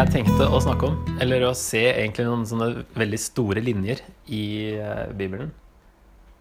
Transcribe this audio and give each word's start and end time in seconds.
jeg 0.00 0.08
tenkte 0.14 0.46
å 0.48 0.56
snakke 0.64 0.88
om, 0.88 0.94
eller 1.20 1.42
å 1.44 1.50
se 1.56 1.82
egentlig 1.90 2.24
noen 2.24 2.46
sånne 2.48 2.84
veldig 2.96 3.18
store 3.20 3.60
linjer 3.60 4.00
i 4.32 4.72
eh, 4.80 5.12
Bibelen. 5.12 5.50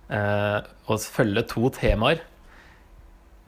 Eh, 0.07 0.63
og 0.87 0.99
følge 1.03 1.43
to 1.49 1.67
temaer 1.75 2.21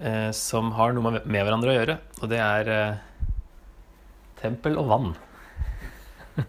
eh, 0.03 0.31
som 0.35 0.71
har 0.75 0.91
noe 0.97 1.13
med, 1.15 1.23
hverandre 1.31 1.71
å 1.71 1.75
gjøre. 1.77 1.95
Og 2.19 2.27
det 2.33 2.41
er 2.43 2.97
tempel 4.41 4.75
og 4.81 4.87
vann. 4.91 5.15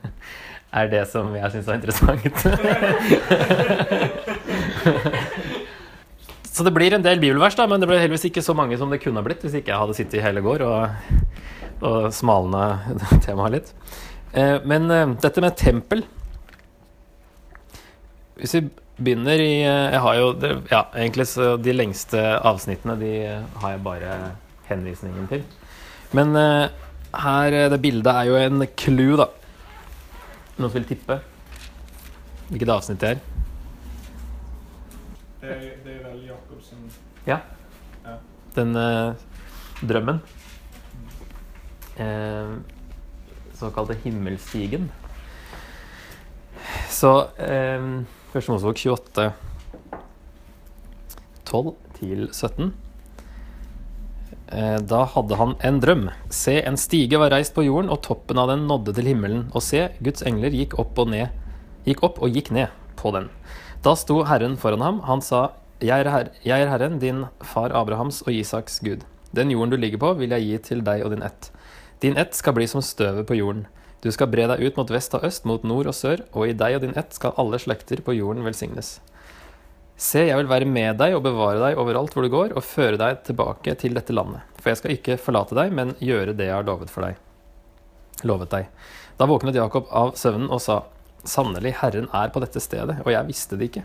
er 0.82 0.86
det 0.90 1.04
som 1.12 1.30
jeg 1.36 1.50
syns 1.54 1.68
er 1.70 1.78
interessant. 1.78 2.38
så 6.50 6.60
det 6.66 6.74
blir 6.74 6.90
en 6.98 7.06
del 7.06 7.22
bibelvers, 7.22 7.54
da, 7.60 7.70
men 7.70 7.78
det 7.78 7.86
ble 7.92 8.02
heldigvis 8.02 8.26
ikke 8.32 8.42
så 8.42 8.58
mange 8.58 8.74
som 8.80 8.90
det 8.90 8.98
kunne 9.04 9.20
ha 9.22 9.26
blitt 9.28 9.44
hvis 9.46 9.54
ikke 9.60 9.70
jeg 9.70 9.82
hadde 9.84 9.98
sittet 10.00 10.18
i 10.18 10.26
hele 10.26 10.42
går 10.42 10.66
og, 10.66 10.78
og 11.82 12.12
smalne 12.14 12.64
temaet 13.26 13.56
litt. 13.56 13.72
Eh, 14.32 14.58
men 14.64 14.90
eh, 14.90 15.10
dette 15.20 15.42
med 15.44 15.56
tempel 15.60 16.06
Hvis 18.38 18.54
vi 18.56 18.62
begynner 18.96 19.42
i 19.44 19.58
eh, 19.60 19.90
Jeg 19.92 20.00
har 20.00 20.14
jo 20.16 20.30
Ja, 20.70 20.86
egentlig 20.96 21.26
de 21.66 21.74
lengste 21.76 22.22
avsnittene 22.40 22.96
de 22.96 23.10
har 23.60 23.74
jeg 23.74 23.82
bare 23.84 24.14
henvisningen 24.70 25.28
til. 25.28 25.44
Men 26.16 26.32
her 26.32 27.56
Det 27.68 27.80
bildet 27.82 28.08
er 28.08 28.28
jo 28.30 28.38
en 28.40 28.64
clue, 28.78 29.18
da. 29.20 29.26
Noen 30.56 30.70
som 30.70 30.78
vil 30.78 30.88
tippe 30.88 31.20
hvilket 32.52 32.68
avsnitt 32.68 33.00
det 33.00 33.10
er? 33.14 33.20
Det 35.40 35.52
er, 35.52 35.60
det 35.84 35.92
er 35.94 36.02
vel 36.04 36.18
Jacobsen 36.26 36.82
Ja. 37.24 37.38
Ja. 38.04 38.16
Den 38.56 38.76
drømmen. 39.80 40.20
Eh, 41.96 42.54
såkalte 43.58 43.96
himmelstigen. 44.04 44.90
Så 46.88 47.26
eh, 47.36 48.04
Første 48.32 48.52
Mosebok 48.52 48.78
28 48.80 49.32
12 51.44 51.74
til 51.98 52.28
17. 52.32 52.72
Eh, 54.52 54.78
da 54.88 55.02
hadde 55.14 55.36
han 55.40 55.54
en 55.64 55.80
drøm. 55.80 56.06
Se, 56.32 56.58
en 56.64 56.78
stige 56.80 57.20
var 57.20 57.32
reist 57.32 57.54
på 57.56 57.64
jorden, 57.66 57.90
og 57.92 58.02
toppen 58.04 58.40
av 58.40 58.50
den 58.52 58.66
nådde 58.68 58.96
til 58.96 59.12
himmelen. 59.12 59.46
Og 59.52 59.64
se, 59.64 59.86
Guds 60.04 60.24
engler 60.28 60.54
gikk 60.56 60.78
opp 60.80 60.98
og 61.00 61.12
ned, 61.12 61.32
gikk 61.88 62.04
opp 62.08 62.22
og 62.24 62.32
gikk 62.32 62.52
ned 62.56 62.72
på 63.00 63.12
den. 63.16 63.28
Da 63.84 63.96
sto 63.98 64.22
Herren 64.28 64.56
foran 64.60 64.84
ham. 64.84 65.00
Han 65.08 65.24
sa, 65.24 65.50
jeg 65.82 66.06
er, 66.06 66.12
her, 66.12 66.30
jeg 66.46 66.64
er 66.64 66.70
Herren, 66.70 67.00
din 67.02 67.26
far 67.44 67.74
Abrahams 67.76 68.22
og 68.24 68.32
Isaks 68.32 68.80
Gud. 68.84 69.04
Den 69.32 69.50
jorden 69.50 69.72
du 69.72 69.80
ligger 69.80 70.00
på, 70.00 70.12
vil 70.20 70.32
jeg 70.36 70.46
gi 70.46 70.58
til 70.70 70.84
deg 70.86 71.04
og 71.04 71.14
din 71.14 71.24
ett. 71.26 71.52
Din 72.02 72.16
ett 72.18 72.34
skal 72.34 72.56
bli 72.56 72.66
som 72.66 72.82
støvet 72.82 73.28
på 73.28 73.36
jorden. 73.38 73.66
Du 74.02 74.10
skal 74.10 74.26
bre 74.26 74.48
deg 74.50 74.58
ut 74.66 74.78
mot 74.80 74.90
vest 74.90 75.12
og 75.14 75.22
øst, 75.28 75.44
mot 75.46 75.62
nord 75.62 75.86
og 75.86 75.94
sør, 75.94 76.24
og 76.34 76.50
i 76.50 76.54
deg 76.58 76.74
og 76.74 76.82
din 76.82 76.96
ett 76.98 77.14
skal 77.14 77.36
alle 77.38 77.60
slekter 77.62 78.00
på 78.02 78.16
jorden 78.16 78.42
velsignes. 78.42 78.96
Se, 79.94 80.24
jeg 80.26 80.34
vil 80.40 80.48
være 80.50 80.66
med 80.66 80.96
deg 80.98 81.14
og 81.14 81.22
bevare 81.22 81.60
deg 81.62 81.78
overalt 81.78 82.16
hvor 82.16 82.26
du 82.26 82.32
går, 82.32 82.56
og 82.58 82.66
føre 82.66 82.98
deg 82.98 83.20
tilbake 83.28 83.76
til 83.78 83.94
dette 83.94 84.14
landet. 84.16 84.42
For 84.58 84.72
jeg 84.72 84.80
skal 84.80 84.94
ikke 84.96 85.18
forlate 85.22 85.54
deg, 85.54 85.70
men 85.78 85.94
gjøre 86.02 86.34
det 86.34 86.48
jeg 86.48 86.56
har 86.56 86.66
lovet 86.66 86.90
for 86.90 87.06
deg. 87.06 87.20
Lovet 88.26 88.50
deg. 88.50 88.66
Da 89.20 89.28
våknet 89.30 89.60
Jakob 89.60 89.86
av 89.94 90.16
søvnen 90.18 90.50
og 90.50 90.58
sa, 90.64 90.80
Sannelig, 91.22 91.76
Herren 91.78 92.08
er 92.10 92.32
på 92.34 92.42
dette 92.42 92.58
stedet, 92.58 92.96
og 93.04 93.12
jeg 93.14 93.28
visste 93.28 93.54
det 93.60 93.68
ikke. 93.70 93.84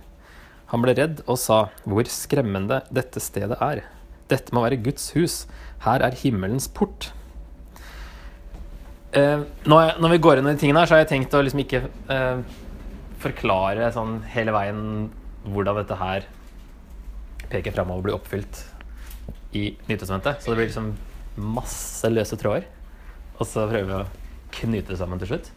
Han 0.73 0.81
ble 0.81 0.95
redd 0.97 1.21
og 1.27 1.37
sa, 1.37 1.67
Hvor 1.85 2.09
skremmende 2.09 2.81
dette 2.89 3.21
stedet 3.21 3.61
er. 3.61 3.83
Dette 4.33 4.57
må 4.57 4.65
være 4.65 4.81
Guds 4.81 5.11
hus. 5.13 5.43
Her 5.85 6.01
er 6.01 6.17
himmelens 6.17 6.65
port. 6.65 7.11
Eh, 9.15 9.43
når, 9.67 9.97
når 10.01 10.15
vi 10.15 10.23
går 10.23 10.39
inn 10.39 10.49
i 10.49 10.53
de 10.55 10.59
tingene 10.61 10.81
her, 10.81 10.89
så 10.89 10.97
har 10.97 11.05
jeg 11.05 11.11
tenkt 11.13 11.35
å 11.37 11.43
liksom 11.43 11.61
ikke 11.63 11.83
uh, 12.11 12.41
forklare 13.23 13.87
sånn 13.95 14.19
hele 14.33 14.51
veien 14.55 14.81
hvordan 15.47 15.79
dette 15.79 15.95
her 15.99 16.25
peker 17.47 17.71
framover 17.71 18.01
og 18.01 18.07
blir 18.07 18.17
oppfylt 18.17 18.65
i 19.55 19.69
Nytestamentet. 19.87 20.43
Så 20.43 20.51
det 20.51 20.59
blir 20.59 20.67
liksom 20.67 20.91
masse 21.55 22.11
løse 22.11 22.35
tråder. 22.39 22.67
Og 23.37 23.47
så 23.47 23.63
prøver 23.69 23.87
vi 23.87 23.95
å 24.01 24.03
knyte 24.57 24.91
det 24.91 24.99
sammen 24.99 25.21
til 25.21 25.31
slutt. 25.31 25.49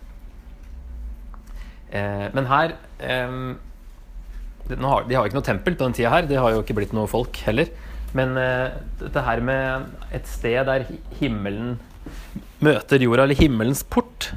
Uh, 1.91 2.31
men 2.37 2.47
her 2.47 2.77
nå 4.71 4.87
har, 4.87 5.07
De 5.09 5.17
har 5.17 5.27
ikke 5.27 5.35
noe 5.35 5.43
tempel 5.43 5.75
på 5.75 5.83
den 5.89 5.97
tida 5.99 6.13
her. 6.13 6.29
Det 6.31 6.39
har 6.39 6.55
jo 6.55 6.61
ikke 6.63 6.77
blitt 6.79 6.93
noe 6.95 7.11
folk 7.11 7.35
heller. 7.43 7.73
Men 8.15 8.35
dette 8.99 9.23
her 9.23 9.43
med 9.43 9.89
et 10.15 10.27
sted 10.31 10.67
der 10.67 10.87
himmelen 11.19 11.77
møter 12.61 13.03
jorda, 13.03 13.25
eller 13.25 13.39
himmelens 13.39 13.83
port 13.85 14.33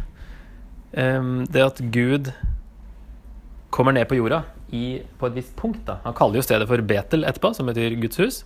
Det 0.94 1.62
at 1.64 1.80
Gud 1.90 2.28
kommer 3.74 3.96
ned 3.96 4.06
på 4.06 4.20
jorda 4.20 4.44
i, 4.70 5.02
på 5.18 5.26
et 5.26 5.38
visst 5.40 5.56
punkt. 5.58 5.82
Da. 5.88 5.96
Han 6.04 6.14
kaller 6.14 6.38
jo 6.38 6.44
stedet 6.46 6.68
for 6.70 6.84
Betel 6.86 7.26
etterpå, 7.26 7.50
som 7.58 7.66
betyr 7.66 7.96
Guds 7.98 8.20
hus. 8.22 8.38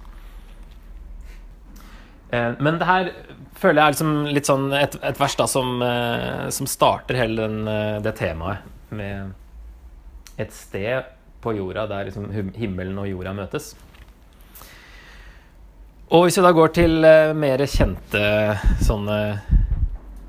Men 2.31 2.79
det 2.79 2.87
her 2.87 3.11
føler 3.57 3.81
jeg 3.81 3.85
er 3.85 3.95
liksom 3.95 4.13
litt 4.35 4.49
sånn 4.49 4.69
et, 4.75 4.97
et 5.05 5.19
vers 5.19 5.35
da 5.39 5.47
som, 5.49 5.77
eh, 5.83 6.47
som 6.53 6.69
starter 6.69 7.17
hele 7.17 7.39
den, 7.41 7.59
eh, 7.71 7.97
det 8.05 8.15
temaet 8.19 8.65
med 8.93 9.33
et 10.37 10.53
sted 10.53 11.07
på 11.41 11.55
jorda 11.57 11.87
der 11.89 12.09
liksom 12.09 12.29
himmelen 12.57 12.97
og 13.01 13.09
jorda 13.09 13.33
møtes. 13.37 13.71
Og 16.07 16.23
hvis 16.23 16.37
vi 16.39 16.43
da 16.45 16.53
går 16.55 16.69
til 16.75 17.03
uh, 17.03 17.35
mer 17.35 17.63
kjente 17.67 18.21
sånne 18.87 19.17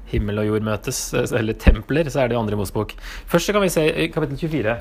himmel 0.08 0.40
og 0.42 0.48
jord 0.48 0.64
møtes, 0.64 1.00
eh, 1.14 1.28
eller 1.38 1.54
templer, 1.60 2.08
så 2.08 2.22
er 2.22 2.30
det 2.30 2.34
jo 2.34 2.40
andre 2.40 2.56
Mosebok. 2.58 2.94
Først 3.28 3.50
så 3.50 3.54
kan 3.54 3.62
vi 3.62 3.70
se 3.70 3.84
i 3.86 4.08
kapittel 4.10 4.40
24. 4.40 4.78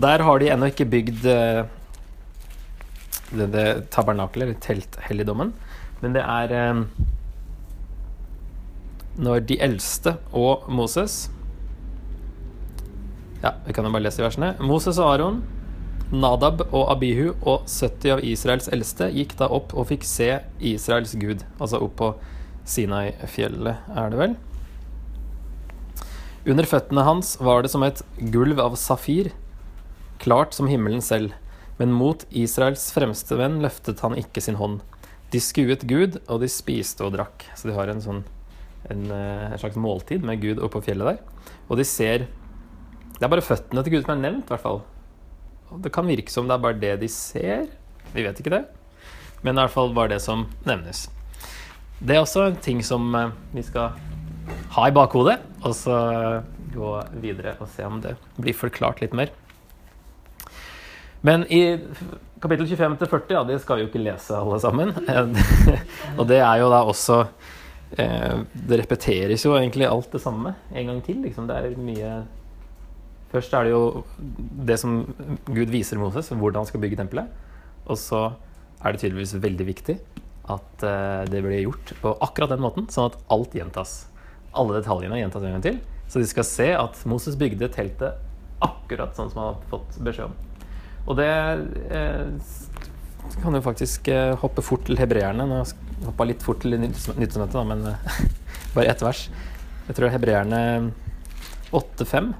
Der 0.00 0.24
har 0.24 0.40
de 0.40 0.48
ennå 0.50 0.70
ikke 0.72 0.88
bygd 0.88 1.26
uh, 1.28 1.68
det, 3.30 3.46
det 3.52 3.66
tabernakelet, 3.94 4.48
eller 4.48 4.60
telthelligdommen. 4.64 5.52
Men 6.00 6.16
det 6.16 6.22
er 6.24 6.54
eh, 6.56 6.82
når 9.20 9.44
de 9.44 9.58
eldste 9.60 10.16
og 10.32 10.64
Moses 10.72 11.26
Ja, 13.42 13.54
vi 13.66 13.74
kan 13.76 13.84
jo 13.84 13.92
bare 13.92 14.04
lese 14.04 14.24
versene. 14.24 14.54
Moses 14.60 14.98
og 15.00 15.14
Aron, 15.14 15.38
Nadab 16.10 16.64
og 16.74 16.88
Abihu 16.90 17.36
og 17.46 17.68
70 17.70 18.16
av 18.16 18.20
Israels 18.26 18.66
eldste 18.74 19.06
gikk 19.14 19.36
da 19.38 19.46
opp 19.46 19.70
og 19.78 19.86
fikk 19.92 20.02
se 20.08 20.40
Israels 20.58 21.14
gud. 21.14 21.44
Altså 21.62 21.78
opp 21.78 21.94
på 22.00 22.08
Sinai-fjellet, 22.66 23.86
er 23.94 24.10
det 24.10 24.18
vel? 24.18 24.34
Under 26.50 26.66
føttene 26.66 27.04
hans 27.06 27.36
var 27.38 27.62
det 27.62 27.70
som 27.70 27.86
et 27.86 28.02
gulv 28.34 28.58
av 28.58 28.74
safir, 28.80 29.30
klart 30.18 30.56
som 30.56 30.66
himmelen 30.70 31.04
selv. 31.04 31.36
Men 31.78 31.94
mot 31.94 32.26
Israels 32.34 32.90
fremste 32.92 33.38
venn 33.38 33.60
løftet 33.62 34.02
han 34.02 34.18
ikke 34.18 34.42
sin 34.42 34.58
hånd. 34.58 34.80
De 35.30 35.38
skuet 35.38 35.86
Gud, 35.86 36.18
og 36.26 36.42
de 36.42 36.50
spiste 36.50 37.06
og 37.06 37.14
drakk. 37.14 37.46
Så 37.54 37.70
de 37.70 37.76
har 37.76 37.88
en 37.88 38.02
sånn 38.02 38.24
en, 38.90 39.10
eh, 39.12 39.52
en 39.52 39.58
slags 39.60 39.76
måltid 39.76 40.24
med 40.26 40.40
Gud 40.42 40.58
oppå 40.58 40.82
fjellet 40.82 41.06
der. 41.14 41.52
Og 41.68 41.78
de 41.78 41.84
ser 41.84 42.26
Det 43.20 43.26
er 43.26 43.28
bare 43.28 43.44
føttene 43.44 43.84
til 43.84 43.92
Gud 43.92 44.06
som 44.06 44.16
er 44.16 44.22
nevnt, 44.30 44.48
i 44.48 44.48
hvert 44.48 44.62
fall. 44.62 44.78
Det 45.78 45.92
kan 45.94 46.08
virke 46.08 46.32
som 46.32 46.48
det 46.48 46.56
er 46.56 46.64
bare 46.64 46.80
det 46.80 46.94
de 47.02 47.08
ser. 47.12 47.68
Vi 48.14 48.24
vet 48.26 48.40
ikke 48.40 48.54
det. 48.56 48.64
Men 49.42 49.56
i 49.56 49.62
hvert 49.62 49.74
fall 49.74 49.94
bare 49.96 50.14
det 50.14 50.20
som 50.24 50.48
nevnes. 50.66 51.06
Det 52.00 52.16
er 52.16 52.22
også 52.24 52.48
en 52.48 52.58
ting 52.64 52.80
som 52.84 53.14
eh, 53.14 53.36
vi 53.52 53.62
skal 53.64 53.94
ha 54.74 54.88
i 54.88 54.94
bakhodet, 54.94 55.36
og 55.62 55.74
så 55.76 55.96
gå 56.72 56.90
videre 57.20 57.56
og 57.60 57.68
se 57.70 57.84
om 57.86 58.00
det 58.02 58.14
blir 58.40 58.56
forklart 58.56 59.02
litt 59.02 59.14
mer. 59.16 59.32
Men 61.20 61.44
i 61.52 61.76
kapittel 62.40 62.66
25 62.66 62.96
til 63.02 63.10
40, 63.10 63.34
ja, 63.36 63.44
det 63.44 63.58
skal 63.60 63.76
vi 63.76 63.84
jo 63.84 63.90
ikke 63.90 64.02
lese 64.02 64.36
alle 64.36 64.60
sammen. 64.62 64.94
og 66.18 66.24
det 66.30 66.40
er 66.40 66.62
jo 66.62 66.70
da 66.72 66.80
også 66.88 67.18
eh, 68.00 68.40
Det 68.54 68.78
repeteres 68.80 69.44
jo 69.44 69.56
egentlig 69.58 69.88
alt 69.90 70.08
det 70.14 70.22
samme 70.24 70.54
en 70.72 70.92
gang 70.92 71.02
til. 71.04 71.20
Liksom. 71.26 71.50
Det 71.50 71.58
er 71.58 71.76
mye 71.76 72.14
Først 73.30 73.54
er 73.54 73.66
det 73.66 73.74
jo 73.74 74.04
det 74.66 74.76
som 74.82 75.02
Gud 75.46 75.70
viser 75.70 76.00
Moses, 76.00 76.32
hvordan 76.32 76.62
han 76.62 76.70
skal 76.70 76.82
bygge 76.82 76.98
tempelet. 76.98 77.30
Og 77.86 77.98
så 78.00 78.24
er 78.80 78.92
det 78.92 79.02
tydeligvis 79.02 79.36
veldig 79.42 79.66
viktig 79.68 79.96
at 80.50 80.84
eh, 80.86 81.22
det 81.30 81.42
blir 81.44 81.62
gjort 81.62 81.92
på 82.02 82.14
akkurat 82.26 82.50
den 82.50 82.62
måten, 82.64 82.88
sånn 82.90 83.10
at 83.12 83.18
alt 83.30 83.54
gjentas. 83.54 83.94
Alle 84.50 84.80
detaljene 84.80 85.20
gjentas 85.20 85.46
en 85.46 85.56
gang 85.56 85.66
til. 85.66 85.78
Så 86.10 86.18
de 86.18 86.26
skal 86.26 86.46
se 86.48 86.68
at 86.74 86.98
Moses 87.06 87.38
bygde 87.38 87.70
teltet 87.70 88.18
akkurat 88.64 89.14
sånn 89.16 89.30
som 89.30 89.42
han 89.42 89.52
har 89.52 89.68
fått 89.70 90.00
beskjed 90.02 90.32
om. 90.32 90.34
Og 91.06 91.16
det 91.20 91.30
eh, 91.94 92.26
kan 93.40 93.56
jo 93.56 93.62
faktisk 93.64 94.10
eh, 94.10 94.34
hoppe 94.40 94.64
fort 94.64 94.84
til 94.88 94.98
hebreerne. 95.00 95.46
Nå 95.48 95.62
hoppa 96.08 96.26
litt 96.26 96.42
fort 96.44 96.62
til 96.64 96.76
Nyttestamentet, 96.80 97.54
da, 97.54 97.64
men 97.68 97.86
eh, 97.92 98.20
bare 98.76 98.90
ett 98.92 99.04
vers. 99.04 99.28
Jeg 99.86 99.96
tror 99.96 100.08
er 100.08 100.16
hebreerne 100.16 100.60
8-5. 101.74 102.32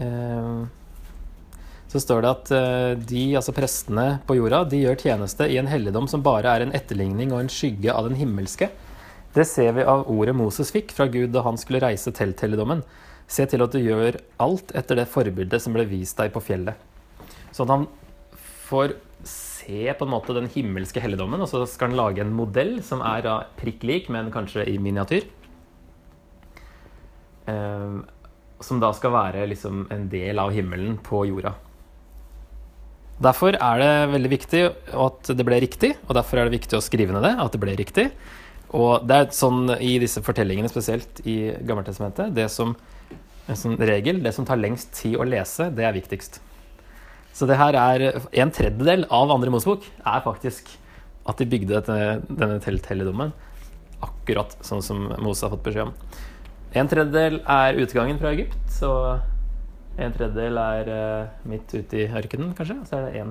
Eh, 0.00 0.64
så 1.94 2.00
står 2.02 2.24
det 2.24 2.30
at 2.32 2.50
eh, 2.56 2.92
de, 3.06 3.22
altså 3.38 3.54
prestene 3.54 4.06
på 4.26 4.34
jorda, 4.38 4.64
de 4.66 4.80
gjør 4.82 4.98
tjeneste 4.98 5.46
i 5.46 5.60
en 5.60 5.70
helligdom 5.70 6.08
som 6.10 6.24
bare 6.26 6.50
er 6.50 6.64
en 6.64 6.74
etterligning 6.74 7.30
og 7.34 7.44
en 7.44 7.52
skygge 7.52 7.94
av 7.94 8.08
den 8.08 8.18
himmelske. 8.18 8.70
Det 9.34 9.46
ser 9.46 9.74
vi 9.76 9.86
av 9.86 10.06
ordet 10.10 10.34
Moses 10.38 10.70
fikk 10.74 10.94
fra 10.94 11.06
Gud 11.10 11.32
da 11.34 11.44
han 11.46 11.58
skulle 11.58 11.82
reise 11.82 12.12
telthelligdommen. 12.14 12.82
Se 13.30 13.46
til 13.50 13.62
at 13.64 13.74
du 13.74 13.80
gjør 13.80 14.18
alt 14.42 14.74
etter 14.76 15.00
det 15.00 15.08
forbildet 15.10 15.62
som 15.62 15.74
ble 15.74 15.86
vist 15.90 16.18
deg 16.18 16.34
på 16.34 16.42
fjellet. 16.44 16.78
Sånn 17.54 17.66
at 17.68 17.74
han 17.74 17.86
får 18.66 18.96
se 19.24 19.94
på 19.96 20.04
en 20.04 20.12
måte 20.12 20.34
den 20.36 20.50
himmelske 20.52 21.00
helligdommen, 21.00 21.40
og 21.40 21.48
så 21.48 21.62
skal 21.70 21.92
han 21.92 21.98
lage 21.98 22.20
en 22.24 22.34
modell 22.36 22.76
som 22.84 23.02
er 23.06 23.26
prikk 23.58 23.86
lik, 23.86 24.10
men 24.12 24.34
kanskje 24.34 24.66
i 24.68 24.76
miniatyr. 24.82 25.24
Som 28.62 28.80
da 28.82 28.92
skal 28.94 29.14
være 29.14 29.46
liksom 29.50 29.86
en 29.92 30.08
del 30.12 30.38
av 30.38 30.52
himmelen 30.54 30.98
på 31.02 31.24
jorda. 31.26 31.54
Derfor 33.24 33.54
er 33.54 33.78
det 33.78 33.92
veldig 34.14 34.30
viktig 34.32 34.62
at 35.06 35.28
det 35.38 35.46
ble 35.46 35.60
riktig, 35.62 35.92
og 36.08 36.16
derfor 36.18 36.40
er 36.40 36.48
det 36.48 36.58
viktig 36.58 36.78
å 36.78 36.82
skrive 36.82 37.14
ned 37.14 37.22
det, 37.22 37.34
at 37.38 37.54
det 37.54 37.60
ble 37.62 37.76
riktig. 37.78 38.08
Og 38.74 39.04
det 39.06 39.16
er 39.16 39.34
sånn 39.34 39.68
i 39.78 39.92
disse 40.02 40.22
fortellingene, 40.24 40.70
spesielt 40.70 41.20
i 41.30 41.52
Gammeltestamentet, 41.62 42.34
det 42.34 42.48
som 42.50 42.74
en 43.46 43.60
sånn 43.60 43.78
regel, 43.78 44.18
det 44.24 44.32
som 44.34 44.46
tar 44.48 44.58
lengst 44.58 44.90
tid 44.98 45.18
å 45.20 45.26
lese, 45.28 45.68
det 45.74 45.86
er 45.86 45.94
viktigst. 45.94 46.40
Så 47.34 47.46
det 47.50 47.58
her 47.58 47.76
er 47.78 48.04
en 48.14 48.52
tredjedel 48.54 49.06
av 49.14 49.32
andre 49.34 49.52
Mosebok 49.54 49.86
er 50.00 50.24
faktisk 50.24 50.70
at 51.26 51.40
de 51.40 51.48
bygde 51.48 51.74
dette, 51.74 51.96
denne 52.28 52.60
telthelligdommen 52.62 53.32
akkurat 54.04 54.54
sånn 54.64 54.82
som 54.84 55.06
Mose 55.22 55.46
har 55.46 55.54
fått 55.54 55.64
beskjed 55.66 55.88
om. 55.88 55.94
En 56.74 56.90
tredjedel 56.90 57.38
er 57.46 57.76
utgangen 57.78 58.18
fra 58.18 58.32
Egypt, 58.34 58.58
så 58.74 58.90
en 59.94 60.14
tredjedel 60.14 60.58
er 60.58 60.88
uh, 60.90 61.44
midt 61.46 61.70
ute 61.70 62.00
i 62.00 62.08
ørkenen, 62.10 62.50
kanskje. 62.58 62.80
Og 62.82 62.88
så 62.88 62.98
er 62.98 63.06
det 63.06 63.20
en 63.22 63.30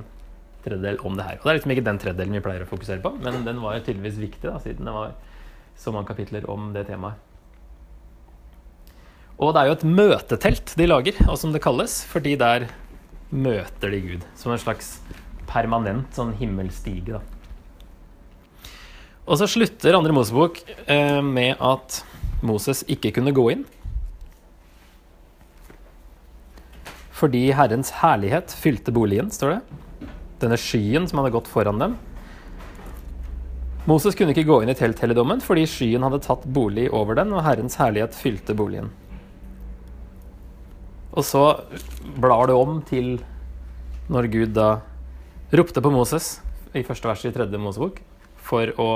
tredjedel 0.63 1.01
om 1.04 1.18
det 1.19 1.25
her. 1.28 1.42
Og 1.42 1.44
det 1.44 1.51
er 1.51 1.60
liksom 1.60 1.74
ikke 1.75 1.86
den 1.90 2.00
tredjedelen 2.00 2.38
vi 2.38 2.44
pleier 2.45 2.63
å 2.63 2.69
fokusere 2.69 3.04
på, 3.04 3.12
men 3.19 3.44
den 3.44 3.60
var 3.60 3.81
tydeligvis 3.81 4.22
viktig, 4.22 4.48
da, 4.48 4.56
siden 4.63 4.88
det 4.88 4.95
var 4.95 5.12
så 5.75 5.92
mange 5.92 6.07
kapitler 6.13 6.48
om 6.51 6.72
det 6.75 6.86
temaet. 6.88 7.19
Og 9.42 9.51
det 9.51 9.60
er 9.60 9.68
jo 9.68 9.75
et 9.75 9.86
møtetelt 10.00 10.74
de 10.80 10.88
lager, 10.88 11.19
og 11.28 11.36
som 11.42 11.51
det 11.51 11.63
kalles, 11.66 11.98
fordi 12.07 12.38
der 12.39 12.69
møter 13.34 13.92
de 13.92 14.00
Gud. 14.06 14.25
Som 14.39 14.54
en 14.54 14.62
slags 14.62 14.96
permanent 15.50 16.16
sånn 16.16 16.31
himmelstige, 16.39 17.18
da. 17.18 17.24
Og 19.24 19.39
så 19.39 19.48
slutter 19.48 19.96
andre 19.96 20.16
Mosebok 20.16 20.60
eh, 20.88 21.19
med 21.24 21.60
at 21.63 22.01
Moses 22.44 22.84
ikke 22.92 23.13
kunne 23.16 23.34
gå 23.36 23.48
inn. 23.54 23.63
Fordi 27.13 27.45
Herrens 27.56 27.94
herlighet 28.01 28.51
fylte 28.60 28.92
boligen, 28.92 29.30
står 29.31 29.56
det. 29.56 30.10
Denne 30.44 30.60
skyen 30.60 31.07
som 31.07 31.22
hadde 31.22 31.31
gått 31.36 31.48
foran 31.48 31.80
dem. 31.80 31.95
Moses 33.88 34.16
kunne 34.16 34.31
ikke 34.31 34.48
gå 34.48 34.62
inn 34.63 34.72
i 34.72 34.78
telthelligdommen 34.80 35.42
fordi 35.44 35.66
skyen 35.68 36.04
hadde 36.06 36.22
tatt 36.24 36.45
bolig 36.56 36.88
over 36.95 37.18
den, 37.19 37.34
og 37.36 37.44
Herrens 37.44 37.75
herlighet 37.80 38.16
fylte 38.16 38.56
boligen. 38.56 38.92
Og 41.13 41.24
så 41.28 41.44
blar 42.18 42.48
det 42.50 42.56
om 42.57 42.80
til 42.88 43.18
når 44.12 44.30
Gud 44.34 44.56
da 44.56 44.69
ropte 45.54 45.84
på 45.84 45.92
Moses 45.94 46.38
i 46.74 46.84
første 46.84 47.07
vers 47.07 47.25
i 47.28 47.34
tredje 47.36 47.60
Mosebok 47.62 48.00
for 48.44 48.72
å 48.81 48.89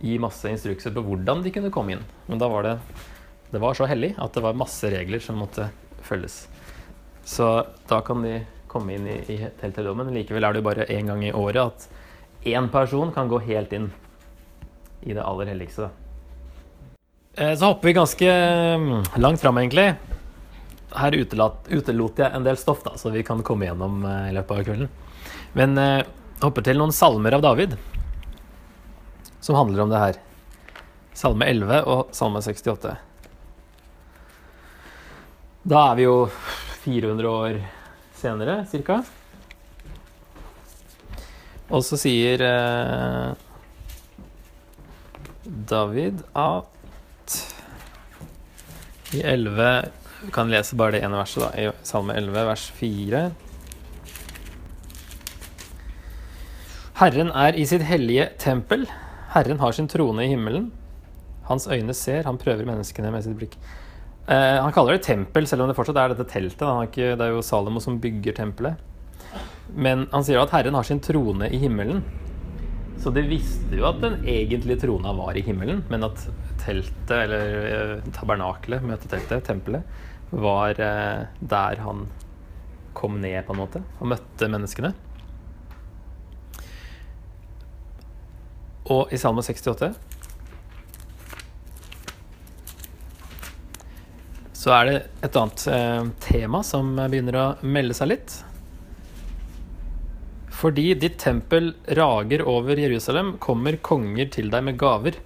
gi 0.00 0.18
masse 0.22 0.50
instrukser 0.50 0.94
på 0.94 1.02
hvordan 1.06 1.42
de 1.44 1.52
kunne 1.54 1.72
komme 1.74 1.96
inn. 1.96 2.04
Men 2.28 2.40
da 2.40 2.48
var 2.50 2.66
det 2.66 2.76
det 3.50 3.60
var 3.62 3.74
så 3.74 3.86
hellig 3.88 4.12
at 4.20 4.34
det 4.36 4.44
var 4.44 4.58
masse 4.60 4.90
regler 4.92 5.22
som 5.24 5.38
måtte 5.40 5.70
følges. 6.04 6.42
Så 7.24 7.46
da 7.88 8.00
kan 8.04 8.20
de 8.24 8.42
komme 8.68 8.96
inn 8.96 9.06
i, 9.08 9.16
i 9.32 9.38
telthelligdommen. 9.60 10.12
Likevel 10.12 10.44
er 10.44 10.52
det 10.52 10.60
jo 10.60 10.66
bare 10.68 10.88
én 10.92 11.08
gang 11.08 11.24
i 11.24 11.32
året 11.32 11.62
at 11.62 11.88
én 12.48 12.68
person 12.72 13.12
kan 13.12 13.30
gå 13.30 13.40
helt 13.48 13.72
inn 13.72 13.88
i 15.00 15.16
det 15.16 15.24
aller 15.24 15.48
helligste. 15.48 15.88
Eh, 17.34 17.54
så 17.56 17.72
hopper 17.72 17.88
vi 17.88 17.96
ganske 17.96 18.32
mm, 18.84 19.02
langt 19.24 19.40
fram, 19.40 19.58
egentlig. 19.58 19.94
Her 20.92 21.16
utelat, 21.16 21.68
utelot 21.72 22.20
jeg 22.20 22.34
en 22.34 22.44
del 22.44 22.60
stoff, 22.60 22.84
da, 22.84 22.96
så 23.00 23.12
vi 23.14 23.24
kan 23.24 23.44
komme 23.46 23.68
gjennom 23.68 24.02
eh, 24.04 24.30
i 24.30 24.34
løpet 24.36 24.56
av 24.60 24.68
kvelden. 24.68 24.92
Men 25.56 25.78
eh, 25.80 26.02
hopper 26.42 26.68
til 26.68 26.80
noen 26.80 26.92
salmer 26.92 27.36
av 27.38 27.44
David 27.44 27.78
som 29.40 29.58
handler 29.58 29.82
om 29.84 29.92
det 29.92 30.00
her. 30.02 30.18
Salme 31.18 31.48
11 31.50 31.82
og 31.90 32.14
Salme 32.14 32.42
68. 32.44 32.94
Da 35.68 35.80
er 35.90 35.98
vi 35.98 36.06
jo 36.06 36.16
400 36.84 37.28
år 37.28 37.58
senere, 38.16 38.62
cirka. 38.70 39.02
Og 41.68 41.82
så 41.84 41.98
sier 42.00 42.40
eh, 42.40 43.32
David 45.68 46.22
at 46.32 47.34
i 49.12 49.20
11 49.24 49.68
Vi 50.22 50.32
kan 50.34 50.50
lese 50.50 50.76
bare 50.76 50.96
det 50.96 51.02
ene 51.06 51.20
verset, 51.20 51.44
da, 51.44 51.50
i 51.54 51.86
Salme 51.86 52.16
11, 52.18 52.40
vers 52.48 52.64
4. 52.78 53.20
Herren 56.98 57.30
er 57.30 57.54
i 57.54 57.66
sitt 57.70 57.84
hellige 57.86 58.26
tempel. 58.42 58.88
Herren 59.34 59.60
har 59.60 59.74
sin 59.76 59.88
trone 59.90 60.24
i 60.24 60.30
himmelen. 60.32 60.70
Hans 61.48 61.68
øyne 61.68 61.94
ser, 61.96 62.24
han 62.24 62.40
prøver 62.40 62.68
menneskene 62.68 63.12
med 63.12 63.24
sitt 63.24 63.36
blikk. 63.36 63.56
Eh, 64.28 64.58
han 64.60 64.72
kaller 64.72 64.96
det 64.96 65.04
tempel, 65.06 65.46
selv 65.48 65.64
om 65.64 65.70
det 65.70 65.76
fortsatt 65.76 66.00
er 66.00 66.12
dette 66.12 66.28
teltet. 66.28 66.64
Ikke, 66.88 67.14
det 67.16 67.26
er 67.26 67.34
jo 67.34 67.44
Salomo 67.44 67.80
som 67.80 68.00
bygger 68.00 68.36
tempelet. 68.36 68.80
Men 69.76 70.06
han 70.12 70.24
sier 70.24 70.40
at 70.40 70.52
Herren 70.52 70.76
har 70.76 70.86
sin 70.88 71.00
trone 71.04 71.48
i 71.52 71.60
himmelen. 71.60 72.02
Så 72.98 73.12
de 73.14 73.22
visste 73.28 73.76
jo 73.78 73.86
at 73.88 74.00
den 74.02 74.24
egentlige 74.26 74.82
trona 74.82 75.12
var 75.14 75.36
i 75.38 75.44
himmelen, 75.46 75.84
men 75.92 76.06
at 76.08 76.24
teltet, 76.64 77.12
eller 77.14 77.68
eh, 77.68 78.08
tabernakelet, 78.16 78.84
møteteltet, 78.84 79.44
tempelet, 79.46 80.00
var 80.32 80.80
eh, 80.82 81.28
der 81.40 81.84
han 81.84 82.08
kom 82.98 83.20
ned, 83.22 83.38
på 83.46 83.54
en 83.54 83.60
måte, 83.60 83.84
og 84.00 84.10
møtte 84.10 84.50
menneskene. 84.50 84.90
Og 88.88 89.12
i 89.12 89.20
Salme 89.20 89.44
68 89.44 89.92
så 94.58 94.72
er 94.74 94.88
det 94.88 94.94
et 95.22 95.36
annet 95.38 95.64
eh, 95.70 96.08
tema 96.24 96.64
som 96.66 96.90
begynner 96.98 97.36
å 97.38 97.44
melde 97.62 97.94
seg 97.94 98.10
litt. 98.10 98.32
Fordi 100.58 100.90
ditt 100.98 101.20
tempel 101.22 101.70
rager 101.94 102.42
over 102.50 102.80
Jerusalem, 102.80 103.36
kommer 103.38 103.78
konger 103.78 104.32
til 104.34 104.50
deg 104.50 104.64
med 104.66 104.78
gaver. 104.80 105.20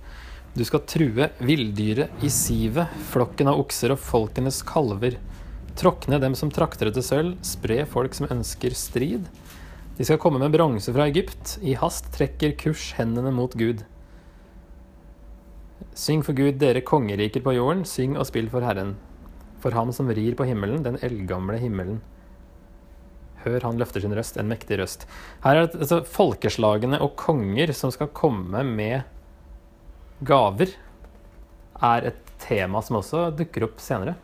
Du 0.52 0.60
skal 0.68 0.84
true 0.84 1.30
villdyret 1.40 2.20
i 2.20 2.28
sivet, 2.28 2.92
flokken 3.08 3.48
av 3.48 3.62
okser 3.62 3.94
og 3.94 4.02
folkenes 4.04 4.60
kalver. 4.68 5.16
Tråkne 5.80 6.20
dem 6.20 6.36
som 6.36 6.52
trakter 6.52 6.90
etter 6.90 7.04
sølv, 7.06 7.38
spre 7.40 7.86
folk 7.88 8.12
som 8.18 8.28
ønsker 8.28 8.76
strid. 8.76 9.30
De 10.02 10.06
skal 10.08 10.18
komme 10.18 10.40
med 10.42 10.50
bronse 10.50 10.90
fra 10.90 11.04
Egypt, 11.06 11.60
i 11.62 11.76
hast 11.78 12.08
trekker 12.10 12.56
kurs 12.58 12.88
hendene 12.96 13.30
mot 13.30 13.52
Gud. 13.54 13.84
Syng 15.94 16.24
for 16.26 16.34
Gud, 16.34 16.56
dere 16.58 16.82
kongeriker 16.82 17.44
på 17.44 17.54
jorden, 17.54 17.84
syng 17.86 18.16
og 18.16 18.26
spill 18.26 18.48
for 18.50 18.66
Herren. 18.66 18.96
For 19.62 19.70
ham 19.78 19.92
som 19.94 20.10
rir 20.10 20.34
på 20.34 20.48
himmelen, 20.48 20.82
den 20.82 20.98
eldgamle 21.06 21.60
himmelen. 21.62 22.00
Hør, 23.44 23.60
han 23.62 23.78
løfter 23.78 24.02
sin 24.02 24.16
røst, 24.18 24.40
en 24.42 24.50
mektig 24.50 24.80
røst. 24.82 25.06
Her 25.46 25.60
er 25.60 25.68
det 25.68 25.84
altså, 25.84 26.00
folkeslagene 26.18 26.98
og 26.98 27.14
konger 27.22 27.70
som 27.70 27.94
skal 27.94 28.10
komme 28.10 28.66
med 28.66 29.06
gaver, 30.26 30.74
er 31.78 32.10
et 32.10 32.36
tema 32.42 32.82
som 32.82 32.98
også 32.98 33.28
dukker 33.38 33.70
opp 33.70 33.78
senere. 33.78 34.18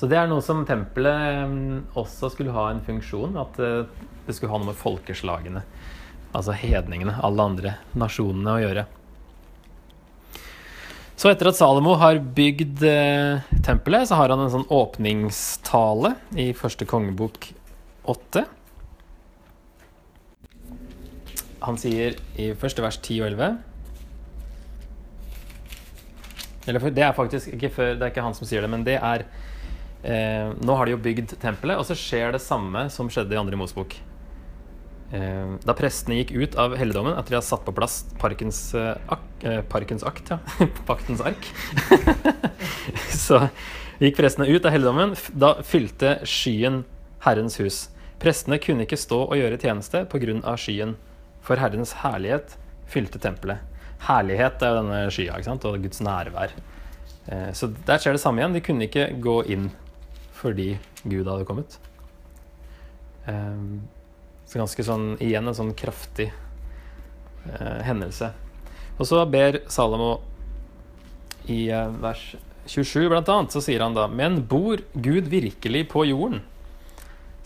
Så 0.00 0.08
det 0.08 0.16
er 0.16 0.30
noe 0.30 0.40
som 0.40 0.62
tempelet 0.64 1.42
mm, 1.50 1.80
også 2.00 2.30
skulle 2.32 2.54
ha 2.56 2.70
en 2.70 2.80
funksjon. 2.80 3.34
At 3.36 3.58
eh, 3.60 3.82
det 4.24 4.32
skulle 4.32 4.48
ha 4.48 4.60
noe 4.62 4.70
med 4.70 4.78
folkeslagene, 4.80 5.60
altså 6.32 6.54
hedningene, 6.56 7.18
alle 7.20 7.44
andre 7.44 7.74
nasjonene, 8.00 8.54
å 8.54 8.62
gjøre. 8.62 8.86
Så 11.20 11.28
etter 11.28 11.50
at 11.50 11.58
Salomo 11.58 11.98
har 12.00 12.16
bygd 12.38 12.80
eh, 12.88 13.44
tempelet, 13.66 14.08
så 14.08 14.16
har 14.16 14.32
han 14.32 14.40
en 14.40 14.54
sånn 14.54 14.64
åpningstale 14.72 16.14
i 16.40 16.48
første 16.56 16.88
kongebok 16.88 17.50
åtte. 18.08 18.46
Han 21.60 21.76
sier 21.76 22.16
i 22.40 22.54
første 22.56 22.80
vers 22.80 22.96
10 23.02 23.20
og 23.20 23.34
11 23.34 23.58
Eller 26.70 26.92
det 26.96 27.04
er 27.04 27.12
faktisk 27.12 27.52
ikke 27.52 27.74
før, 27.74 27.94
det 28.00 28.06
er 28.06 28.14
ikke 28.14 28.24
han 28.24 28.36
som 28.38 28.48
sier 28.48 28.64
det, 28.64 28.72
men 28.72 28.88
det 28.88 28.96
er 28.96 29.28
eh, 30.02 30.52
Nå 30.60 30.76
har 30.76 30.86
de 30.86 30.94
jo 30.94 31.02
bygd 31.02 31.36
tempelet, 31.42 31.78
og 31.80 31.86
så 31.88 31.96
skjer 31.98 32.34
det 32.34 32.42
samme 32.44 32.86
som 32.92 33.10
skjedde 33.12 33.36
i 33.36 33.40
andre 33.40 33.58
Mosebok. 33.60 33.96
Eh, 35.10 35.56
da 35.66 35.74
prestene 35.74 36.20
gikk 36.20 36.32
ut 36.36 36.56
av 36.60 36.76
helligdommen 36.78 37.16
etter 37.16 37.34
de 37.34 37.40
hadde 37.40 37.48
satt 37.48 37.64
på 37.66 37.74
plass 37.74 38.04
parkens, 38.20 38.60
eh, 38.78 38.94
ak, 39.10 39.24
eh, 39.42 39.60
parkens 39.66 40.06
akt, 40.06 40.30
ja. 40.30 40.38
paktens 40.90 41.22
ark, 41.26 41.48
så 43.26 43.42
gikk 43.98 44.20
prestene 44.20 44.46
ut 44.46 44.64
av 44.64 44.74
helligdommen. 44.74 45.16
Da 45.34 45.56
fylte 45.66 46.20
skyen 46.28 46.84
Herrens 47.26 47.58
hus. 47.60 47.88
Prestene 48.20 48.60
kunne 48.62 48.86
ikke 48.86 49.00
stå 49.00 49.24
og 49.26 49.36
gjøre 49.38 49.58
tjeneste 49.60 50.04
pga. 50.12 50.56
skyen, 50.56 50.94
for 51.42 51.56
Herrens 51.56 51.96
herlighet 52.04 52.56
fylte 52.86 53.18
tempelet. 53.18 53.58
herlighet 54.00 54.62
er 54.62 54.70
jo 54.70 54.80
denne 54.80 55.00
skya, 55.12 55.36
og 55.64 55.82
Guds 55.82 56.00
nærvær. 56.00 56.52
Eh, 57.26 57.52
så 57.52 57.68
der 57.86 57.98
skjer 57.98 58.16
det 58.16 58.22
samme 58.22 58.40
igjen. 58.40 58.54
De 58.54 58.62
kunne 58.64 58.86
ikke 58.88 59.10
gå 59.20 59.42
inn 59.52 59.70
fordi 60.40 60.74
Gud 61.04 61.28
hadde 61.28 61.46
kommet. 61.48 61.78
Eh, 63.28 63.64
så 64.50 64.58
ganske 64.58 64.84
sånn, 64.86 65.12
igjen 65.22 65.46
en 65.46 65.56
sånn 65.56 65.74
kraftig 65.78 66.30
eh, 66.32 67.80
hendelse. 67.86 68.32
Og 68.98 69.08
så 69.08 69.22
ber 69.30 69.62
Salomo 69.70 70.16
i 71.48 71.68
eh, 71.72 71.92
vers 72.02 72.32
27 72.70 73.08
blant 73.10 73.30
annet, 73.32 73.54
så 73.54 73.62
sier 73.64 73.82
han 73.82 73.96
da 73.96 74.06
Men 74.10 74.42
bor 74.46 74.82
Gud 74.94 75.30
virkelig 75.32 75.86
på 75.92 76.04
jorden? 76.10 76.42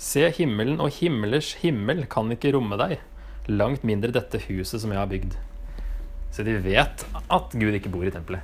Se 0.01 0.27
himmelen 0.37 0.81
og 0.83 0.97
himmelers 0.99 1.55
himmel 1.63 2.05
kan 2.11 2.33
ikke 2.35 2.53
romme 2.57 2.77
deg, 2.81 2.99
langt 3.49 3.85
mindre 3.87 4.13
dette 4.15 4.41
huset 4.49 4.83
som 4.83 4.93
jeg 4.93 5.01
har 5.01 5.11
bygd. 5.11 5.37
Så 6.35 6.43
de 6.47 6.57
vet 6.59 7.05
at 7.15 7.55
Gud 7.55 7.77
ikke 7.77 7.93
bor 7.95 8.05
i 8.05 8.13
tempelet. 8.13 8.43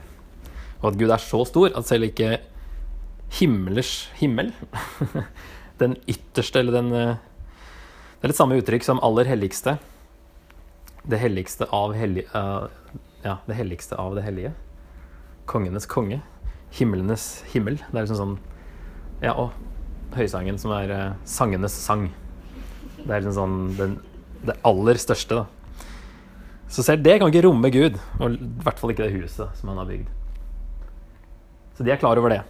Og 0.81 0.93
at 0.93 1.01
Gud 1.01 1.11
er 1.11 1.21
så 1.21 1.43
stor 1.49 1.75
at 1.77 1.89
selv 1.89 2.07
ikke 2.07 2.39
himmelers 3.39 4.11
himmel, 4.19 4.53
den 5.79 5.97
ytterste 6.07 6.61
eller 6.61 6.73
den 6.73 6.93
eh, 6.93 7.17
Det 8.21 8.27
er 8.27 8.33
litt 8.33 8.41
samme 8.41 8.59
uttrykk 8.61 8.85
som 8.85 9.01
aller 9.01 9.25
helligste. 9.25 9.79
Det 11.09 11.17
helligste 11.17 11.65
av 11.73 11.95
hellig, 11.97 12.27
uh, 12.35 12.67
Ja, 13.23 13.39
det 13.47 13.57
helligste 13.57 13.97
av 13.97 14.19
det 14.19 14.27
hellige. 14.27 14.53
Kongenes 15.49 15.87
konge. 15.89 16.21
Himlenes 16.77 17.45
himmel. 17.55 17.79
Det 17.81 17.97
er 17.97 18.05
liksom 18.05 18.21
sånn 18.21 18.37
Ja, 19.25 19.33
og 19.33 19.57
høysangen 20.17 20.61
som 20.61 20.75
er 20.77 20.93
uh, 20.93 21.17
sangenes 21.25 21.73
sang. 21.73 22.11
Det 22.99 23.09
er 23.09 23.23
liksom 23.23 23.39
sånn 23.39 23.59
den, 23.79 23.97
det 24.45 24.59
aller 24.69 25.01
største, 25.01 25.41
da. 25.41 25.89
Så 26.71 26.85
selv 26.87 27.03
det 27.03 27.17
kan 27.19 27.33
ikke 27.33 27.47
romme 27.49 27.73
Gud, 27.73 27.97
og 28.21 28.37
i 28.37 28.51
hvert 28.63 28.79
fall 28.79 28.93
ikke 28.93 29.09
det 29.09 29.17
huset 29.17 29.57
som 29.59 29.73
han 29.73 29.81
har 29.81 29.89
bygd. 29.89 30.13
Så 31.75 31.87
de 31.87 31.95
er 31.95 31.99
klar 31.99 32.21
over 32.21 32.37
det. 32.37 32.43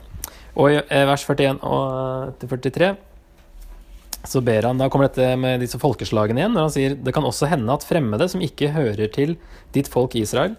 Og 0.57 0.73
i 0.73 0.80
eh, 0.80 1.07
vers 1.09 1.25
41 1.26 1.61
og 1.62 2.35
til 2.40 2.50
43 2.50 2.90
så 4.28 4.42
ber 4.45 4.66
han, 4.69 4.76
Da 4.76 4.90
kommer 4.92 5.09
dette 5.09 5.33
med 5.40 5.62
disse 5.62 5.78
folkeslagene 5.80 6.42
igjen, 6.42 6.52
når 6.52 6.66
han 6.66 6.75
sier 6.75 6.97
det 6.97 7.14
kan 7.16 7.25
også 7.25 7.49
hende 7.49 7.73
at 7.73 7.87
fremmede 7.88 8.28
som 8.28 8.42
ikke 8.45 8.73
hører 8.75 9.09
til 9.14 9.38
ditt 9.73 9.88
folk 9.88 10.14
Israel, 10.19 10.59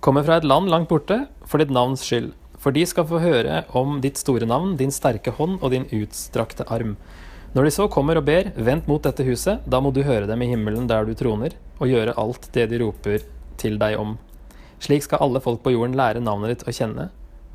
kommer 0.00 0.24
fra 0.24 0.38
et 0.38 0.46
land 0.48 0.70
langt 0.72 0.88
borte 0.88 1.26
for 1.44 1.60
ditt 1.60 1.74
navns 1.74 2.06
skyld. 2.06 2.30
For 2.58 2.74
de 2.74 2.86
skal 2.88 3.06
få 3.06 3.20
høre 3.22 3.62
om 3.76 4.00
ditt 4.02 4.18
store 4.18 4.46
navn, 4.48 4.76
din 4.78 4.94
sterke 4.94 5.34
hånd 5.36 5.58
og 5.60 5.74
din 5.74 5.86
utstrakte 5.94 6.66
arm. 6.72 6.96
Når 7.54 7.68
de 7.68 7.74
så 7.76 7.86
kommer 7.92 8.18
og 8.18 8.26
ber, 8.26 8.50
vent 8.56 8.88
mot 8.90 9.02
dette 9.04 9.24
huset, 9.24 9.62
da 9.68 9.80
må 9.80 9.92
du 9.94 10.02
høre 10.04 10.26
dem 10.28 10.42
i 10.44 10.50
himmelen 10.50 10.88
der 10.88 11.06
du 11.06 11.14
troner, 11.16 11.54
og 11.78 11.92
gjøre 11.92 12.16
alt 12.18 12.48
det 12.56 12.66
de 12.72 12.80
roper 12.82 13.22
til 13.60 13.78
deg 13.80 14.00
om. 14.00 14.16
Slik 14.82 15.06
skal 15.06 15.22
alle 15.24 15.40
folk 15.44 15.62
på 15.64 15.72
jorden 15.74 15.96
lære 15.98 16.22
navnet 16.24 16.56
ditt 16.56 16.66
å 16.68 16.74
kjenne, 16.74 17.08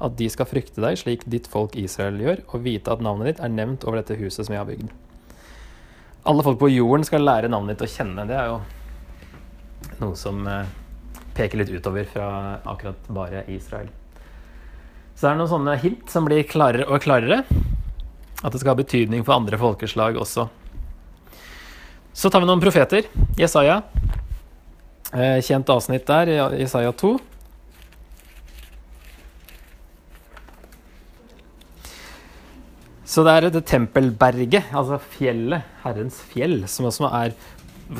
at 0.03 0.17
de 0.19 0.27
skal 0.31 0.47
frykte 0.49 0.83
deg 0.83 0.99
slik 0.99 1.23
ditt 1.31 1.47
folk 1.51 1.77
Israel 1.79 2.19
gjør, 2.19 2.43
og 2.51 2.63
vite 2.65 2.91
at 2.91 3.03
navnet 3.03 3.31
ditt 3.31 3.41
er 3.43 3.51
nevnt 3.53 3.85
over 3.87 4.01
dette 4.01 4.17
huset 4.19 4.45
som 4.45 4.55
jeg 4.55 4.61
har 4.61 4.69
bygd. 4.69 4.91
Alle 6.29 6.45
folk 6.45 6.59
på 6.61 6.71
jorden 6.71 7.03
skal 7.07 7.25
lære 7.25 7.51
navnet 7.51 7.75
ditt 7.75 7.87
å 7.87 7.91
kjenne. 7.91 8.27
Det 8.27 8.35
er 8.37 8.51
jo 8.51 8.59
noe 9.99 10.15
som 10.19 10.39
eh, 10.47 10.69
peker 11.35 11.59
litt 11.59 11.71
utover 11.73 12.07
fra 12.07 12.27
akkurat 12.63 13.09
bare 13.11 13.43
Israel. 13.51 13.89
Så 15.13 15.27
det 15.27 15.31
er 15.33 15.39
noen 15.39 15.51
sånne 15.51 15.77
hint 15.83 16.11
som 16.11 16.27
blir 16.27 16.45
klarere 16.47 16.87
og 16.87 17.03
klarere. 17.03 17.43
At 18.43 18.51
det 18.51 18.59
skal 18.59 18.73
ha 18.73 18.79
betydning 18.79 19.23
for 19.23 19.35
andre 19.35 19.59
folkeslag 19.59 20.17
også. 20.19 20.47
Så 22.13 22.29
tar 22.29 22.43
vi 22.43 22.49
noen 22.49 22.63
profeter. 22.63 23.07
Jesaja. 23.39 23.81
Eh, 25.13 25.39
kjent 25.45 25.69
avsnitt 25.69 26.07
der, 26.09 26.31
Jesaja 26.59 26.91
2. 26.97 27.17
Så 33.13 33.21
det 33.21 33.33
er 33.35 33.45
det 33.53 33.59
tempelberget, 33.69 34.71
altså 34.73 34.97
fjellet, 34.97 35.67
Herrens 35.83 36.15
fjell, 36.31 36.63
som 36.71 36.87
også 36.89 37.11
er 37.13 37.35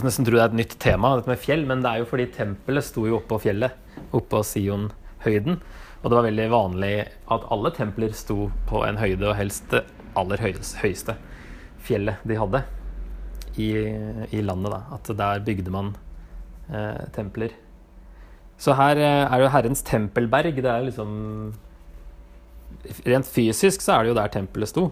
nesten 0.01 0.25
tror 0.25 0.39
det 0.39 0.41
er 0.41 0.50
et 0.50 0.58
nytt 0.58 0.75
tema, 0.82 1.12
dette 1.20 1.29
med 1.29 1.41
fjell, 1.41 1.65
men 1.70 1.84
det 1.84 1.89
er 1.91 2.01
jo 2.01 2.08
fordi 2.10 2.25
tempelet 2.34 2.86
sto 2.88 3.03
jo 3.05 3.20
oppå 3.20 3.38
fjellet, 3.43 3.75
oppå 4.15 4.41
Sionhøyden. 4.48 5.60
Og 6.01 6.08
det 6.10 6.17
var 6.17 6.25
veldig 6.25 6.48
vanlig 6.51 6.93
at 7.36 7.46
alle 7.53 7.72
templer 7.75 8.15
sto 8.17 8.48
på 8.70 8.82
en 8.88 8.98
høyde, 8.98 9.27
og 9.29 9.38
helst 9.38 9.67
det 9.75 9.84
aller 10.17 10.41
høyeste 10.41 11.15
fjellet 11.84 12.25
de 12.25 12.39
hadde 12.39 12.63
i, 13.60 13.70
i 14.34 14.41
landet. 14.41 14.74
da, 14.74 14.82
At 14.98 15.13
der 15.20 15.46
bygde 15.46 15.75
man 15.77 15.93
eh, 16.72 17.05
templer. 17.13 17.53
Så 18.58 18.74
her 18.79 18.98
eh, 18.98 19.27
er 19.27 19.46
jo 19.46 19.53
Herrens 19.53 19.86
tempelberg. 19.86 20.58
Det 20.58 20.74
er 20.74 20.89
liksom 20.89 21.53
Rent 23.05 23.27
fysisk 23.29 23.84
så 23.84 23.93
er 23.96 24.03
det 24.03 24.12
jo 24.12 24.17
der 24.17 24.32
tempelet 24.34 24.72
sto. 24.72 24.89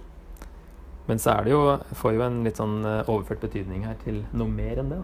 Men 1.11 1.19
så 1.19 1.33
er 1.33 1.43
det 1.43 1.51
jo, 1.51 1.61
får 1.99 2.13
jo 2.15 2.21
en 2.23 2.37
litt 2.45 2.59
sånn 2.61 2.85
eh, 2.87 3.09
overført 3.11 3.41
betydning 3.43 3.83
her 3.83 3.97
til 3.99 4.21
noe 4.31 4.47
mer 4.47 4.79
enn 4.79 4.93
det. 4.93 4.99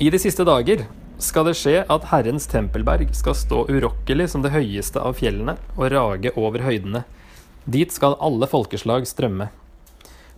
I 0.00 0.08
de 0.08 0.16
siste 0.16 0.46
dager 0.48 0.86
skal 1.20 1.44
det 1.44 1.58
skje 1.60 1.82
at 1.92 2.06
Herrens 2.08 2.48
tempelberg 2.48 3.10
skal 3.12 3.36
stå 3.36 3.66
urokkelig 3.68 4.30
som 4.32 4.40
det 4.40 4.54
høyeste 4.54 5.02
av 5.04 5.18
fjellene 5.18 5.58
og 5.76 5.90
rage 5.92 6.32
over 6.40 6.64
høydene. 6.64 7.02
Dit 7.68 7.92
skal 7.92 8.16
alle 8.16 8.48
folkeslag 8.48 9.04
strømme. 9.10 9.50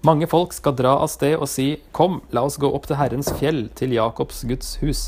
Mange 0.03 0.27
folk 0.27 0.51
skal 0.53 0.75
dra 0.83 0.97
av 1.05 1.13
sted 1.15 1.39
og 1.39 1.47
si, 1.49 1.69
Kom, 1.95 2.19
la 2.35 2.43
oss 2.49 2.59
gå 2.59 2.67
opp 2.75 2.91
til 2.91 2.99
Herrens 2.99 3.31
fjell, 3.39 3.69
til 3.79 3.95
Jakobs 3.95 4.43
Guds 4.51 4.75
hus, 4.83 5.05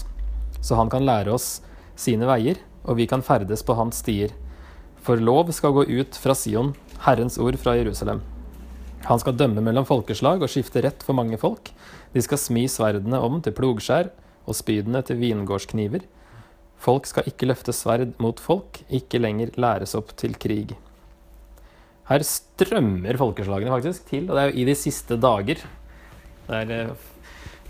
så 0.62 0.78
han 0.78 0.94
kan 0.94 1.02
lære 1.04 1.34
oss 1.34 1.58
sine 1.98 2.30
veier, 2.30 2.62
og 2.86 3.02
vi 3.02 3.10
kan 3.10 3.26
ferdes 3.26 3.66
på 3.66 3.74
hans 3.74 3.98
stier. 4.06 4.38
For 5.02 5.18
lov 5.18 5.50
skal 5.50 5.74
gå 5.74 5.88
ut 5.98 6.22
fra 6.22 6.38
Sion, 6.38 6.76
Herrens 7.10 7.42
ord 7.42 7.58
fra 7.58 7.74
Jerusalem. 7.74 8.22
Han 9.04 9.20
skal 9.20 9.36
dømme 9.38 9.62
mellom 9.62 9.86
folkeslag 9.86 10.42
og 10.42 10.50
skifte 10.50 10.82
rett 10.82 11.04
for 11.04 11.16
mange 11.18 11.38
folk. 11.38 11.70
De 12.14 12.22
skal 12.24 12.40
smi 12.40 12.64
sverdene 12.70 13.20
om 13.22 13.38
til 13.44 13.54
plogskjær 13.54 14.10
og 14.46 14.56
spydene 14.56 15.02
til 15.06 15.20
vingårdskniver. 15.20 16.06
Folk 16.82 17.06
skal 17.08 17.28
ikke 17.28 17.48
løfte 17.48 17.74
sverd 17.76 18.16
mot 18.22 18.40
folk, 18.40 18.80
ikke 18.88 19.20
lenger 19.20 19.54
læres 19.60 19.94
opp 19.98 20.12
til 20.18 20.34
krig. 20.40 20.74
Her 22.06 22.22
strømmer 22.22 23.18
folkeslagene 23.18 23.72
faktisk 23.72 24.08
til, 24.10 24.28
og 24.28 24.36
det 24.36 24.42
er 24.42 24.50
jo 24.52 24.60
i 24.62 24.66
de 24.68 24.76
siste 24.78 25.18
dager. 25.18 25.62
Det 26.46 26.60
er, 26.60 26.70
eh, 26.70 26.92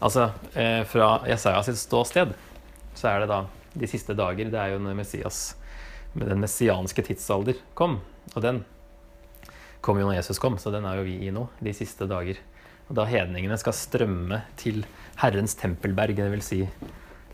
altså, 0.01 0.31
eh, 0.55 0.83
fra 0.85 1.23
Jesaja 1.27 1.63
sitt 1.63 1.81
ståsted 1.81 2.35
så 2.97 3.09
er 3.13 3.23
det 3.23 3.29
da 3.31 3.45
de 3.77 3.89
siste 3.89 4.17
dager. 4.17 4.51
Det 4.51 4.61
er 4.61 4.75
jo 4.75 4.81
når 4.83 4.97
Messias, 4.97 5.55
den 6.17 6.41
messianske 6.41 7.05
tidsalder, 7.05 7.59
kom. 7.75 8.01
Og 8.35 8.43
den 8.43 8.65
kom 9.87 10.01
jo 10.01 10.09
når 10.09 10.19
Jesus 10.19 10.41
kom, 10.43 10.59
så 10.59 10.73
den 10.75 10.87
er 10.89 10.99
jo 10.99 11.07
vi 11.07 11.17
i 11.27 11.33
nå, 11.35 11.47
de 11.63 11.75
siste 11.77 12.09
dager. 12.11 12.41
Og 12.87 12.95
da 12.99 13.07
hedningene 13.09 13.57
skal 13.59 13.75
strømme 13.75 14.43
til 14.61 14.85
Herrens 15.23 15.57
tempelberg, 15.59 16.21
vil 16.35 16.45
si 16.45 16.61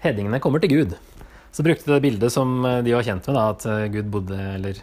hedningene 0.05 0.41
kommer 0.43 0.63
til 0.63 0.73
Gud. 0.73 0.97
Så 1.53 1.65
brukte 1.65 1.85
de 1.85 1.99
det 1.99 2.05
bildet 2.07 2.33
som 2.33 2.63
eh, 2.65 2.81
de 2.85 2.95
var 2.97 3.05
kjent 3.05 3.27
med, 3.29 3.37
da, 3.37 3.45
at 3.53 3.67
eh, 3.69 3.91
Gud 3.93 4.09
bodde, 4.15 4.39
eller 4.57 4.81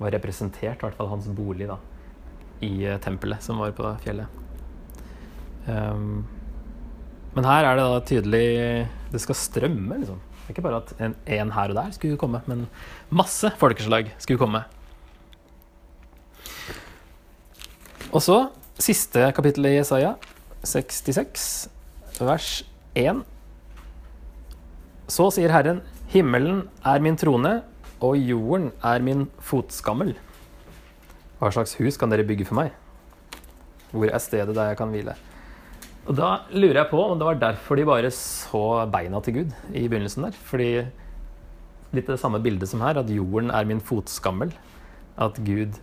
var 0.00 0.14
representert, 0.16 0.80
i 0.80 0.86
hvert 0.86 0.98
fall 0.98 1.10
hans 1.12 1.28
bolig, 1.36 1.68
da, 1.70 1.76
i 2.66 2.72
eh, 2.82 2.98
tempelet 3.02 3.44
som 3.44 3.60
var 3.62 3.76
på 3.76 3.92
fjellet. 4.02 4.38
Um, 5.68 6.24
men 7.36 7.46
her 7.46 7.68
er 7.68 7.76
det 7.76 7.82
da 7.84 7.98
tydelig 8.08 8.46
Det 9.12 9.20
skal 9.22 9.36
strømme, 9.36 9.98
liksom. 10.00 10.16
Det 10.16 10.46
er 10.48 10.54
ikke 10.54 10.64
bare 10.64 10.80
at 10.80 10.92
en, 11.04 11.14
en 11.36 11.52
her 11.54 11.70
og 11.70 11.76
der 11.76 11.92
skulle 11.94 12.18
komme, 12.18 12.40
men 12.50 12.64
masse 13.14 13.52
folkeslag 13.60 14.08
skulle 14.18 14.40
komme. 14.40 14.64
Og 18.10 18.18
så 18.18 18.36
siste 18.82 19.28
kapittel 19.36 19.68
i 19.68 19.76
Jesaja, 19.76 20.16
66, 20.66 21.42
vers 22.18 22.46
1. 22.98 23.20
Så 25.06 25.28
sier 25.36 25.52
Herren, 25.54 25.78
himmelen 26.10 26.64
er 26.82 27.04
min 27.04 27.18
trone, 27.20 27.60
og 28.02 28.16
jorden 28.18 28.72
er 28.82 29.04
min 29.06 29.28
fotskammel. 29.46 30.16
Hva 31.38 31.52
slags 31.54 31.76
hus 31.78 31.98
kan 32.00 32.10
dere 32.10 32.26
bygge 32.26 32.48
for 32.48 32.58
meg? 32.58 32.72
Hvor 33.92 34.10
er 34.10 34.22
stedet 34.22 34.56
der 34.56 34.72
jeg 34.72 34.80
kan 34.80 34.90
hvile? 34.90 35.14
Og 36.08 36.16
Da 36.18 36.30
lurer 36.50 36.80
jeg 36.80 36.90
på 36.90 37.04
om 37.04 37.20
det 37.20 37.28
var 37.28 37.38
derfor 37.38 37.78
de 37.78 37.84
bare 37.86 38.10
så 38.10 38.64
beina 38.90 39.20
til 39.22 39.36
Gud 39.38 39.54
i 39.70 39.84
begynnelsen 39.86 40.26
der. 40.26 40.34
Fordi 40.50 40.70
litt 41.94 42.10
det 42.10 42.18
samme 42.18 42.42
bildet 42.42 42.72
som 42.72 42.82
her, 42.82 42.98
at 42.98 43.14
jorden 43.14 43.54
er 43.54 43.70
min 43.70 43.80
fotskammel. 43.80 44.50
At 45.14 45.38
Gud 45.46 45.78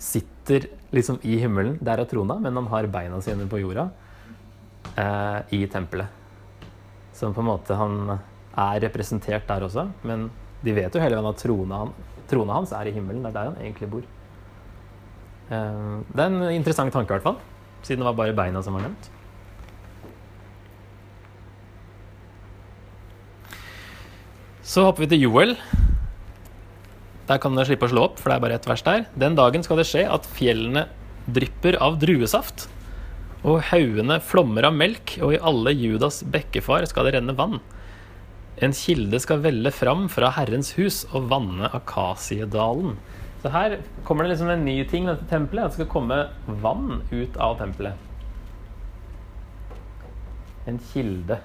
sitter 0.00 0.66
liksom 0.94 1.20
i 1.22 1.36
himmelen, 1.42 1.76
der 1.84 2.00
er 2.00 2.08
trona, 2.08 2.38
men 2.40 2.56
han 2.56 2.68
har 2.72 2.88
beina 2.90 3.20
sine 3.22 3.46
på 3.50 3.60
jorda 3.60 3.90
eh, 4.96 5.56
i 5.58 5.66
tempelet. 5.70 6.08
Så 7.12 7.28
på 7.36 7.42
en 7.42 7.50
måte 7.50 7.76
han 7.76 8.14
er 8.14 8.80
representert 8.86 9.44
der 9.48 9.66
også, 9.66 9.90
men 10.08 10.30
de 10.64 10.74
vet 10.76 10.94
jo 10.94 11.02
hele 11.02 11.18
veien 11.18 11.28
at 11.28 11.42
trona, 11.42 11.84
trona, 12.30 12.56
hans 12.56 12.72
er 12.76 12.88
i 12.88 12.96
himmelen. 12.96 13.22
Det 13.22 13.30
er 13.30 13.36
der 13.36 13.52
han 13.52 13.60
egentlig 13.60 13.90
bor. 13.92 14.08
Eh, 15.52 15.94
det 16.14 16.24
er 16.24 16.28
en 16.32 16.42
interessant 16.56 16.96
tanke, 16.96 17.12
i 17.12 17.18
hvert 17.18 17.28
fall, 17.28 17.40
siden 17.84 18.00
det 18.00 18.08
var 18.08 18.20
bare 18.24 18.36
beina 18.40 18.64
som 18.64 18.76
var 18.76 18.88
nevnt. 18.88 19.12
Så 24.70 24.84
hopper 24.86 25.02
vi 25.02 25.12
til 25.12 25.24
Joel. 25.26 25.56
Der 27.30 27.38
kan 27.38 27.54
dere 27.54 27.68
slippe 27.68 27.86
å 27.86 27.92
slå 27.92 28.08
opp, 28.08 28.16
for 28.18 28.32
det 28.32 28.36
er 28.36 28.42
bare 28.42 28.54
ett 28.58 28.64
vers 28.66 28.82
der. 28.82 29.04
Den 29.14 29.36
dagen 29.38 29.62
skal 29.62 29.78
det 29.78 29.86
skje 29.86 30.02
at 30.10 30.24
fjellene 30.34 30.88
drypper 31.30 31.76
av 31.78 32.00
druesaft, 32.02 32.64
og 33.46 33.60
haugene 33.70 34.16
flommer 34.18 34.66
av 34.66 34.74
melk, 34.74 35.14
og 35.22 35.36
i 35.36 35.38
alle 35.38 35.70
Judas 35.78 36.24
bekkefar 36.26 36.88
skal 36.90 37.06
det 37.06 37.14
renne 37.14 37.36
vann. 37.38 37.60
En 38.60 38.74
kilde 38.74 39.20
skal 39.22 39.44
velle 39.44 39.70
fram 39.72 40.08
fra 40.12 40.32
Herrens 40.34 40.74
hus 40.74 41.04
og 41.14 41.30
vanne 41.30 41.70
Akasiedalen. 41.76 42.98
Så 43.40 43.54
her 43.54 43.78
kommer 44.04 44.26
det 44.26 44.34
liksom 44.34 44.50
en 44.52 44.66
ny 44.66 44.74
ting 44.90 45.06
med 45.06 45.14
dette 45.14 45.30
tempelet, 45.30 45.70
at 45.70 45.72
det 45.72 45.84
skal 45.84 45.92
komme 45.94 46.18
vann 46.66 46.98
ut 47.14 47.38
av 47.40 47.56
tempelet. 47.62 47.94
En 50.68 50.82
kilde, 50.90 51.38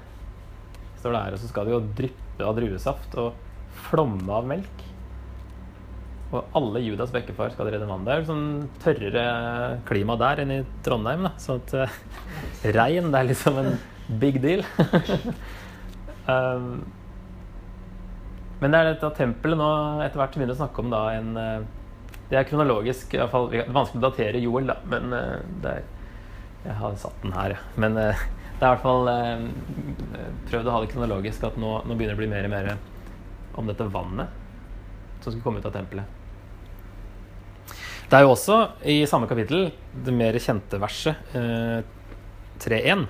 står 0.97 1.13
det 1.13 1.23
her. 1.27 1.37
Og 1.37 1.45
så 1.45 1.53
skal 1.53 1.69
det 1.69 1.77
jo 1.77 1.85
dryppe 2.01 2.49
av 2.49 2.57
druesaft 2.57 3.15
og 3.21 3.37
flomme 3.85 4.41
av 4.41 4.49
melk. 4.49 4.84
Og 6.35 6.57
alle 6.57 6.81
Judas 6.83 7.13
bekkefar 7.13 7.53
skal 7.53 7.69
redde 7.71 7.87
vann. 7.87 8.03
Det 8.07 8.13
er 8.13 8.27
sånn 8.27 8.47
tørrere 8.83 9.25
klima 9.87 10.17
der 10.19 10.43
enn 10.43 10.53
i 10.57 10.59
Trondheim. 10.85 11.27
da, 11.27 11.31
Så 11.39 11.59
at 11.61 11.73
uh, 11.77 11.95
regn 12.75 13.11
det 13.13 13.21
er 13.21 13.29
liksom 13.29 13.59
en 13.61 13.73
big 14.21 14.41
deal. 14.43 14.65
um, 16.31 16.83
men 18.61 18.71
det 18.71 18.79
er 18.79 18.91
dette 18.93 19.15
tempelet 19.17 19.59
nå 19.59 19.71
etter 20.03 20.19
hvert 20.19 20.35
begynner 20.35 20.55
å 20.55 20.59
snakke 20.61 20.83
om 20.83 20.93
da 20.93 21.01
en 21.11 21.33
eh, 21.37 21.65
Det 22.29 22.37
er 22.39 22.47
kronologisk, 22.47 23.11
i 23.13 23.19
hvert 23.19 23.33
fall, 23.33 23.49
det 23.51 23.59
er 23.65 23.73
vanskelig 23.75 23.99
å 23.99 24.05
datere 24.05 24.39
Joel, 24.39 24.69
da, 24.71 24.77
men 24.89 25.11
eh, 25.13 25.43
det 25.61 25.73
er 25.73 25.83
Jeg 26.69 26.77
har 26.79 26.95
satt 27.01 27.19
den 27.21 27.35
her, 27.35 27.57
ja. 27.57 27.59
Men 27.75 27.99
det 27.99 28.05
er 28.07 28.23
i 28.55 28.71
hvert 28.71 28.85
fall 28.85 29.11
prøvd 30.47 30.71
å 30.71 30.73
ha 30.73 30.79
det 30.81 30.89
kronologisk, 30.95 31.43
at 31.45 31.59
nå, 31.61 31.75
nå 31.83 31.99
begynner 31.99 32.15
det 32.15 32.17
å 32.17 32.23
bli 32.23 32.31
mer 32.31 32.47
og 32.47 32.55
mer 32.55 32.71
om 33.59 33.69
dette 33.69 33.91
vannet 33.91 35.21
som 35.25 35.31
skulle 35.31 35.43
komme 35.43 35.59
ut 35.59 35.67
av 35.67 35.75
tempelet. 35.75 36.24
Det 38.05 38.13
er 38.13 38.21
jo 38.21 38.35
også 38.35 38.55
i 38.85 38.99
samme 39.09 39.25
kapittel 39.25 39.71
det 40.05 40.13
mer 40.13 40.37
kjente 40.37 40.77
verset, 40.81 41.17
eh, 41.33 41.81
3.1, 42.61 43.07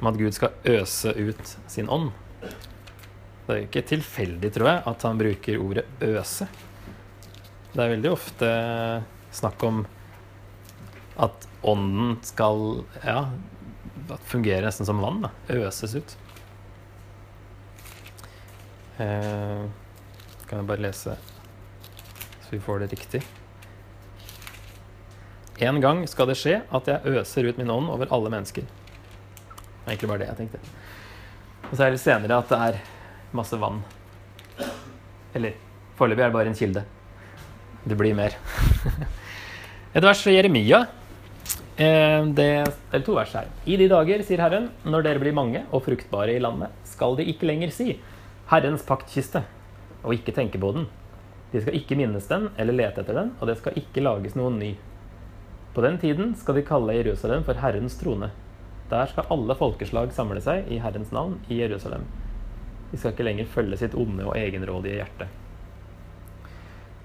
om 0.00 0.10
at 0.10 0.18
Gud 0.20 0.36
skal 0.36 0.52
øse 0.76 1.14
ut 1.16 1.52
sin 1.66 1.88
ånd. 1.88 2.10
Det 2.42 3.54
er 3.54 3.60
jo 3.62 3.68
ikke 3.68 3.86
tilfeldig, 3.88 4.50
tror 4.52 4.68
jeg, 4.68 4.82
at 4.92 5.06
han 5.06 5.18
bruker 5.18 5.62
ordet 5.62 5.86
'øse'. 6.00 6.48
Det 7.72 7.84
er 7.84 7.94
veldig 7.94 8.10
ofte 8.12 8.50
snakk 9.32 9.62
om 9.64 9.86
at 11.16 11.48
ånden 11.64 12.18
skal 12.22 12.84
ja, 13.04 13.30
fungere 14.28 14.66
nesten 14.66 14.86
som 14.86 15.00
vann. 15.00 15.22
Da. 15.22 15.30
Øses 15.48 15.94
ut. 15.96 16.16
Eh, 18.98 19.64
kan 20.46 20.60
jeg 20.60 20.68
bare 20.68 20.84
lese 20.84 21.16
så 22.46 22.52
vi 22.52 22.60
får 22.62 22.84
det 22.84 22.92
riktig. 22.94 23.22
En 25.56 25.80
gang 25.80 26.02
skal 26.08 26.28
det 26.28 26.36
skje 26.36 26.58
at 26.68 26.88
jeg 26.90 27.16
øser 27.16 27.46
ut 27.48 27.56
min 27.56 27.70
ånd 27.72 27.88
over 27.88 28.10
alle 28.12 28.32
mennesker. 28.32 28.66
Det 28.66 29.86
er 29.86 29.94
egentlig 29.94 30.10
bare 30.10 30.20
det 30.20 30.28
jeg 30.28 30.40
tenkte. 30.42 30.58
Og 31.70 31.72
så 31.72 31.86
er 31.86 31.94
det 31.94 32.02
senere 32.02 32.40
at 32.42 32.50
det 32.52 32.58
er 32.66 32.80
masse 33.36 33.56
vann. 33.60 33.80
Eller 35.36 35.56
foreløpig 35.96 36.26
er 36.26 36.28
det 36.28 36.36
bare 36.36 36.52
en 36.52 36.58
kilde. 36.58 36.82
Det 37.86 37.96
blir 37.96 38.16
mer. 38.18 38.36
Et 39.96 40.04
vers 40.04 40.20
fra 40.20 40.34
Jeremia. 40.34 40.82
Eh, 41.76 42.26
det 42.36 42.48
er 42.60 43.04
to 43.06 43.14
vers 43.16 43.32
her. 43.36 43.48
I 43.64 43.78
de 43.80 43.88
dager, 43.88 44.24
sier 44.26 44.42
Herren, 44.44 44.68
når 44.84 45.06
dere 45.06 45.22
blir 45.22 45.36
mange 45.36 45.64
og 45.70 45.86
fruktbare 45.86 46.34
i 46.36 46.42
landet, 46.42 46.74
skal 46.88 47.16
de 47.16 47.24
ikke 47.32 47.48
lenger 47.48 47.72
si 47.72 47.94
Herrens 48.50 48.84
paktkiste, 48.86 49.40
og 50.02 50.12
ikke 50.18 50.36
tenke 50.36 50.60
på 50.60 50.74
den. 50.76 50.86
De 51.52 51.62
skal 51.62 51.78
ikke 51.78 51.96
minnes 51.96 52.28
den 52.28 52.50
eller 52.60 52.76
lete 52.76 53.00
etter 53.00 53.16
den, 53.16 53.32
og 53.40 53.48
det 53.48 53.56
skal 53.62 53.80
ikke 53.80 54.04
lages 54.04 54.36
noen 54.36 54.60
ny. 54.60 54.74
På 55.76 55.82
den 55.84 55.98
tiden 56.00 56.30
skal 56.40 56.56
de 56.56 56.62
kalle 56.64 56.94
Jerusalem 56.96 57.42
for 57.44 57.58
Herrens 57.60 57.98
trone. 58.00 58.30
Der 58.88 59.10
skal 59.10 59.26
alle 59.28 59.52
folkeslag 59.58 60.08
samle 60.16 60.40
seg 60.40 60.70
i 60.72 60.78
Herrens 60.80 61.10
navn 61.12 61.34
i 61.52 61.58
Jerusalem. 61.58 62.06
De 62.88 62.96
skal 62.96 63.12
ikke 63.12 63.26
lenger 63.26 63.50
følge 63.52 63.76
sitt 63.82 63.96
onde 63.98 64.24
og 64.24 64.38
egenrådige 64.40 65.02
hjerte. 65.02 65.26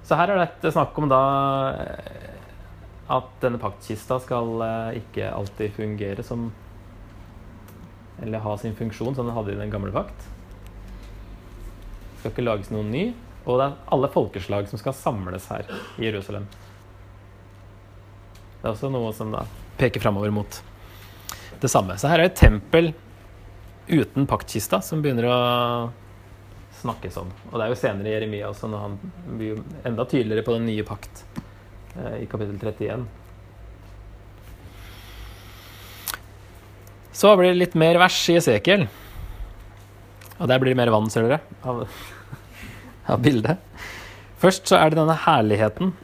Så 0.08 0.16
her 0.16 0.32
er 0.32 0.40
dette 0.40 0.72
snakk 0.72 0.96
om 0.96 1.10
da 1.12 1.20
eh, 1.82 2.40
at 3.12 3.28
denne 3.44 3.60
paktkista 3.60 4.16
skal 4.24 4.64
eh, 4.64 5.02
ikke 5.02 5.28
alltid 5.28 5.76
fungere 5.76 6.24
som 6.24 6.48
Eller 8.22 8.38
ha 8.38 8.56
sin 8.56 8.76
funksjon 8.78 9.14
som 9.14 9.26
den 9.26 9.34
hadde 9.36 9.52
i 9.52 9.60
den 9.60 9.70
gamle 9.70 9.92
pakt. 9.92 10.28
Det 12.14 12.20
skal 12.20 12.32
ikke 12.32 12.48
lages 12.48 12.72
noen 12.72 12.88
ny. 12.88 13.06
Og 13.44 13.58
det 13.58 13.66
er 13.66 13.78
alle 13.92 14.08
folkeslag 14.16 14.68
som 14.70 14.80
skal 14.80 14.94
samles 14.94 15.48
her 15.50 15.68
i 15.98 16.06
Jerusalem. 16.06 16.46
Det 18.62 18.68
er 18.68 18.76
også 18.76 18.92
noe 18.94 19.10
som 19.10 19.32
da 19.34 19.42
peker 19.74 19.98
framover 19.98 20.30
mot 20.30 20.58
det 21.58 21.70
samme. 21.70 21.96
Så 21.98 22.06
her 22.06 22.22
er 22.22 22.30
et 22.30 22.38
tempel 22.38 22.92
uten 23.88 24.28
paktkista 24.30 24.78
som 24.86 25.02
begynner 25.02 25.26
å 25.26 25.38
snakkes 26.78 27.18
om. 27.18 27.32
Og 27.50 27.56
det 27.58 27.64
er 27.64 27.72
jo 27.72 27.80
senere 27.80 28.10
i 28.10 28.14
Jeremia 28.14 28.52
også, 28.52 28.70
når 28.70 28.84
han 28.84 28.94
blir 29.38 29.58
enda 29.86 30.06
tydeligere 30.06 30.46
på 30.46 30.54
den 30.54 30.68
nye 30.70 30.86
pakt 30.86 31.24
eh, 31.98 32.22
i 32.22 32.30
kapittel 32.30 32.54
31. 32.54 33.04
Så 37.18 37.34
blir 37.38 37.50
det 37.50 37.60
litt 37.60 37.78
mer 37.78 37.98
vers 38.02 38.18
i 38.30 38.38
Esekiel. 38.38 38.86
Og 40.38 40.48
der 40.50 40.62
blir 40.62 40.70
det 40.70 40.80
mer 40.80 40.94
vann, 40.94 41.10
ser 41.10 41.26
dere, 41.26 41.42
av, 41.66 41.82
av 43.14 43.22
bildet. 43.26 43.58
Først 44.42 44.70
så 44.70 44.78
er 44.78 44.90
det 44.90 45.02
denne 45.02 45.18
herligheten. 45.26 45.96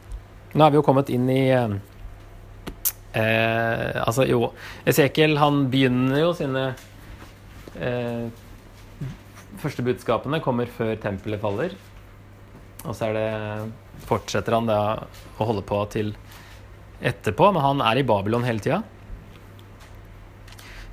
Nå 0.55 0.65
er 0.65 0.75
vi 0.75 0.79
jo 0.79 0.85
kommet 0.85 1.11
inn 1.11 1.31
i 1.31 1.43
eh, 3.13 3.97
Altså, 4.03 4.25
jo 4.29 4.51
Esekiel, 4.89 5.37
han 5.41 5.65
begynner 5.71 6.23
jo 6.23 6.33
sine 6.37 6.65
eh, 7.79 8.27
første 9.59 9.85
budskapene 9.85 10.41
kommer 10.43 10.69
før 10.71 10.95
tempelet 11.01 11.41
faller. 11.41 11.75
Og 12.85 12.95
så 12.95 13.11
det 13.15 13.29
fortsetter 14.07 14.55
han 14.55 14.69
da 14.69 14.81
å 15.37 15.47
holde 15.49 15.65
på 15.67 15.81
til 15.91 16.13
etterpå, 16.99 17.51
men 17.55 17.63
han 17.63 17.83
er 17.83 17.99
i 17.99 18.05
Babylon 18.07 18.47
hele 18.47 18.63
tida. 18.63 18.81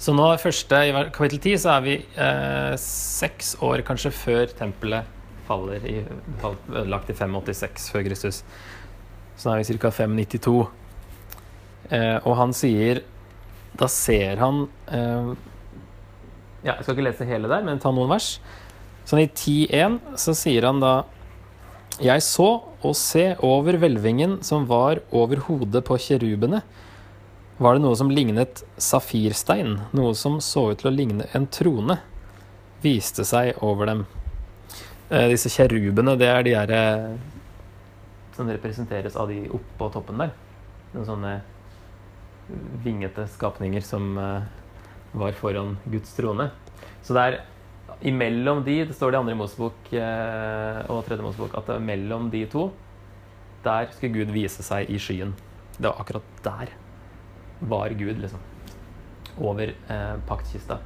Så 0.03 0.13
nå 0.15 0.27
første, 0.39 0.79
i 0.87 0.93
kapittel 1.15 1.41
10 1.41 1.61
så 1.63 1.77
er 1.77 1.85
vi 1.87 1.95
eh, 1.99 2.75
seks 2.81 3.55
år 3.65 3.83
kanskje 3.87 4.13
før 4.15 4.51
tempelet 4.59 5.09
faller, 5.47 5.83
i, 5.89 6.03
ødelagt 6.45 7.11
i 7.11 7.17
586 7.17 7.89
før 7.95 8.05
Kristus. 8.07 8.43
Så 9.39 9.49
nå 9.49 9.55
er 9.55 9.63
vi 9.63 9.79
ca. 9.81 9.91
592. 9.95 10.67
Eh, 11.91 12.19
og 12.27 12.35
han 12.41 12.55
sier 12.57 13.03
Da 13.79 13.87
ser 13.93 14.41
han 14.43 14.65
eh, 14.91 15.29
ja, 16.65 16.73
Jeg 16.73 16.83
skal 16.83 16.97
ikke 16.97 17.05
lese 17.07 17.29
hele 17.29 17.51
der, 17.51 17.63
men 17.67 17.79
ta 17.79 17.93
noen 17.95 18.11
vers. 18.11 18.37
Sånn 19.07 19.23
I 19.23 19.29
10.1 19.29 20.01
så 20.19 20.35
sier 20.35 20.67
han 20.67 20.81
da 20.83 20.95
Jeg 22.03 22.25
så 22.27 22.49
og 22.87 22.97
se 22.99 23.29
over 23.45 23.79
hvelvingen 23.81 24.41
som 24.47 24.67
var 24.69 25.01
over 25.15 25.41
hodet 25.47 25.83
på 25.87 25.97
kjerubene, 25.99 26.61
var 27.57 27.77
det 27.77 27.83
noe 27.87 27.97
som 27.97 28.11
lignet 28.13 28.61
safirstein, 28.77 29.79
noe 29.97 30.13
som 30.15 30.37
så 30.45 30.69
ut 30.71 30.83
til 30.83 30.91
å 30.91 30.95
ligne 30.95 31.27
en 31.35 31.47
trone, 31.49 31.97
viste 32.85 33.25
seg 33.25 33.57
over 33.65 33.89
dem. 33.89 34.05
Eh, 35.09 35.29
disse 35.33 35.51
kjerubene, 35.55 36.19
det 36.21 36.29
er 36.29 36.45
de 36.45 36.55
her 36.59 36.75
eh, 36.77 37.17
som 38.37 38.51
representeres 38.53 39.17
av 39.17 39.33
de 39.33 39.47
oppå 39.57 39.89
toppen 39.95 40.21
der. 40.21 40.35
Noen 40.93 41.09
sånne 41.09 41.35
vingete 42.85 43.27
skapninger 43.31 43.83
som 43.85 44.17
eh, 44.19 44.47
var 45.17 45.37
foran 45.39 45.77
Guds 45.85 46.15
trone. 46.17 46.51
Så 47.03 47.17
det 47.17 47.25
er 47.27 47.39
imellom 48.07 48.63
de, 48.67 48.83
det 48.87 48.97
står 48.97 49.13
det 49.13 49.19
i 49.19 49.23
andre 49.25 49.39
Mosebok 49.39 49.93
eh, 49.97 50.81
og 50.93 51.05
tredje 51.07 51.25
Mosebok, 51.25 51.57
at 51.57 51.71
det 51.71 51.79
er 51.79 51.87
mellom 51.87 52.29
de 52.33 52.45
to, 52.51 52.69
der 53.65 53.89
skulle 53.95 54.21
Gud 54.21 54.35
vise 54.35 54.63
seg 54.63 54.91
i 54.93 55.01
skyen. 55.03 55.33
Det 55.77 55.89
var 55.89 56.03
akkurat 56.03 56.45
der 56.45 56.75
var 57.67 57.95
Gud, 57.97 58.21
liksom. 58.21 58.43
Over 59.37 59.73
eh, 59.73 60.13
paktkista. 60.29 60.79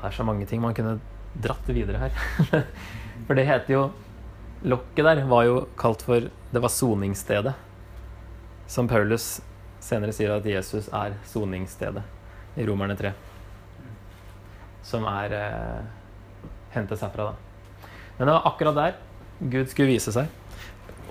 Det 0.00 0.08
er 0.08 0.14
så 0.16 0.24
mange 0.24 0.46
ting 0.48 0.62
man 0.62 0.74
kunne 0.74 0.98
dratt 1.44 1.66
videre 1.68 2.00
her. 2.00 2.62
for 3.26 3.36
det 3.36 3.46
heter 3.46 3.74
jo 3.74 3.82
Lokket 4.62 5.06
der 5.06 5.22
var 5.24 5.46
jo 5.48 5.60
kalt 5.80 6.02
for 6.04 6.28
Det 6.52 6.60
var 6.60 6.72
soningsstedet. 6.72 7.54
Som 8.70 8.88
Paulus 8.88 9.40
senere 9.80 10.12
sier 10.12 10.34
at 10.34 10.46
Jesus 10.46 10.90
er 10.92 11.16
soningsstedet 11.26 12.02
i 12.60 12.66
Romerne 12.68 12.96
3. 12.98 13.14
Som 14.84 15.06
er 15.08 15.34
eh, 15.36 15.80
hentes 16.74 17.00
herfra, 17.00 17.30
da. 17.30 17.88
Men 18.18 18.28
det 18.28 18.34
var 18.36 18.50
akkurat 18.50 18.76
der 18.76 18.98
Gud 19.40 19.70
skulle 19.72 19.94
vise 19.94 20.12
seg. 20.12 20.28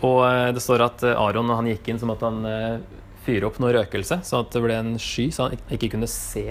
Og 0.05 0.21
eh, 0.27 0.51
det 0.53 0.63
står 0.63 0.85
at 0.85 1.03
eh, 1.07 1.17
Aron, 1.17 1.47
når 1.49 1.61
han 1.61 1.69
gikk 1.71 1.89
inn, 1.89 1.99
så 1.99 2.07
måtte 2.07 2.29
han 2.29 2.45
eh, 2.45 2.99
fyre 3.25 3.49
opp 3.49 3.57
noe 3.59 3.73
røkelse, 3.75 4.21
så 4.25 4.43
at 4.43 4.53
det 4.53 4.61
ble 4.63 4.77
en 4.77 4.93
sky, 5.01 5.27
så 5.33 5.47
han 5.47 5.73
ikke 5.75 5.91
kunne 5.95 6.09
se 6.11 6.45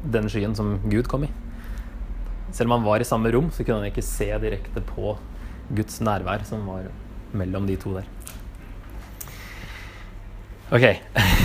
den 0.00 0.30
skyen 0.32 0.56
som 0.56 0.78
Gud 0.88 1.10
kom 1.10 1.28
i. 1.28 1.30
Selv 2.56 2.70
om 2.70 2.78
han 2.78 2.88
var 2.88 3.02
i 3.02 3.06
samme 3.06 3.30
rom, 3.34 3.52
så 3.54 3.62
kunne 3.62 3.84
han 3.84 3.92
ikke 3.92 4.06
se 4.06 4.30
direkte 4.42 4.82
på 4.88 5.14
Guds 5.76 6.00
nærvær 6.02 6.44
som 6.48 6.64
var 6.68 6.88
mellom 7.36 7.66
de 7.68 7.76
to 7.80 7.94
der. 7.94 8.08
Ok. 10.70 10.86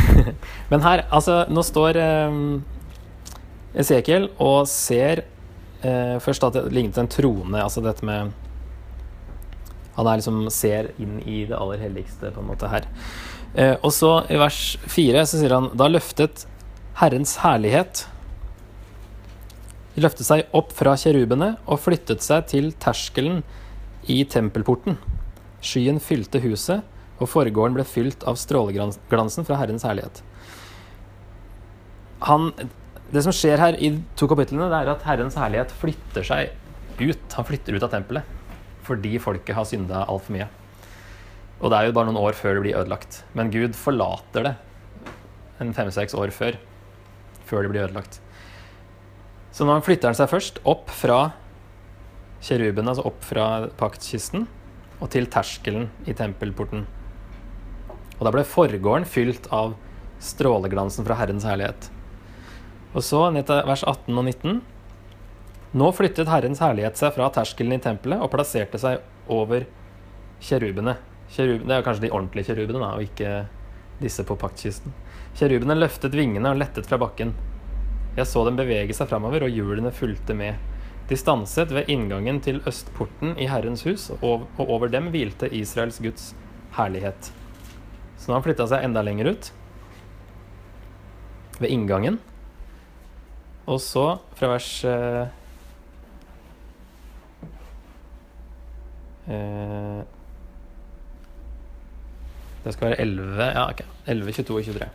Men 0.71 0.85
her, 0.85 1.05
altså, 1.13 1.43
nå 1.49 1.63
står 1.65 1.99
eh, 2.01 2.39
Esekiel 3.81 4.29
og 4.41 4.67
ser 4.69 5.23
eh, 5.81 6.17
først 6.21 6.45
at 6.45 6.57
det 6.57 6.73
lignet 6.73 6.97
en 7.01 7.09
trone, 7.09 7.61
altså 7.61 7.83
dette 7.85 8.05
med 8.05 8.33
Han 9.95 10.07
er 10.11 10.19
liksom 10.19 10.49
ser 10.51 10.91
inn 10.99 11.21
i 11.23 11.45
det 11.47 11.55
aller 11.55 11.79
helligste, 11.79 12.33
på 12.35 12.41
en 12.41 12.49
måte, 12.49 12.67
her. 12.67 12.85
Eh, 13.55 13.75
og 13.81 13.93
så 13.95 14.17
i 14.29 14.37
vers 14.37 14.75
fire 14.91 15.23
så 15.23 15.39
sier 15.39 15.53
han 15.55 15.69
Da 15.79 15.87
løftet 15.87 16.43
Herrens 16.99 17.37
herlighet 17.39 18.03
løftet 19.95 20.27
seg 20.27 20.55
opp 20.55 20.73
fra 20.75 20.95
kjerubene 20.99 21.53
og 21.71 21.79
flyttet 21.79 22.23
seg 22.23 22.49
til 22.51 22.73
terskelen 22.83 23.43
i 24.11 24.21
tempelporten. 24.29 24.97
Skyen 25.65 25.99
fylte 26.03 26.41
huset, 26.43 26.83
og 27.15 27.31
forgården 27.31 27.77
ble 27.77 27.85
fylt 27.87 28.25
av 28.27 28.37
stråleglansen 28.39 29.47
fra 29.47 29.59
Herrens 29.61 29.85
herlighet. 29.87 30.21
Han, 32.25 32.51
det 33.13 33.23
som 33.25 33.35
skjer 33.35 33.61
her 33.61 33.77
i 33.79 33.93
to 34.19 34.27
kapitlene, 34.31 34.67
det 34.71 34.81
er 34.81 34.91
at 34.95 35.05
Herrens 35.07 35.37
herlighet 35.39 35.73
flytter 35.79 36.27
seg 36.27 36.53
ut. 36.99 37.25
Han 37.37 37.47
flytter 37.47 37.77
ut 37.77 37.85
av 37.85 37.93
tempelet 37.93 38.33
fordi 38.85 39.15
folket 39.17 39.57
har 39.57 39.65
synda 39.65 40.03
altfor 40.05 40.35
mye. 40.35 40.45
Og 41.57 41.71
det 41.71 41.77
er 41.77 41.87
jo 41.87 41.95
bare 41.95 42.09
noen 42.11 42.21
år 42.21 42.35
før 42.37 42.57
det 42.57 42.65
blir 42.67 42.77
ødelagt. 42.77 43.23
Men 43.33 43.49
Gud 43.49 43.73
forlater 43.79 44.45
det 44.45 44.51
en 45.63 45.71
fem-seks 45.73 46.13
år 46.13 46.33
før. 46.35 46.59
Før 47.49 47.65
det 47.65 47.71
blir 47.71 47.85
ødelagt. 47.87 48.19
Så 49.55 49.65
nå 49.65 49.79
flytter 49.81 50.11
han 50.11 50.17
seg 50.19 50.29
først 50.29 50.59
opp 50.67 50.91
fra 50.93 51.31
kjerubene, 52.43 52.91
altså 52.91 53.05
opp 53.07 53.23
fra 53.25 53.47
paktkisten, 53.79 54.47
og 54.99 55.09
til 55.13 55.27
terskelen 55.31 55.89
i 56.07 56.15
tempelporten. 56.17 56.85
Og 58.15 58.23
da 58.23 58.31
ble 58.31 58.45
forgården 58.47 59.07
fylt 59.09 59.49
av 59.53 59.75
stråleglansen 60.23 61.05
fra 61.07 61.17
Herrens 61.19 61.45
herlighet. 61.47 61.89
Og 62.95 63.03
så 63.03 63.25
vers 63.27 63.83
18 63.83 64.15
og 64.15 64.23
19. 64.23 64.61
Nå 65.75 65.89
flyttet 65.91 66.31
Herrens 66.31 66.61
herlighet 66.63 66.95
seg 66.95 67.11
fra 67.17 67.27
terskelen 67.35 67.75
i 67.75 67.81
tempelet 67.83 68.21
og 68.23 68.31
plasserte 68.31 68.79
seg 68.79 69.03
over 69.31 69.65
kjerubene. 70.39 70.95
Kjerubene 71.35 71.67
det 71.67 71.75
er 71.75 71.83
kanskje 71.83 72.05
de 72.05 72.13
ordentlige 72.13 72.53
kjerubene, 72.53 72.93
og 72.95 73.03
ikke 73.03 73.33
disse 73.99 74.23
på 74.27 74.37
paktkisten. 74.39 74.93
Kjerubene 75.35 75.75
løftet 75.75 76.15
vingene 76.15 76.53
og 76.53 76.61
lettet 76.61 76.87
fra 76.87 76.99
bakken. 77.01 77.33
Jeg 78.15 78.29
så 78.31 78.45
dem 78.47 78.55
bevege 78.55 78.95
seg 78.95 79.09
framover, 79.11 79.43
og 79.43 79.51
hjulene 79.51 79.91
fulgte 79.91 80.37
med. 80.37 80.55
De 81.09 81.17
stanset 81.17 81.69
ved 81.69 81.89
inngangen 81.91 82.39
til 82.41 82.63
østporten 82.65 83.35
i 83.37 83.45
Herrens 83.49 83.83
hus, 83.85 84.07
og 84.25 84.47
over 84.57 84.89
dem 84.89 85.11
hvilte 85.13 85.51
Israels 85.53 85.99
Guds 86.01 86.31
herlighet. 86.77 87.29
Så 88.17 88.27
nå 88.27 88.33
har 88.33 88.41
han 88.41 88.47
flytta 88.47 88.65
seg 88.71 88.87
enda 88.87 89.03
lenger 89.05 89.29
ut, 89.35 89.51
ved 91.61 91.69
inngangen. 91.69 92.17
Og 93.69 93.77
så, 93.81 94.05
fra 94.37 94.49
vers 94.51 94.69
eh, 94.85 95.23
eh, 99.29 100.01
Det 102.65 102.73
skal 102.73 102.89
være 102.89 102.99
11, 103.01 103.47
ja, 103.55 103.63
okay. 103.69 103.89
11, 104.09 104.37
22 104.41 104.57
og 104.57 104.69
23. 104.69 104.91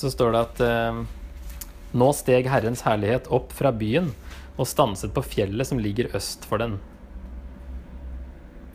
Så 0.00 0.12
står 0.12 0.32
det 0.32 0.44
at 0.46 0.62
eh, 0.64 1.00
nå 1.92 2.12
steg 2.14 2.46
Herrens 2.50 2.84
herlighet 2.86 3.30
opp 3.34 3.54
fra 3.56 3.72
byen 3.74 4.12
og 4.60 4.68
stanset 4.68 5.12
på 5.14 5.24
fjellet 5.24 5.66
som 5.66 5.80
ligger 5.82 6.12
øst 6.16 6.44
for 6.46 6.62
den. 6.62 6.78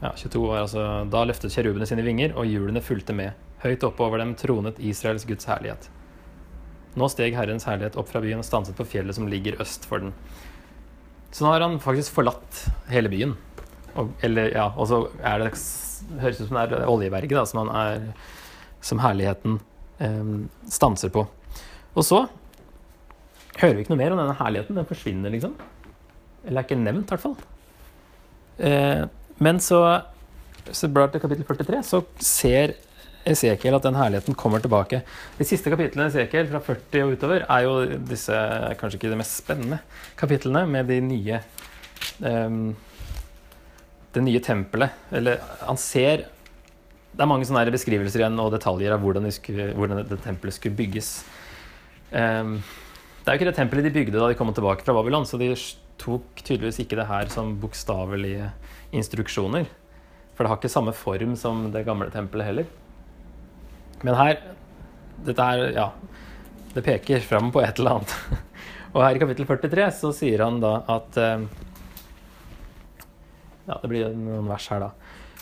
Ja, 0.02 0.12
22 0.12 0.42
år, 0.44 0.58
altså 0.66 0.86
Da 1.12 1.24
løftet 1.26 1.54
kjerubene 1.56 1.88
sine 1.88 2.04
vinger, 2.06 2.36
og 2.36 2.50
hjulene 2.50 2.84
fulgte 2.84 3.16
med. 3.16 3.38
Høyt 3.64 3.86
oppe 3.88 4.04
over 4.04 4.22
dem 4.22 4.36
tronet 4.38 4.82
Israels 4.84 5.26
Guds 5.26 5.48
herlighet. 5.50 5.88
Nå 6.96 7.08
steg 7.12 7.36
Herrens 7.36 7.66
herlighet 7.68 7.98
opp 8.00 8.12
fra 8.12 8.22
byen 8.24 8.44
og 8.44 8.48
stanset 8.48 8.78
på 8.78 8.88
fjellet 8.88 9.18
som 9.18 9.28
ligger 9.32 9.60
øst 9.64 9.88
for 9.88 10.04
den. 10.04 10.14
Så 11.32 11.44
nå 11.44 11.52
har 11.52 11.66
han 11.66 11.82
faktisk 11.84 12.16
forlatt 12.16 12.62
hele 12.92 13.12
byen. 13.12 13.36
Og, 13.96 14.12
eller, 14.24 14.52
ja, 14.56 14.70
og 14.76 14.88
så 14.92 15.02
er 15.24 15.42
det 15.42 15.52
høres 16.20 16.40
ut 16.42 16.48
som 16.50 16.58
det 16.60 16.78
er 16.78 16.90
Oljeberget 16.92 17.36
da, 17.38 17.46
som, 17.48 17.70
er, 17.72 18.10
som 18.84 19.02
herligheten 19.04 19.60
eh, 20.04 20.34
stanser 20.72 21.12
på. 21.16 21.26
Og 21.96 22.04
så 22.04 22.26
hører 23.62 23.76
vi 23.76 23.86
ikke 23.86 23.94
noe 23.94 24.02
mer 24.02 24.16
om 24.16 24.22
denne 24.22 24.38
herligheten. 24.40 24.78
Den 24.80 24.90
forsvinner, 24.90 25.34
liksom. 25.34 25.54
Eller 26.46 26.62
er 26.62 26.68
ikke 26.68 26.80
nevnt, 26.80 27.08
i 27.08 27.16
hvert 27.16 27.24
fall. 27.24 27.38
Eh, 28.58 29.06
men 29.44 29.60
så, 29.64 29.82
så 30.72 30.90
blar 30.92 31.12
til 31.12 31.24
kapittel 31.24 31.48
43, 31.48 31.82
så 31.88 32.04
ser 32.24 32.76
Esekiel 33.26 33.74
at 33.74 33.86
den 33.86 33.98
herligheten 33.98 34.38
kommer 34.38 34.62
tilbake. 34.62 35.02
De 35.40 35.48
siste 35.48 35.72
kapitlene 35.74 36.08
i 36.08 36.14
Esekiel, 36.14 36.48
fra 36.52 36.62
40 36.62 37.06
og 37.06 37.16
utover, 37.16 37.46
er 37.50 37.66
jo 37.66 37.74
disse 38.12 38.42
kanskje 38.80 39.00
ikke 39.00 39.14
de 39.16 39.20
mest 39.20 39.40
spennende 39.42 39.80
kapitlene 40.20 40.66
med 40.70 40.92
de 40.92 41.00
nye 41.02 41.42
um, 42.22 42.76
Det 44.14 44.24
nye 44.24 44.40
tempelet. 44.40 44.94
Eller 45.12 45.42
han 45.66 45.78
ser 45.82 46.28
Det 47.16 47.24
er 47.24 47.28
mange 47.28 47.48
sånne 47.48 47.74
beskrivelser 47.74 48.22
igjen 48.22 48.40
og 48.40 48.54
detaljer 48.54 48.94
av 48.94 49.02
hvordan, 49.02 49.26
de 49.26 49.34
skulle, 49.34 49.72
hvordan 49.74 50.06
det 50.06 50.22
tempelet 50.24 50.56
skulle 50.56 50.78
bygges. 50.78 51.12
Um, 52.12 52.60
det 53.26 53.32
er 53.32 53.40
jo 53.40 53.42
ikke 53.42 53.50
det 53.50 53.58
tempelet 53.58 53.88
de 53.88 53.90
bygde 53.96 54.20
da 54.22 54.28
de 54.30 54.38
kom 54.38 54.52
tilbake 54.54 54.86
fra 54.86 54.94
Babylon, 54.94 55.24
så 55.26 55.40
de 55.42 55.48
tok 55.98 56.44
tydeligvis 56.46 56.78
ikke 56.84 57.00
det 57.00 57.08
her 57.10 57.32
som 57.34 57.56
bokstavelige 57.58 58.52
instruksjoner. 58.94 59.66
For 60.36 60.46
det 60.46 60.52
har 60.52 60.60
ikke 60.60 60.70
samme 60.70 60.94
form 60.94 61.34
som 61.40 61.64
det 61.74 61.82
gamle 61.88 62.12
tempelet 62.14 62.46
heller. 62.52 62.70
Men 64.04 64.20
her 64.20 64.38
Dette 65.26 65.42
her, 65.42 65.62
ja 65.72 65.86
Det 66.76 66.84
peker 66.84 67.24
fram 67.24 67.50
på 67.56 67.64
et 67.64 67.80
eller 67.80 67.96
annet. 67.96 68.16
Og 68.94 69.02
her 69.02 69.18
i 69.18 69.22
kapittel 69.24 69.48
43 69.48 69.90
så 70.04 70.12
sier 70.14 70.44
han 70.46 70.60
da 70.62 70.76
at 70.92 71.18
eh, 71.18 71.48
Ja, 73.66 73.80
det 73.82 73.90
blir 73.90 74.12
noen 74.14 74.52
vers 74.52 74.68
her, 74.70 74.84
da. 74.86 74.92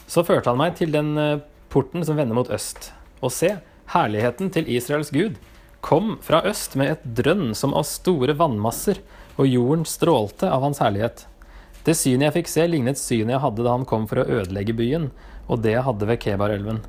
Så 0.07 0.23
førte 0.23 0.53
han 0.53 0.61
meg 0.61 0.77
til 0.79 0.93
den 0.93 1.17
eh, 1.19 1.41
porten 1.73 2.05
som 2.07 2.15
vender 2.15 2.37
mot 2.37 2.47
øst. 2.53 2.93
Og 3.19 3.33
se, 3.33 3.57
herligheten 3.91 4.53
til 4.55 4.71
Israels 4.71 5.11
Gud 5.11 5.41
kom 5.83 6.17
fra 6.21 6.39
øst 6.47 6.77
med 6.79 6.93
et 6.93 7.03
drønn 7.19 7.51
som 7.59 7.73
av 7.75 7.83
store 7.83 8.37
vannmasser, 8.39 9.01
og 9.35 9.49
jorden 9.49 9.83
strålte 9.89 10.47
av 10.47 10.63
hans 10.63 10.79
herlighet. 10.79 11.25
Det 11.83 11.97
synet 11.99 12.29
jeg 12.29 12.35
fikk 12.37 12.51
se, 12.53 12.67
lignet 12.71 12.99
synet 13.01 13.35
jeg 13.35 13.43
hadde 13.43 13.65
da 13.65 13.73
han 13.75 13.87
kom 13.89 14.05
for 14.07 14.21
å 14.21 14.27
ødelegge 14.39 14.75
byen, 14.79 15.09
og 15.51 15.59
det 15.65 15.73
jeg 15.75 15.83
hadde 15.83 16.07
ved 16.07 16.21
Kebarelven. 16.23 16.79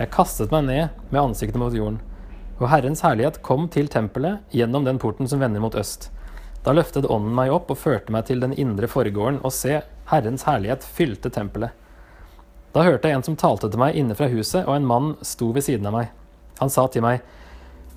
Jeg 0.00 0.10
kastet 0.10 0.50
meg 0.50 0.66
ned 0.66 1.02
med 1.12 1.20
ansiktet 1.22 1.62
mot 1.62 1.76
jorden, 1.76 2.00
og 2.58 2.66
Herrens 2.72 3.04
herlighet 3.06 3.38
kom 3.46 3.68
til 3.70 3.86
tempelet 3.92 4.42
gjennom 4.50 4.88
den 4.88 4.98
porten 4.98 5.30
som 5.30 5.40
vender 5.44 5.62
mot 5.62 5.76
øst. 5.78 6.10
Da 6.66 6.74
løftet 6.74 7.06
ånden 7.06 7.36
meg 7.36 7.54
opp 7.54 7.70
og 7.70 7.78
førte 7.78 8.10
meg 8.12 8.26
til 8.28 8.42
den 8.42 8.56
indre 8.58 8.90
forgården, 8.90 9.38
og 9.46 9.54
se, 9.54 9.78
Herrens 10.10 10.48
herlighet 10.50 10.82
fylte 10.84 11.30
tempelet. 11.30 11.70
Da 12.74 12.82
hørte 12.82 13.06
jeg 13.06 13.20
en 13.20 13.26
som 13.30 13.38
talte 13.38 13.70
til 13.70 13.78
meg 13.78 13.94
inne 13.98 14.18
fra 14.18 14.26
huset, 14.30 14.64
og 14.66 14.74
en 14.74 14.90
mann 14.90 15.14
sto 15.22 15.54
ved 15.54 15.70
siden 15.70 15.86
av 15.86 15.94
meg. 16.00 16.10
Han 16.58 16.74
sa 16.74 16.90
til 16.90 17.06
meg, 17.06 17.22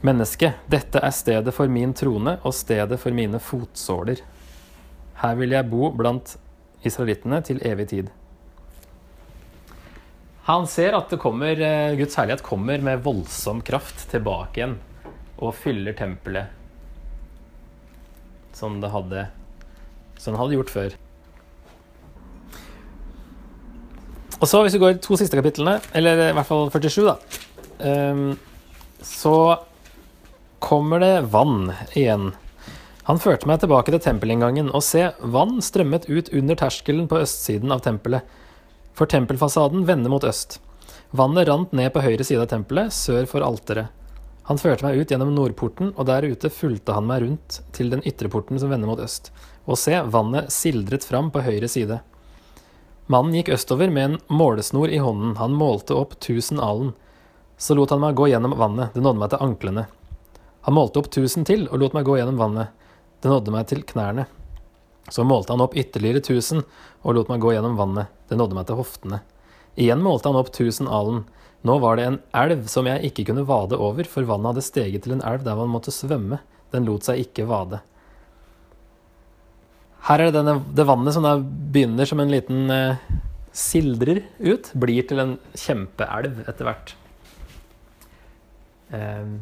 Menneske, 0.04 0.50
dette 0.68 1.00
er 1.00 1.14
stedet 1.16 1.54
for 1.56 1.72
min 1.72 1.94
trone 1.96 2.36
og 2.44 2.52
stedet 2.56 2.98
for 3.00 3.16
mine 3.16 3.40
fotsåler. 3.40 4.20
Her 5.22 5.38
vil 5.40 5.56
jeg 5.56 5.70
bo 5.72 5.94
blant 5.96 6.36
israelittene 6.84 7.40
til 7.48 7.62
evig 7.64 7.88
tid. 7.94 8.10
Han 10.50 10.68
ser 10.68 10.98
at 10.98 11.14
kommer, 11.22 11.56
eh, 11.56 11.96
Guds 11.96 12.16
herlighet 12.20 12.44
kommer 12.44 12.84
med 12.84 13.00
voldsom 13.06 13.62
kraft 13.64 14.10
tilbake 14.12 14.60
igjen 14.60 14.76
og 15.40 15.56
fyller 15.56 15.96
tempelet 15.96 16.52
som 18.54 18.82
det 18.82 18.92
hadde, 18.92 19.28
som 20.20 20.34
det 20.36 20.42
hadde 20.42 20.58
gjort 20.60 20.74
før. 20.74 20.96
Og 24.42 24.48
så, 24.50 24.60
hvis 24.62 24.76
vi 24.76 24.84
går 24.84 25.00
to 25.00 25.16
siste 25.16 25.40
kapitlene, 25.40 25.80
eller 25.96 26.28
i 26.28 26.34
hvert 26.36 26.48
fall 26.48 26.68
47, 26.70 27.06
da, 27.08 27.16
ehm, 27.80 28.34
så 29.00 29.64
kommer 30.64 31.00
det 31.00 31.22
vann 31.22 31.74
igjen. 31.94 32.32
Han 33.04 33.20
førte 33.20 33.50
meg 33.50 33.60
tilbake 33.60 33.92
til 33.92 34.00
tempelinngangen, 34.00 34.70
og 34.72 34.84
se, 34.88 35.10
vann 35.20 35.58
strømmet 35.60 36.06
ut 36.08 36.30
under 36.32 36.56
terskelen 36.56 37.10
på 37.12 37.20
østsiden 37.20 37.74
av 37.76 37.82
tempelet, 37.84 38.24
for 38.96 39.10
tempelfasaden 39.12 39.84
vender 39.90 40.14
mot 40.14 40.24
øst. 40.24 40.62
Vannet 41.12 41.50
rant 41.50 41.74
ned 41.76 41.92
på 41.92 42.04
høyre 42.06 42.24
side 42.24 42.46
av 42.46 42.48
tempelet, 42.54 42.96
sør 42.96 43.28
for 43.28 43.44
alteret. 43.44 43.92
Han 44.48 44.60
førte 44.60 44.88
meg 44.88 45.02
ut 45.02 45.12
gjennom 45.12 45.34
nordporten, 45.36 45.92
og 45.98 46.08
der 46.08 46.30
ute 46.32 46.52
fulgte 46.52 46.96
han 46.96 47.10
meg 47.10 47.26
rundt 47.26 47.58
til 47.76 47.92
den 47.92 48.04
ytre 48.08 48.32
porten 48.32 48.60
som 48.60 48.72
vender 48.72 48.88
mot 48.88 49.02
øst. 49.04 49.34
Og 49.68 49.76
se, 49.80 49.98
vannet 50.16 50.52
sildret 50.56 51.04
fram 51.08 51.28
på 51.32 51.44
høyre 51.44 51.68
side. 51.72 51.98
Mannen 53.12 53.36
gikk 53.36 53.52
østover 53.58 53.92
med 53.92 54.06
en 54.06 54.16
målesnor 54.32 54.88
i 54.88 55.02
hånden, 55.04 55.36
han 55.42 55.60
målte 55.60 56.00
opp 56.00 56.16
tusen 56.24 56.64
alen. 56.64 56.96
Så 57.60 57.76
lot 57.76 57.92
han 57.92 58.00
meg 58.04 58.16
gå 58.16 58.30
gjennom 58.32 58.56
vannet, 58.56 58.96
det 58.96 59.04
nådde 59.04 59.24
meg 59.26 59.36
til 59.36 59.44
anklene. 59.44 59.86
Han 60.64 60.78
målte 60.78 61.02
opp 61.02 61.12
tusen 61.12 61.44
til 61.48 61.68
og 61.70 61.82
lot 61.82 61.96
meg 61.96 62.08
gå 62.08 62.18
gjennom 62.20 62.40
vannet. 62.40 62.72
Det 63.24 63.32
nådde 63.32 63.52
meg 63.56 63.68
til 63.68 63.84
knærne. 63.88 64.28
Så 65.12 65.26
målte 65.28 65.52
han 65.52 65.64
opp 65.64 65.76
ytterligere 65.76 66.24
tusen 66.24 66.64
og 67.04 67.18
lot 67.18 67.32
meg 67.32 67.44
gå 67.44 67.52
gjennom 67.56 67.76
vannet. 67.80 68.12
Det 68.30 68.40
nådde 68.40 68.56
meg 68.56 68.68
til 68.70 68.80
hoftene. 68.80 69.20
Igjen 69.76 70.04
målte 70.04 70.32
han 70.32 70.40
opp 70.40 70.54
tusen 70.56 70.88
alen. 70.88 71.26
Nå 71.64 71.78
var 71.84 71.98
det 71.98 72.06
en 72.08 72.20
elv 72.36 72.68
som 72.72 72.88
jeg 72.88 73.10
ikke 73.10 73.26
kunne 73.30 73.46
vade 73.48 73.80
over, 73.80 74.08
for 74.08 74.28
vannet 74.28 74.54
hadde 74.54 74.66
steget 74.66 75.06
til 75.06 75.16
en 75.16 75.24
elv 75.28 75.44
der 75.46 75.60
man 75.60 75.72
måtte 75.72 75.96
svømme. 75.96 76.40
Den 76.76 76.88
lot 76.88 77.08
seg 77.08 77.24
ikke 77.24 77.48
vade. 77.50 77.80
Her 80.04 80.20
er 80.20 80.32
det 80.32 80.36
denne, 80.36 80.58
det 80.76 80.88
vannet 80.88 81.16
som 81.16 81.24
da 81.24 81.38
begynner 81.40 82.08
som 82.08 82.20
en 82.20 82.32
liten 82.32 82.72
eh, 82.72 83.04
sildrer 83.56 84.26
ut, 84.44 84.72
blir 84.76 85.08
til 85.08 85.22
en 85.24 85.38
kjempeelv 85.56 86.44
etter 86.44 86.68
hvert. 86.68 86.96
Eh, 88.92 89.36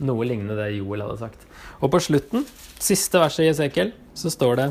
noe 0.00 0.26
lignende 0.26 0.56
det 0.58 0.70
Joel 0.78 1.04
hadde 1.04 1.20
sagt. 1.20 1.42
Og 1.80 1.92
på 1.92 2.00
slutten, 2.02 2.46
siste 2.80 3.20
verset 3.20 3.46
i 3.46 3.50
Esekiel, 3.52 3.92
så 4.16 4.32
står 4.32 4.60
det 4.60 4.68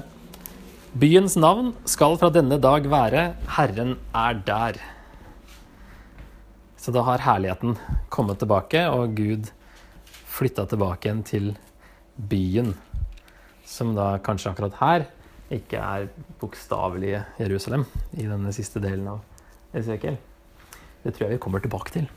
Byens 0.99 1.35
navn 1.37 1.75
skal 1.85 2.17
fra 2.17 2.31
denne 2.33 2.57
dag 2.61 2.87
være 2.89 3.25
Herren 3.57 3.93
er 4.17 4.39
der. 4.45 4.79
Så 6.79 6.93
da 6.95 7.03
har 7.05 7.21
herligheten 7.21 7.75
kommet 8.09 8.39
tilbake, 8.41 8.81
og 8.89 9.13
Gud 9.17 9.51
flytta 10.29 10.65
tilbake 10.71 11.05
igjen 11.09 11.21
til 11.27 11.51
byen. 12.17 12.73
Som 13.69 13.93
da 13.97 14.15
kanskje 14.25 14.53
akkurat 14.53 14.79
her 14.79 15.05
ikke 15.53 15.77
er 15.77 16.09
bokstavelige 16.41 17.23
Jerusalem 17.37 17.85
i 18.17 18.25
denne 18.25 18.53
siste 18.55 18.81
delen 18.81 19.07
av 19.11 19.21
Esekiel. 19.77 20.17
Det 21.03 21.13
tror 21.13 21.27
jeg 21.27 21.37
vi 21.37 21.43
kommer 21.43 21.61
tilbake 21.61 21.93
til. 21.93 22.09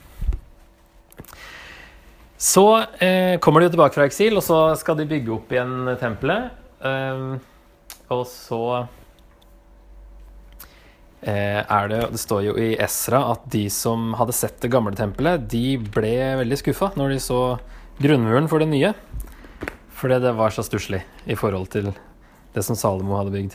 Så 2.43 2.65
eh, 2.99 3.39
kommer 3.39 3.63
de 3.63 3.69
tilbake 3.71 3.95
fra 3.95 4.09
eksil, 4.09 4.35
og 4.35 4.43
så 4.43 4.57
skal 4.81 4.97
de 4.99 5.07
bygge 5.07 5.31
opp 5.37 5.53
igjen 5.55 5.93
tempelet. 6.01 6.51
Eh, 6.83 7.21
og 8.11 8.25
så 8.27 8.63
eh, 11.23 11.61
er 11.63 11.93
det 11.93 12.01
Det 12.11 12.21
står 12.21 12.43
jo 12.49 12.57
i 12.59 12.73
Esra 12.83 13.23
at 13.31 13.47
de 13.55 13.69
som 13.71 14.11
hadde 14.19 14.35
sett 14.35 14.59
det 14.65 14.73
gamle 14.75 14.95
tempelet, 14.99 15.47
de 15.55 15.79
ble 15.95 16.17
veldig 16.43 16.59
skuffa 16.65 16.91
når 16.99 17.15
de 17.15 17.23
så 17.23 17.41
grunnmuren 18.03 18.51
for 18.51 18.59
det 18.59 18.73
nye. 18.75 18.91
Fordi 20.03 20.19
det 20.27 20.35
var 20.35 20.51
så 20.51 20.67
stusslig 20.67 21.05
i 21.31 21.39
forhold 21.39 21.71
til 21.71 21.93
det 22.57 22.67
som 22.67 22.75
Salomo 22.75 23.21
hadde 23.21 23.37
bygd. 23.39 23.55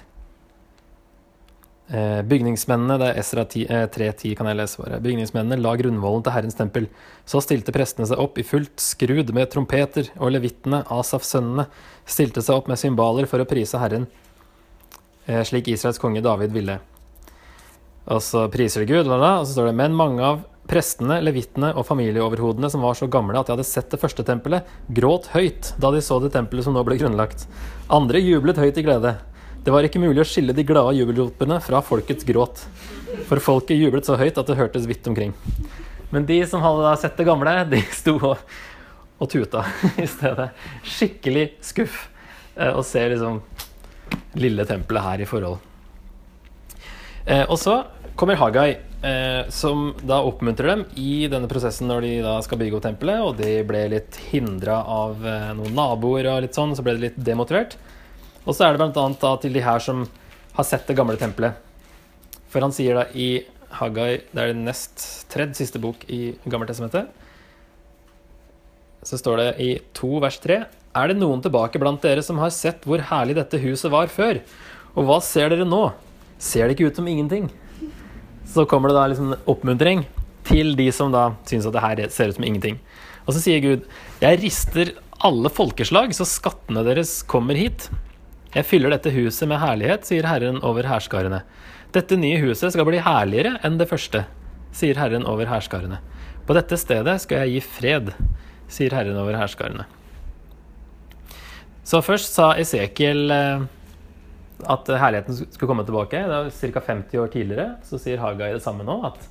Eh, 1.88 2.22
bygningsmennene, 2.28 2.98
det 3.00 3.08
er 3.14 3.20
Esra 3.22 3.46
3.10 3.48 4.34
kan 4.36 4.50
jeg 4.50 4.60
lese 4.60 4.82
bare. 4.82 4.98
Bygningsmennene 5.00 5.60
la 5.62 5.72
grunnvollen 5.80 6.26
til 6.26 6.34
Herrens 6.36 6.58
tempel. 6.60 6.90
Så 7.24 7.40
stilte 7.44 7.72
prestene 7.76 8.08
seg 8.10 8.20
opp 8.20 8.36
i 8.42 8.44
fullt 8.44 8.84
skrud 8.84 9.32
med 9.36 9.48
trompeter, 9.54 10.10
og 10.20 10.34
levittene, 10.36 10.82
Asaf-sønnene, 10.92 11.70
stilte 12.04 12.44
seg 12.44 12.60
opp 12.60 12.68
med 12.68 12.82
cymbaler 12.82 13.30
for 13.32 13.40
å 13.40 13.48
prise 13.48 13.80
Herren, 13.80 14.10
eh, 15.28 15.40
slik 15.48 15.72
Israels 15.72 16.02
konge 16.04 16.22
David 16.22 16.52
ville. 16.52 16.80
Og 18.08 18.20
så 18.24 18.50
priser 18.52 18.84
de 18.84 18.92
Gud, 18.92 19.08
og 19.08 19.24
så 19.48 19.54
står 19.54 19.68
det 19.68 19.76
Men 19.76 19.96
mange 19.96 20.22
av 20.24 20.44
prestene, 20.68 21.22
levittene 21.24 21.72
og 21.74 21.86
familieoverhodene 21.88 22.70
som 22.70 22.82
var 22.84 22.96
så 22.96 23.08
gamle 23.08 23.40
at 23.40 23.48
de 23.48 23.56
hadde 23.56 23.64
sett 23.64 23.90
det 23.90 24.00
første 24.00 24.24
tempelet, 24.28 24.68
gråt 24.92 25.28
høyt 25.32 25.74
da 25.80 25.92
de 25.92 26.02
så 26.04 26.20
det 26.20 26.34
tempelet 26.36 26.68
som 26.68 26.76
nå 26.76 26.84
ble 26.84 27.00
grunnlagt. 27.00 27.48
Andre 27.90 28.20
jublet 28.20 28.60
høyt 28.60 28.78
i 28.78 28.84
glede. 28.84 29.16
Det 29.68 29.74
var 29.76 29.84
ikke 29.84 30.00
mulig 30.00 30.22
å 30.24 30.24
skille 30.24 30.54
de 30.56 30.64
glade 30.64 30.94
jubelropene 30.96 31.58
fra 31.60 31.82
folkets 31.84 32.24
gråt, 32.24 32.62
for 33.28 33.42
folket 33.44 33.76
jublet 33.76 34.08
så 34.08 34.16
høyt 34.16 34.38
at 34.40 34.48
det 34.48 34.56
hørtes 34.56 34.86
vidt 34.88 35.08
omkring. 35.12 35.34
Men 36.08 36.24
de 36.30 36.38
som 36.48 36.62
hadde 36.64 36.94
sett 37.02 37.18
det 37.20 37.26
gamle, 37.28 37.52
de 37.68 37.82
sto 37.98 38.14
og, 38.16 38.46
og 39.20 39.28
tuta 39.28 39.66
i 40.00 40.06
stedet. 40.08 40.46
Skikkelig 40.88 41.44
skuff 41.68 41.98
eh, 42.56 42.72
å 42.72 42.80
se 42.80 43.04
liksom 43.12 43.42
lille 44.40 44.64
tempelet 44.70 45.04
her 45.04 45.26
i 45.26 45.28
forhold. 45.28 45.60
Eh, 47.26 47.44
og 47.44 47.60
så 47.60 47.76
kommer 48.16 48.40
Hagai, 48.40 48.70
eh, 49.04 49.52
som 49.52 49.90
da 50.00 50.22
oppmuntrer 50.30 50.72
dem 50.78 50.88
i 50.96 51.28
denne 51.28 51.52
prosessen 51.52 51.92
når 51.92 52.08
de 52.08 52.14
da 52.24 52.38
skal 52.48 52.64
bygge 52.64 52.80
opp 52.80 52.88
tempelet, 52.88 53.20
og 53.20 53.36
de 53.44 53.60
ble 53.68 53.84
litt 53.98 54.24
hindra 54.30 54.80
av 54.96 55.28
noen 55.60 55.76
naboer 55.76 56.32
og 56.38 56.48
litt 56.48 56.56
sånn, 56.56 56.72
så 56.72 56.88
ble 56.88 56.96
de 56.96 57.10
litt 57.10 57.20
demotivert. 57.34 57.76
Og 58.48 58.56
så 58.56 58.64
er 58.64 58.78
det 58.78 58.88
annet 58.88 59.22
da 59.22 59.34
til 59.44 59.54
de 59.54 59.64
her 59.64 59.84
som 59.84 60.06
har 60.58 60.66
sett 60.66 60.88
det 60.88 60.96
gamle 60.98 61.18
tempelet. 61.20 61.60
For 62.48 62.64
han 62.64 62.74
sier 62.74 62.96
da 62.96 63.06
i 63.12 63.44
Haggai, 63.78 64.24
det 64.32 64.40
er 64.40 64.54
det 64.54 64.64
nest 64.64 65.04
tredje 65.32 65.60
siste 65.60 65.82
bok 65.84 66.06
i 66.08 66.38
Gammeltestamentet, 66.48 67.10
så 69.04 69.20
står 69.20 69.42
det 69.42 69.50
i 69.64 69.70
2 69.96 70.18
vers 70.24 70.40
3 70.44 70.56
Er 70.98 71.08
det 71.08 71.20
noen 71.20 71.40
tilbake 71.44 71.80
blant 71.80 72.02
dere 72.04 72.24
som 72.26 72.40
har 72.42 72.50
sett 72.52 72.84
hvor 72.88 73.04
herlig 73.12 73.38
dette 73.38 73.60
huset 73.62 73.92
var 73.94 74.10
før? 74.12 74.40
Og 74.98 75.06
hva 75.08 75.20
ser 75.24 75.52
dere 75.54 75.68
nå? 75.68 75.84
Ser 76.42 76.66
det 76.66 76.76
ikke 76.76 76.90
ut 76.90 77.00
som 77.00 77.08
ingenting? 77.08 77.52
Så 78.48 78.66
kommer 78.66 78.90
det 78.90 78.98
da 78.98 79.06
liksom 79.12 79.36
oppmuntring 79.46 80.06
til 80.48 80.74
de 80.80 80.88
som 80.96 81.14
da 81.14 81.30
syns 81.48 81.68
at 81.68 81.76
det 81.76 81.84
her 81.84 82.02
ser 82.10 82.32
ut 82.32 82.40
som 82.40 82.48
ingenting. 82.48 82.80
Og 83.28 83.36
så 83.36 83.44
sier 83.44 83.62
Gud, 83.64 83.88
jeg 84.24 84.42
rister 84.42 84.96
alle 85.28 85.52
folkeslag, 85.52 86.14
så 86.16 86.28
skattene 86.28 86.84
deres 86.88 87.20
kommer 87.28 87.60
hit. 87.60 87.90
Jeg 88.56 88.66
fyller 88.68 88.94
dette 88.94 89.12
huset 89.12 89.50
med 89.50 89.60
herlighet, 89.60 90.08
sier 90.08 90.28
Herren 90.28 90.62
over 90.66 90.88
hærskarene. 90.88 91.42
Dette 91.96 92.18
nye 92.20 92.40
huset 92.44 92.74
skal 92.74 92.88
bli 92.88 93.02
herligere 93.04 93.58
enn 93.66 93.80
det 93.80 93.90
første, 93.90 94.24
sier 94.76 95.00
Herren 95.00 95.28
over 95.28 95.50
hærskarene. 95.50 96.00
På 96.48 96.56
dette 96.56 96.80
stedet 96.80 97.18
skal 97.24 97.44
jeg 97.44 97.58
gi 97.58 97.64
fred, 97.66 98.14
sier 98.72 98.96
Herren 98.96 99.20
over 99.20 99.36
hærskarene. 99.36 99.88
Så 101.88 102.02
først 102.04 102.36
sa 102.36 102.50
Esekiel 102.60 103.32
eh, 103.32 103.66
at 104.68 104.90
herligheten 104.92 105.38
skulle 105.38 105.70
komme 105.70 105.86
tilbake. 105.88 106.20
Det 106.20 106.40
var 106.40 106.50
ca. 106.52 106.86
50 106.88 107.22
år 107.22 107.32
tidligere. 107.32 107.68
Så 107.88 108.00
sier 108.02 108.20
Hagai 108.20 108.52
det 108.56 108.64
samme 108.64 108.88
nå, 108.88 108.98
at 109.08 109.28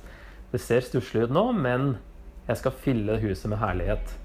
det 0.53 0.61
ser 0.63 0.85
stusslig 0.85 1.27
ut 1.27 1.35
nå, 1.35 1.51
men 1.53 1.95
jeg 2.47 2.61
skal 2.61 2.79
fylle 2.85 3.19
huset 3.21 3.51
med 3.51 3.61
herlighet. 3.61 4.15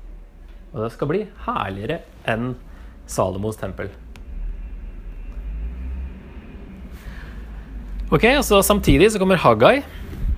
Og 0.72 0.84
det 0.84 0.92
skal 0.94 1.10
bli 1.10 1.26
herligere 1.48 2.00
enn 2.28 2.54
Salomos 3.10 3.58
tempel. 3.60 3.90
Ok, 8.12 8.26
og 8.36 8.42
så 8.44 8.58
Samtidig 8.60 9.06
så 9.08 9.16
kommer 9.16 9.38
Hagai. 9.40 9.78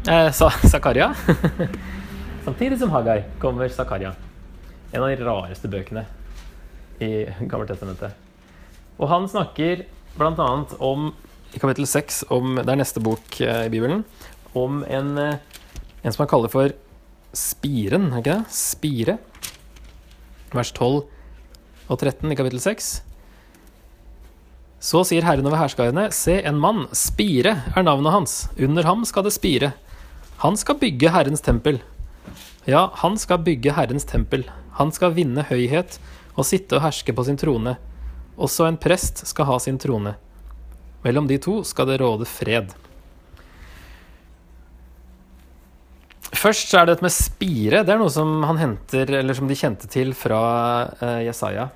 Eh, 0.07 0.29
Zakaria. 0.71 1.09
samtidig 2.47 2.79
som 2.79 2.93
Hagai 2.95 3.25
kommer 3.43 3.67
Zakaria. 3.69 4.13
En 4.93 5.03
av 5.03 5.09
de 5.11 5.25
rareste 5.27 5.67
bøkene 5.67 6.05
i 7.03 7.25
Gammeltestamentet. 7.51 8.15
Og 8.95 9.11
han 9.11 9.27
snakker 9.27 9.83
bl.a. 10.15 10.47
om 10.79 11.09
i 11.51 11.59
kapittel 11.59 11.89
6, 11.91 12.21
om, 12.31 12.61
det 12.61 12.71
er 12.71 12.79
neste 12.79 13.03
bok 13.03 13.41
eh, 13.43 13.65
i 13.67 13.73
Bibelen, 13.75 14.05
om 14.55 14.85
en, 14.87 15.11
eh, 15.19 15.67
en 16.05 16.15
som 16.15 16.23
han 16.23 16.31
kaller 16.31 16.53
for 16.55 16.77
Spiren, 17.35 18.13
er 18.13 18.23
ikke 18.23 18.37
det? 18.37 18.55
Spire. 18.55 19.19
Vers 20.55 20.71
12 20.71 21.03
og 21.91 21.99
13 21.99 22.31
i 22.31 22.39
kapittel 22.39 22.63
6. 22.63 22.95
Så 24.85 25.01
sier 25.09 25.25
Herren 25.25 25.47
over 25.49 25.57
herskarene, 25.57 26.11
se 26.13 26.43
en 26.45 26.59
mann, 26.61 26.83
Spire 26.93 27.55
er 27.73 27.85
navnet 27.87 28.13
hans, 28.13 28.33
under 28.61 28.85
ham 28.85 29.07
skal 29.09 29.25
det 29.25 29.33
spire. 29.33 29.71
Han 30.43 30.59
skal 30.61 30.77
bygge 30.77 31.09
Herrens 31.09 31.41
tempel. 31.41 31.79
Ja, 32.69 32.91
han 33.01 33.17
skal 33.17 33.41
bygge 33.47 33.73
Herrens 33.73 34.05
tempel. 34.05 34.45
Han 34.77 34.91
skal 34.93 35.15
vinne 35.17 35.47
høyhet 35.49 35.97
og 36.35 36.45
sitte 36.45 36.77
og 36.77 36.85
herske 36.85 37.15
på 37.17 37.25
sin 37.25 37.39
trone. 37.41 37.79
Også 38.37 38.67
en 38.69 38.77
prest 38.81 39.23
skal 39.31 39.49
ha 39.49 39.57
sin 39.63 39.79
trone. 39.81 40.19
Mellom 41.05 41.31
de 41.31 41.39
to 41.41 41.63
skal 41.65 41.89
det 41.89 41.97
råde 42.03 42.29
fred. 42.29 42.75
Først 46.35 46.75
er 46.75 46.85
det 46.85 46.99
dette 46.99 47.07
med 47.07 47.15
spire. 47.15 47.81
Det 47.87 47.95
er 47.95 48.03
noe 48.03 48.13
som 48.13 48.43
han 48.45 48.61
henter, 48.61 49.15
eller 49.23 49.39
som 49.39 49.49
de 49.49 49.57
kjente 49.57 49.89
til 49.89 50.13
fra 50.19 50.43
uh, 51.01 51.23
Jesaja. 51.25 51.71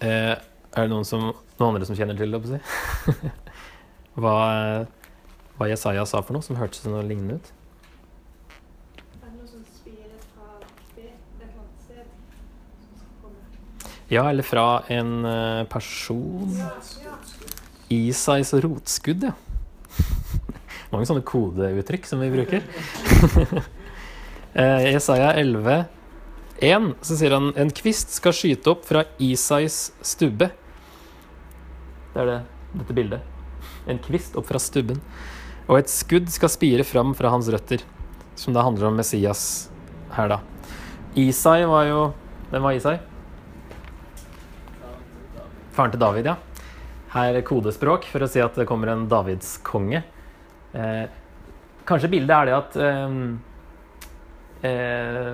Uh, 0.00 0.40
er 0.72 0.86
det 0.86 0.92
noen, 0.92 1.04
som, 1.04 1.30
noen 1.58 1.74
andre 1.74 1.88
som 1.88 1.96
kjenner 1.98 2.16
til 2.16 2.32
det? 2.32 2.42
Si? 2.48 3.30
hva, 4.20 4.36
hva 5.58 5.68
Jesaja 5.68 6.06
sa 6.08 6.22
for 6.24 6.36
noe 6.36 6.44
som 6.44 6.56
hørtes 6.60 6.86
noe 6.88 7.04
lignende 7.04 7.40
ut? 7.40 7.52
Ja, 14.12 14.26
eller 14.28 14.44
fra 14.44 14.82
en 14.92 15.24
uh, 15.24 15.64
person 15.72 16.50
Isais 17.88 18.50
rotskudd, 18.60 19.24
ja. 19.24 19.32
Mange 20.92 21.08
sånne 21.08 21.24
kodeuttrykk 21.24 22.08
som 22.08 22.20
vi 22.20 22.28
bruker. 22.34 22.66
uh, 24.52 24.82
Jesaja 24.92 25.32
11, 25.40 25.86
1, 26.60 26.90
så 27.00 27.16
sier 27.16 27.38
han 27.38 27.54
en 27.56 27.72
kvist 27.72 28.12
skal 28.12 28.36
skyte 28.36 28.74
opp 28.74 28.84
fra 28.88 29.06
Isais 29.16 29.86
stubbe. 30.04 30.50
Det 32.12 32.20
er 32.20 32.28
det, 32.28 32.40
dette 32.76 32.96
bildet. 32.96 33.22
En 33.88 34.00
kvist 34.02 34.36
opp 34.36 34.48
fra 34.50 34.60
stubben. 34.60 35.00
Og 35.68 35.78
et 35.78 35.90
skudd 35.90 36.28
skal 36.32 36.50
spire 36.52 36.84
fram 36.86 37.14
fra 37.16 37.30
hans 37.32 37.48
røtter. 37.52 37.84
Som 38.36 38.56
da 38.56 38.64
handler 38.64 38.90
om 38.90 38.98
Messias 38.98 39.70
her, 40.16 40.34
da. 40.34 40.40
Isai 41.18 41.62
var 41.68 41.86
jo 41.88 42.00
Hvem 42.52 42.64
var 42.64 42.76
Isai? 42.76 42.98
Faren 45.72 45.92
til 45.92 46.00
David, 46.02 46.28
ja. 46.28 46.36
Her 47.14 47.38
er 47.38 47.44
kodespråk 47.48 48.04
for 48.08 48.24
å 48.24 48.28
si 48.28 48.42
at 48.44 48.56
det 48.60 48.66
kommer 48.68 48.92
en 48.92 49.06
Davidskonge. 49.08 50.02
Eh, 50.76 51.04
kanskje 51.88 52.10
bildet 52.12 52.34
er 52.36 52.48
det 52.48 52.56
at 52.56 52.76
eh, 52.80 53.16
eh, 54.68 55.32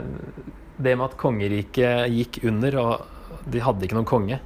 Det 0.78 0.94
med 0.94 1.04
at 1.08 1.18
kongeriket 1.18 2.14
gikk 2.14 2.40
under, 2.46 2.78
og 2.82 3.50
de 3.50 3.62
hadde 3.62 3.86
ikke 3.86 3.98
noen 3.98 4.10
konge 4.10 4.38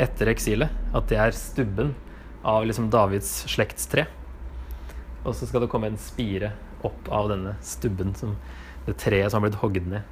etter 0.00 0.30
eksilet, 0.32 0.72
at 0.94 1.08
det 1.10 1.18
er 1.20 1.36
stubben 1.36 1.94
av 2.44 2.66
liksom 2.66 2.90
Davids 2.92 3.30
slektstre. 3.50 4.06
Og 5.24 5.32
så 5.36 5.48
skal 5.48 5.64
det 5.64 5.70
komme 5.72 5.88
en 5.90 6.00
spire 6.00 6.52
opp 6.84 7.08
av 7.12 7.30
denne 7.32 7.54
stubben, 7.64 8.12
som, 8.18 8.34
det 8.84 8.98
treet 9.00 9.32
som 9.32 9.40
har 9.40 9.48
blitt 9.48 9.60
hogd 9.62 9.88
ned. 9.88 10.04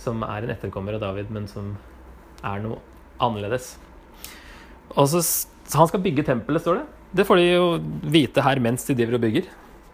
Som 0.00 0.24
er 0.26 0.44
en 0.44 0.54
etterkommer 0.56 0.96
av 0.96 1.04
David, 1.04 1.30
men 1.34 1.46
som 1.50 1.76
er 2.44 2.64
noe 2.64 2.80
annerledes. 3.22 3.76
Og 4.94 5.06
så, 5.10 5.22
så 5.22 5.78
Han 5.78 5.90
skal 5.90 6.02
bygge 6.02 6.26
tempelet, 6.26 6.64
står 6.64 6.80
det. 6.80 6.86
Det 7.14 7.26
får 7.28 7.38
de 7.38 7.46
jo 7.46 7.66
vite 8.10 8.42
her 8.42 8.58
mens 8.62 8.84
de 8.88 8.96
driver 8.98 9.20
og 9.20 9.22
bygger. 9.22 9.46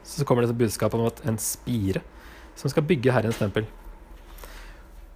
Så 0.09 0.25
kommer 0.25 0.43
det 0.43 0.55
et 0.55 0.63
budskap 0.63 0.97
om 0.97 1.05
at 1.05 1.21
en 1.29 1.37
spire 1.39 2.01
som 2.57 2.73
skal 2.73 2.85
bygge 2.89 3.13
Herrens 3.13 3.39
tempel. 3.41 3.69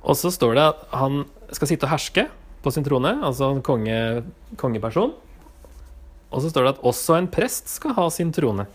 Og 0.04 0.16
så 0.20 0.30
står 0.32 0.58
det 0.58 0.64
at 0.68 0.82
han 0.92 1.24
skal 1.56 1.70
sitte 1.70 1.88
og 1.88 1.94
herske 1.94 2.26
på 2.64 2.72
sin 2.72 2.86
trone, 2.86 3.12
altså 3.24 3.52
en 3.52 3.62
konge, 3.64 4.24
kongeperson. 4.60 5.12
Og 6.34 6.42
så 6.42 6.50
står 6.50 6.64
det 6.64 6.72
at 6.74 6.86
også 6.88 7.18
en 7.18 7.30
prest 7.30 7.70
skal 7.76 7.94
ha 7.98 8.08
sin 8.10 8.32
trone. 8.34 8.66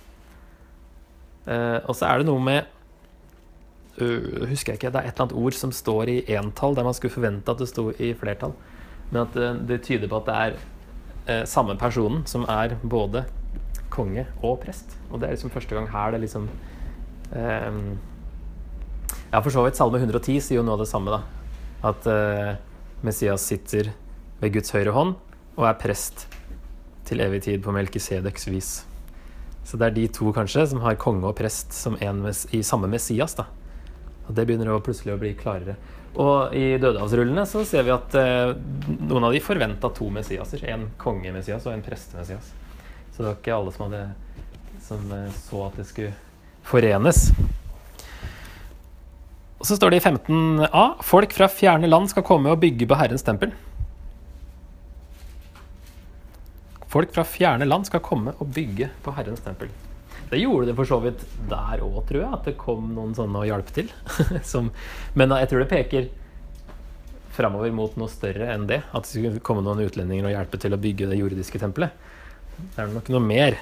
Eh, 1.49 1.80
og 1.84 1.95
så 1.97 2.08
er 2.08 2.21
det 2.21 2.28
noe 2.30 2.41
med 2.43 2.67
uh, 3.97 4.45
Husker 4.49 4.73
jeg 4.73 4.78
ikke, 4.78 4.91
Det 4.93 4.99
er 4.99 5.08
et 5.08 5.15
eller 5.15 5.25
annet 5.25 5.38
ord 5.39 5.56
som 5.58 5.71
står 5.73 6.12
i 6.12 6.17
entall, 6.38 6.75
der 6.78 6.86
man 6.86 6.93
skulle 6.93 7.15
forvente 7.15 7.52
at 7.52 7.62
det 7.62 7.69
sto 7.71 7.89
i 7.97 8.12
flertall. 8.13 8.54
Men 9.10 9.23
at 9.23 9.34
det, 9.34 9.49
det 9.71 9.82
tyder 9.88 10.12
på 10.12 10.19
at 10.21 10.30
det 10.30 10.36
er 10.38 10.60
eh, 11.25 11.45
samme 11.49 11.73
personen 11.80 12.21
som 12.30 12.45
er 12.45 12.78
både 12.84 13.25
konge 13.89 14.28
og 14.43 14.60
prest. 14.62 14.93
Og 15.10 15.19
det 15.19 15.28
er 15.28 15.34
liksom 15.34 15.52
første 15.52 15.75
gang 15.75 15.89
her 15.89 16.13
det 16.13 16.21
liksom 16.28 16.45
eh, 17.34 17.71
Ja, 19.32 19.41
for 19.41 19.49
så 19.54 19.65
vidt. 19.65 19.78
Salme 19.78 19.97
110 19.97 20.38
sier 20.41 20.60
jo 20.60 20.65
noe 20.65 20.78
av 20.78 20.84
det 20.86 20.89
samme, 20.89 21.17
da. 21.17 21.23
At 21.89 22.06
Messias 23.05 23.45
sitter 23.47 23.93
ved 24.41 24.53
Guds 24.55 24.73
høyre 24.75 24.93
hånd 24.95 25.15
og 25.59 25.65
er 25.67 25.79
prest 25.79 26.25
til 27.07 27.23
evig 27.23 27.41
tid 27.45 27.63
på 27.63 27.73
Melkisedeks 27.75 28.47
vis. 28.51 28.71
Så 29.65 29.77
det 29.77 29.89
er 29.89 29.95
de 29.95 30.07
to 30.13 30.31
kanskje 30.35 30.65
som 30.71 30.83
har 30.83 30.99
konge 30.99 31.27
og 31.27 31.38
prest 31.38 31.75
som 31.75 31.97
en 32.01 32.23
i 32.27 32.62
samme 32.65 32.89
Messias. 32.91 33.35
da. 33.38 33.45
Og 34.27 34.35
Det 34.35 34.45
begynner 34.45 34.71
å 34.73 34.81
plutselig 34.83 35.13
å 35.15 35.21
bli 35.21 35.33
klarere. 35.38 35.75
Og 36.19 36.55
i 36.57 36.77
Dødehavsrullene 36.81 37.45
så 37.45 37.62
ser 37.67 37.85
vi 37.85 37.93
at 37.93 38.15
eh, 38.17 38.55
noen 38.97 39.27
av 39.27 39.33
de 39.33 39.41
forventa 39.43 39.91
to 39.93 40.09
Messiaser. 40.13 40.63
En 40.73 40.88
konge-Messias 40.97 41.67
og 41.67 41.75
en 41.75 41.85
preste-Messias. 41.85 42.49
Så 43.13 43.21
det 43.21 43.27
var 43.27 43.38
ikke 43.38 43.55
alle 43.55 43.75
som, 43.75 43.85
hadde, 43.88 44.03
som 44.85 45.13
eh, 45.13 45.29
så 45.45 45.63
at 45.67 45.79
det 45.79 45.88
skulle 45.89 46.15
forenes. 46.65 47.29
Og 49.60 49.67
så 49.67 49.76
står 49.76 49.91
det 49.91 50.00
i 50.00 50.06
15a 50.08 50.86
folk 51.04 51.34
fra 51.36 51.50
fjerne 51.52 51.89
land 51.89 52.08
skal 52.12 52.24
komme 52.28 52.52
og 52.54 52.62
bygge 52.62 52.88
på 52.88 52.98
Herrens 53.00 53.26
tempel. 53.28 53.52
Folk 56.89 57.12
fra 57.13 57.26
fjerne 57.28 57.67
land 57.67 57.86
skal 57.86 58.02
komme 58.02 58.34
og 58.39 58.50
bygge 58.56 58.88
på 59.04 59.13
Herrens 59.17 59.43
tempel. 59.45 59.69
Det 60.30 60.39
gjorde 60.39 60.69
det 60.69 60.76
for 60.78 60.88
så 60.89 61.00
vidt 61.04 61.22
der 61.50 61.84
òg, 61.84 62.00
tror 62.08 62.22
jeg, 62.22 62.32
at 62.38 62.48
det 62.48 62.56
kom 62.62 62.91
noen 62.95 63.13
sånne 63.17 63.43
og 63.43 63.50
hjalp 63.50 63.69
til. 63.76 63.91
Som, 64.52 64.72
men 65.17 65.36
jeg 65.41 65.52
tror 65.52 65.63
det 65.63 65.69
peker 65.74 66.10
framover 67.36 67.72
mot 67.76 67.95
noe 68.00 68.12
større 68.12 68.50
enn 68.54 68.67
det. 68.69 68.82
At 68.93 69.06
det 69.06 69.12
skulle 69.12 69.43
komme 69.45 69.65
noen 69.65 69.84
utlendinger 69.86 70.30
og 70.30 70.36
hjelpe 70.36 70.62
til 70.62 70.76
å 70.76 70.82
bygge 70.82 71.12
det 71.12 71.19
jordiske 71.19 71.62
tempelet. 71.62 72.10
Det 72.60 72.84
er 72.84 72.93
nok 72.93 73.12
noe 73.12 73.24
mer. 73.24 73.60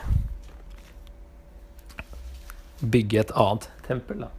Bygge 2.81 3.23
et 3.23 3.33
annet 3.33 3.71
tempel, 3.87 4.27
da. 4.27 4.31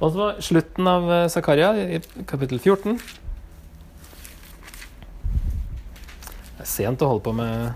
Og 0.00 0.14
så 0.14 0.30
slutten 0.40 0.86
av 0.88 1.10
eh, 1.12 1.26
Zakaria, 1.28 1.74
i 1.76 1.98
kapittel 2.28 2.56
14. 2.56 2.94
Det 6.56 6.64
er 6.64 6.68
sent 6.68 7.04
å 7.04 7.10
holde 7.10 7.24
på 7.26 7.34
med 7.36 7.74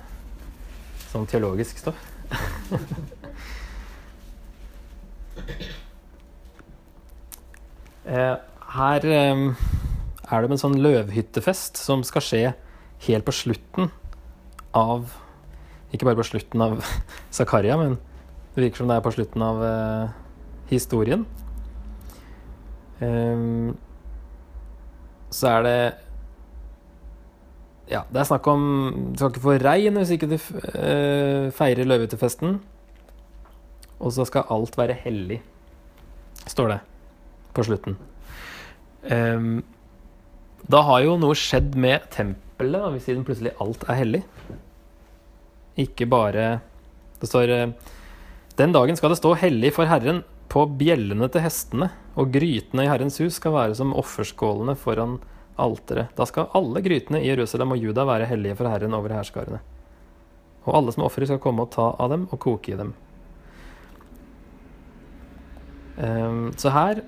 sånn 1.11 1.29
teologisk 1.31 1.85
stoff. 1.85 2.01
Eh, 8.05 8.35
her 8.77 9.05
eh, 9.09 9.39
er 10.29 10.45
det 10.45 10.53
en 10.53 10.61
sånn 10.61 10.75
løvhyttefest 10.85 11.81
som 11.81 12.03
skal 12.05 12.23
skje 12.23 12.41
helt 13.07 13.25
på 13.25 13.33
slutten 13.33 13.89
av 14.77 15.09
Ikke 15.89 16.05
bare 16.05 16.19
på 16.21 16.27
slutten 16.29 16.61
av 16.61 16.85
Zakaria, 17.37 17.79
men 17.81 17.97
det 18.53 18.67
virker 18.67 18.83
som 18.83 18.93
det 18.93 18.99
er 19.01 19.07
på 19.07 19.15
slutten 19.17 19.47
av 19.47 19.65
historien. 20.69 21.25
Um, 23.03 23.75
så 25.35 25.51
er 25.51 25.65
det 25.67 25.79
Ja, 27.91 28.05
det 28.07 28.21
er 28.21 28.29
snakk 28.29 28.47
om 28.49 28.63
Du 29.13 29.19
skal 29.19 29.33
ikke 29.33 29.43
få 29.43 29.57
regn 29.59 29.99
hvis 29.99 30.15
ikke 30.15 30.31
du 30.31 30.37
uh, 30.39 31.51
feirer 31.55 31.89
løvehyttefesten. 31.89 32.61
Og 33.99 34.13
så 34.15 34.27
skal 34.29 34.51
alt 34.53 34.77
være 34.77 34.97
hellig, 35.05 35.39
står 36.51 36.75
det 36.75 36.81
på 37.55 37.65
slutten. 37.65 37.97
Um, 39.07 39.63
da 40.71 40.81
har 40.85 41.05
jo 41.05 41.17
noe 41.21 41.37
skjedd 41.39 41.77
med 41.79 42.09
tempelet, 42.13 42.81
da, 42.81 42.91
hvis 42.93 43.07
siden 43.09 43.25
plutselig 43.25 43.55
alt 43.63 43.85
er 43.89 44.01
hellig. 44.01 44.23
Ikke 45.81 46.07
bare 46.07 46.61
Det 47.21 47.27
står 47.27 47.51
Den 48.59 48.73
dagen 48.73 48.97
skal 48.97 49.11
det 49.11 49.19
stå 49.19 49.33
hellig 49.35 49.73
for 49.75 49.91
Herren 49.91 50.23
på 50.55 50.63
bjellene 50.79 51.27
til 51.35 51.43
hestene, 51.43 51.89
og 52.15 52.31
grytene 52.35 52.85
i 52.85 52.91
Herrens 52.91 53.19
hus 53.19 53.41
skal 53.41 53.57
være 53.57 53.75
som 53.75 53.95
offerskålene 53.99 54.77
foran 54.79 55.17
alteret. 55.59 56.13
Da 56.15 56.27
skal 56.31 56.53
alle 56.55 56.83
grytene 56.85 57.19
i 57.23 57.31
Jerusalem 57.33 57.75
og 57.75 57.83
Juda 57.83 58.05
være 58.07 58.29
hellige 58.31 58.55
for 58.61 58.71
Herren 58.71 58.95
over 58.95 59.17
hærskarene. 59.17 59.59
Og 60.65 60.77
alle 60.79 60.95
som 60.95 61.03
ofrer, 61.07 61.27
skal 61.27 61.43
komme 61.43 61.67
og 61.67 61.73
ta 61.75 61.89
av 61.99 62.13
dem 62.13 62.29
og 62.31 62.39
koke 62.43 62.71
i 62.71 62.79
dem. 62.79 62.95
Um, 65.99 66.55
så 66.59 66.73
her 66.75 67.05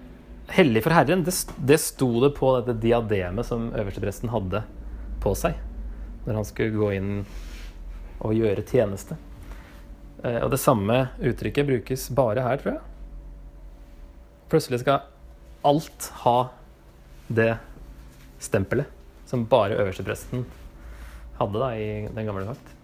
Hellig 0.46 0.84
for 0.84 0.94
Herren, 0.94 1.24
det, 1.26 1.32
det 1.66 1.80
sto 1.82 2.06
det 2.22 2.28
på 2.36 2.52
dette 2.54 2.76
diademet 2.78 3.48
som 3.48 3.64
øverstepresten 3.74 4.30
hadde 4.30 4.60
på 5.18 5.32
seg 5.34 5.56
når 6.22 6.38
han 6.38 6.46
skulle 6.46 6.78
gå 6.78 6.90
inn 6.94 7.08
og 8.22 8.34
gjøre 8.34 8.62
tjeneste. 8.66 9.18
Uh, 10.22 10.44
og 10.44 10.52
det 10.54 10.62
samme 10.62 11.00
uttrykket 11.18 11.66
brukes 11.66 12.06
bare 12.14 12.46
her, 12.46 12.62
tror 12.62 12.76
jeg. 12.76 12.84
Plutselig 14.50 14.82
skal 14.82 15.06
alt 15.66 16.10
ha 16.22 16.36
det 17.26 17.56
stempelet 18.38 18.92
som 19.26 19.46
bare 19.50 19.78
øverstepresten 19.82 20.44
hadde 21.40 21.58
da 21.60 21.70
i 21.74 21.88
den 22.06 22.28
gamle 22.28 22.46
takt. 22.46 22.74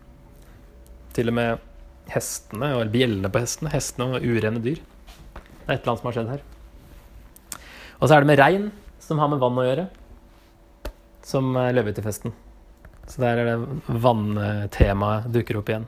Til 1.14 1.30
og 1.30 1.36
med 1.38 1.68
hestene, 2.10 2.72
eller 2.72 2.90
bjellene 2.92 3.30
på 3.30 3.42
hestene, 3.44 3.70
hestene 3.72 4.18
og 4.18 4.26
urene 4.26 4.62
dyr. 4.64 4.80
Det 4.82 5.68
er 5.68 5.76
et 5.76 5.84
eller 5.84 5.92
annet 5.92 6.02
som 6.02 6.08
har 6.10 6.16
skjedd 6.18 6.32
her. 6.32 6.46
Og 8.00 8.08
så 8.08 8.16
er 8.16 8.24
det 8.24 8.30
med 8.32 8.40
regn, 8.42 8.70
som 9.02 9.20
har 9.22 9.30
med 9.30 9.42
vann 9.42 9.60
å 9.62 9.66
gjøre, 9.66 9.86
som 11.22 11.54
løver 11.54 11.94
i 11.94 12.04
festen. 12.04 12.34
Så 13.06 13.22
der 13.22 13.38
er 13.38 13.52
det 13.52 13.98
vanntemaet 14.02 15.30
dukker 15.34 15.60
opp 15.60 15.70
igjen. 15.70 15.86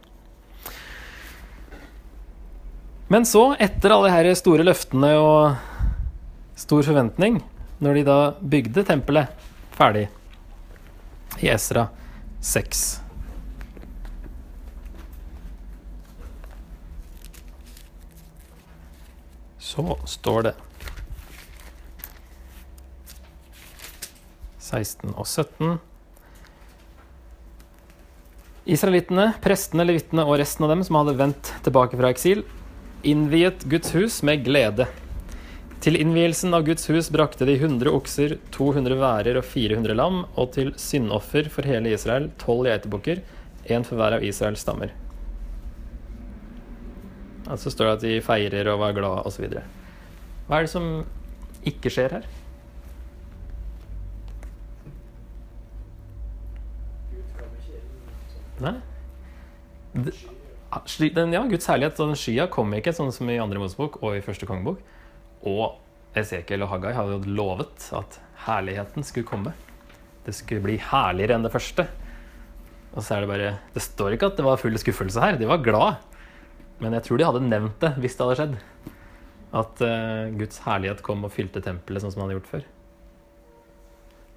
Men 3.15 3.23
så, 3.27 3.53
etter 3.63 3.93
alle 3.95 4.23
de 4.27 4.31
store 4.35 4.65
løftene 4.67 5.13
og 5.23 5.55
stor 6.59 6.83
forventning, 6.83 7.37
når 7.79 7.95
de 7.95 8.03
da 8.09 8.17
bygde 8.43 8.83
tempelet 8.89 9.45
ferdig 9.77 10.09
i 11.39 11.47
Esra 11.53 11.85
6 12.43 12.81
Så 19.63 19.87
står 20.17 20.49
det 20.49 20.55
16 24.59 25.15
og 25.15 25.23
17. 25.23 25.79
Israelittene, 28.75 29.31
prestene, 29.47 29.87
levitene 29.87 30.27
og 30.27 30.41
resten 30.43 30.67
av 30.67 30.75
dem 30.75 30.83
som 30.83 30.99
hadde 30.99 31.19
vendt 31.23 31.55
tilbake 31.63 32.03
fra 32.03 32.11
eksil, 32.11 32.43
innviet 33.05 33.65
Guds 33.71 33.95
hus 33.95 34.23
med 34.27 34.45
glede. 34.47 34.87
Til 35.85 35.99
innvielsen 36.01 36.57
av 36.57 36.65
Guds 36.65 36.87
hus 36.89 37.11
brakte 37.13 37.45
de 37.45 37.59
100 37.59 37.93
okser, 37.93 38.39
200 38.57 38.97
værer 39.01 39.37
og 39.37 39.45
400 39.45 39.97
lam, 39.99 40.23
og 40.41 40.55
til 40.57 40.73
syndoffer 40.81 41.51
for 41.53 41.69
hele 41.69 41.93
Israel 41.93 42.31
12 42.41 42.71
geitebukker, 42.71 43.21
én 43.69 43.85
for 43.85 44.01
hver 44.01 44.17
av 44.17 44.25
Israels 44.25 44.65
stammer. 44.65 44.95
Og 47.45 47.61
så 47.61 47.73
står 47.73 47.91
det 47.91 47.97
at 47.99 48.07
de 48.07 48.15
feirer 48.25 48.73
og 48.73 48.81
var 48.81 48.97
glad 48.97 49.29
osv. 49.29 49.45
Hva 50.49 50.57
er 50.57 50.65
det 50.65 50.73
som 50.73 50.89
ikke 51.69 51.93
skjer 51.93 52.17
her? 52.19 52.31
Nei? 58.65 58.79
Den, 61.15 61.33
ja, 61.35 61.43
Guds 61.47 61.69
herlighet 61.71 62.01
og 62.03 62.13
den 62.13 62.19
skya 62.19 62.49
kommer 62.53 62.81
ikke, 62.81 62.95
sånn 62.97 63.13
som 63.15 63.29
i 63.31 63.41
andre 63.43 63.61
Mosebok 63.63 64.01
og 64.03 64.17
i 64.17 64.23
første 64.25 64.49
kongebok. 64.49 64.81
Og 65.47 65.77
Esekiel 66.19 66.65
og 66.65 66.73
Haggai 66.73 66.95
hadde 66.97 67.17
jo 67.17 67.37
lovet 67.37 67.89
at 67.95 68.19
herligheten 68.47 69.07
skulle 69.07 69.29
komme. 69.29 69.55
Det 70.25 70.35
skulle 70.37 70.65
bli 70.65 70.79
herligere 70.81 71.37
enn 71.37 71.47
det 71.47 71.53
første. 71.53 71.87
Og 72.95 73.03
så 73.03 73.17
er 73.17 73.25
det 73.25 73.31
bare 73.31 73.55
Det 73.75 73.83
står 73.83 74.15
ikke 74.15 74.31
at 74.31 74.39
det 74.39 74.47
var 74.47 74.61
full 74.61 74.77
skuffelse 74.79 75.23
her. 75.23 75.39
De 75.39 75.51
var 75.51 75.63
glad. 75.65 75.99
Men 76.83 76.95
jeg 76.97 77.07
tror 77.07 77.19
de 77.19 77.27
hadde 77.29 77.49
nevnt 77.49 77.83
det 77.83 77.93
hvis 78.03 78.17
det 78.17 78.27
hadde 78.27 78.39
skjedd. 78.41 78.55
At 79.55 79.83
uh, 79.87 80.31
Guds 80.39 80.63
herlighet 80.65 81.03
kom 81.07 81.27
og 81.27 81.35
fylte 81.35 81.63
tempelet 81.63 82.03
sånn 82.03 82.15
som 82.15 82.23
han 82.23 82.31
hadde 82.31 82.41
gjort 82.41 82.53
før. 82.55 82.65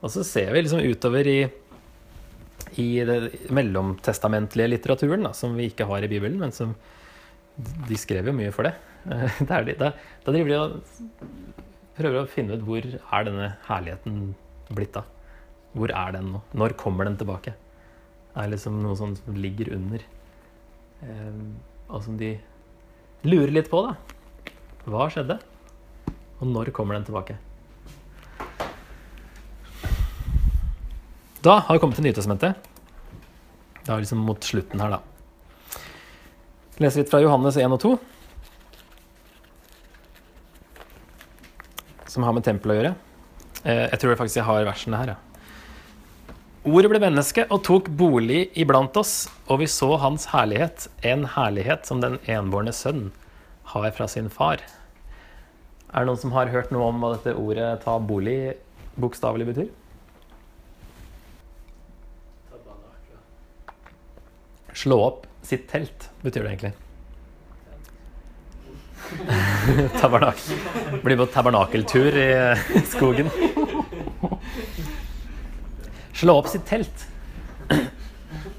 Og 0.05 0.13
så 0.13 0.25
ser 0.27 0.51
vi 0.53 0.61
liksom 0.61 0.83
utover 0.85 1.29
i 1.29 1.39
i 2.75 2.87
det 3.07 3.49
mellomtestamentlige 3.53 4.71
litteraturen, 4.73 5.25
da, 5.27 5.33
som 5.35 5.55
vi 5.57 5.69
ikke 5.71 5.87
har 5.89 6.03
i 6.03 6.09
Bibelen, 6.11 6.39
men 6.41 6.53
som 6.55 6.75
de 7.57 7.97
skrev 7.97 8.29
jo 8.29 8.35
mye 8.37 8.53
for 8.55 8.69
det. 8.69 8.75
Da, 9.47 9.61
de, 9.63 9.73
da, 9.79 9.93
da 10.25 10.33
driver 10.33 10.49
de 10.51 10.57
og 10.59 10.81
prøver 11.97 12.19
å 12.19 12.29
finne 12.29 12.57
ut 12.57 12.65
hvor 12.67 12.83
er 12.83 13.23
denne 13.27 13.47
herligheten 13.69 14.35
blitt 14.75 14.99
av. 14.99 15.07
Hvor 15.77 15.93
er 15.93 16.13
den 16.17 16.33
nå? 16.33 16.41
Når 16.57 16.75
kommer 16.79 17.07
den 17.07 17.17
tilbake? 17.19 17.55
Det 18.33 18.43
er 18.43 18.51
liksom 18.51 18.81
noe 18.83 18.97
sånt 18.99 19.21
som 19.23 19.37
ligger 19.39 19.71
under. 19.77 20.03
Eh, 21.05 21.41
og 21.87 22.03
som 22.05 22.19
de 22.19 22.35
lurer 23.25 23.53
litt 23.55 23.71
på, 23.71 23.81
da. 23.87 23.95
Hva 24.87 25.07
skjedde? 25.13 25.39
Og 26.37 26.49
når 26.51 26.73
kommer 26.75 26.97
den 26.97 27.07
tilbake? 27.07 27.37
Da 31.47 31.61
har 31.63 31.77
vi 31.77 31.79
kommet 31.79 31.95
til 31.95 32.03
Nytestamentet. 32.03 32.57
Det 33.85 33.91
er 33.93 34.01
liksom 34.03 34.19
mot 34.27 34.43
slutten 34.43 34.81
her, 34.83 34.97
da. 34.97 35.77
Leser 36.83 36.99
litt 36.99 37.11
fra 37.13 37.21
Johannes 37.23 37.55
1 37.55 37.71
og 37.71 37.79
2. 37.85 37.91
Som 42.11 42.27
har 42.27 42.35
med 42.35 42.43
tempelet 42.43 42.73
å 42.73 42.77
gjøre. 42.81 42.91
Eh, 43.63 43.85
Jeg 43.93 44.01
tror 44.01 44.19
faktisk 44.19 44.41
jeg 44.41 44.49
har 44.49 44.67
versene 44.67 44.99
her. 44.99 45.13
Ordet 46.67 46.91
ble 46.91 47.03
menneske 47.05 47.47
og 47.47 47.63
tok 47.63 47.87
bolig 47.95 48.49
iblant 48.59 48.99
oss, 48.99 49.29
og 49.47 49.63
vi 49.63 49.71
så 49.71 49.93
hans 50.03 50.27
herlighet, 50.35 50.89
en 51.07 51.23
herlighet 51.37 51.87
som 51.87 52.03
den 52.03 52.19
enbårne 52.27 52.75
sønn 52.75 53.13
har 53.71 53.91
fra 53.95 54.11
sin 54.11 54.27
far. 54.27 54.59
Er 55.95 56.03
det 56.03 56.07
noen 56.11 56.23
som 56.27 56.35
har 56.35 56.51
hørt 56.51 56.75
noe 56.75 56.91
om 56.91 56.99
hva 56.99 57.15
dette 57.15 57.39
ordet 57.39 57.85
'ta 57.85 57.99
bolig' 58.03 58.57
bokstavelig 58.99 59.53
betyr? 59.55 59.71
Slå 64.77 64.99
opp 65.01 65.25
sitt 65.41 65.65
telt, 65.71 66.09
betyr 66.21 66.43
det 66.45 66.51
egentlig. 66.51 66.73
Tabernak. 70.01 70.41
Blir 71.03 71.17
på 71.17 71.25
tabernakeltur 71.33 72.17
i 72.17 72.27
eh, 72.33 72.65
skogen. 72.85 73.31
Slå 76.13 76.35
opp 76.37 76.49
sitt 76.51 76.65
telt. 76.69 77.07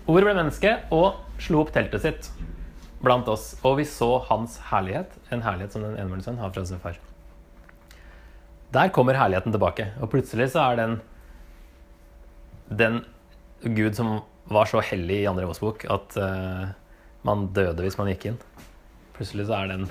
Ordet 0.08 0.24
ble 0.24 0.34
menneske 0.34 0.72
og 0.94 1.20
slo 1.42 1.62
opp 1.62 1.70
teltet 1.74 2.02
sitt 2.02 2.30
blant 3.04 3.28
oss. 3.30 3.52
Og 3.62 3.78
vi 3.78 3.86
så 3.86 4.08
hans 4.30 4.56
herlighet, 4.72 5.12
en 5.30 5.44
herlighet 5.44 5.76
som 5.76 5.84
den 5.86 5.98
enbårne 6.00 6.24
sønn 6.24 6.40
har 6.42 6.50
fra 6.54 6.64
sin 6.66 6.82
far. 6.82 6.98
Der 8.74 8.90
kommer 8.92 9.16
herligheten 9.16 9.54
tilbake, 9.54 9.92
og 10.02 10.10
plutselig 10.12 10.50
så 10.54 10.66
er 10.66 10.80
den 10.82 10.98
den 12.68 13.00
Gud 13.64 13.94
som 13.96 14.18
var 14.48 14.68
så 14.68 14.80
hellig 14.80 15.22
i 15.22 15.28
andre 15.28 15.48
bok 15.60 15.84
at 15.92 16.16
uh, 16.16 16.68
man 17.26 17.48
døde 17.56 17.84
hvis 17.84 17.98
man 18.00 18.10
gikk 18.12 18.30
inn. 18.30 18.38
Plutselig 19.16 19.48
så 19.48 19.58
er 19.58 19.72
den 19.72 19.86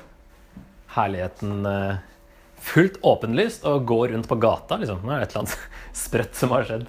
herligheten 0.95 1.68
uh, 1.68 1.99
fullt 2.64 2.97
åpenlyst 3.05 3.68
og 3.70 3.86
går 3.89 4.16
rundt 4.16 4.30
på 4.30 4.39
gata. 4.41 4.80
Liksom. 4.82 5.03
Det 5.05 5.14
er 5.14 5.26
et 5.26 5.36
eller 5.36 5.45
annet 5.45 5.70
sprøtt 6.05 6.39
som 6.39 6.55
har 6.55 6.68
skjedd. 6.70 6.88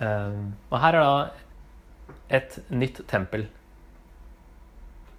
Uh, 0.00 0.48
og 0.70 0.76
her 0.80 0.96
er 0.96 1.04
da 1.04 2.40
et 2.40 2.60
nytt 2.72 3.02
tempel. 3.10 3.48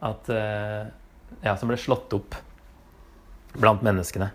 At, 0.02 0.26
ja, 0.34 1.52
som 1.62 1.70
ble 1.70 1.76
slått 1.78 2.10
opp 2.18 2.34
blant 3.54 3.84
menneskene. 3.86 4.32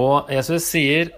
Og 0.00 0.32
Jesus 0.34 0.66
sier 0.66 1.12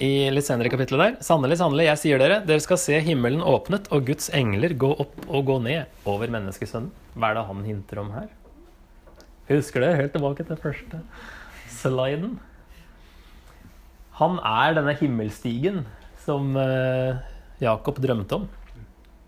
i 0.00 0.30
litt 0.32 0.46
senere 0.46 0.70
i 0.70 0.72
kapittelet 0.72 1.02
der 1.18 1.24
Sannelig, 1.24 1.58
sannelig, 1.60 1.86
jeg 1.90 2.00
sier 2.00 2.20
dere, 2.22 2.40
dere 2.48 2.62
skal 2.64 2.78
se 2.80 2.96
himmelen 3.04 3.42
åpnet 3.44 3.90
og 3.92 4.06
Guds 4.08 4.30
engler 4.36 4.72
gå 4.80 4.88
opp 5.04 5.16
og 5.28 5.48
gå 5.50 5.56
ned 5.64 6.08
over 6.08 6.32
menneskesønnen. 6.32 6.92
Hva 7.14 7.30
er 7.30 7.36
det 7.36 7.48
han 7.50 7.66
hinter 7.66 8.00
om 8.00 8.12
her? 8.14 8.30
Husker 9.50 9.84
dere 9.84 9.98
helt 9.98 10.14
tilbake 10.14 10.46
til 10.46 10.60
første 10.60 11.02
sliden? 11.74 12.38
Han 14.20 14.40
er 14.44 14.76
denne 14.76 14.94
himmelstigen 15.00 15.84
som 16.24 16.56
eh, 16.60 17.20
Jakob 17.60 18.00
drømte 18.00 18.40
om. 18.40 18.48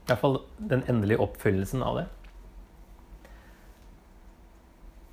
I 0.02 0.10
hvert 0.10 0.20
fall 0.20 0.40
den 0.72 0.84
endelige 0.90 1.20
oppfyllelsen 1.24 1.84
av 1.84 2.00
det. 2.00 2.08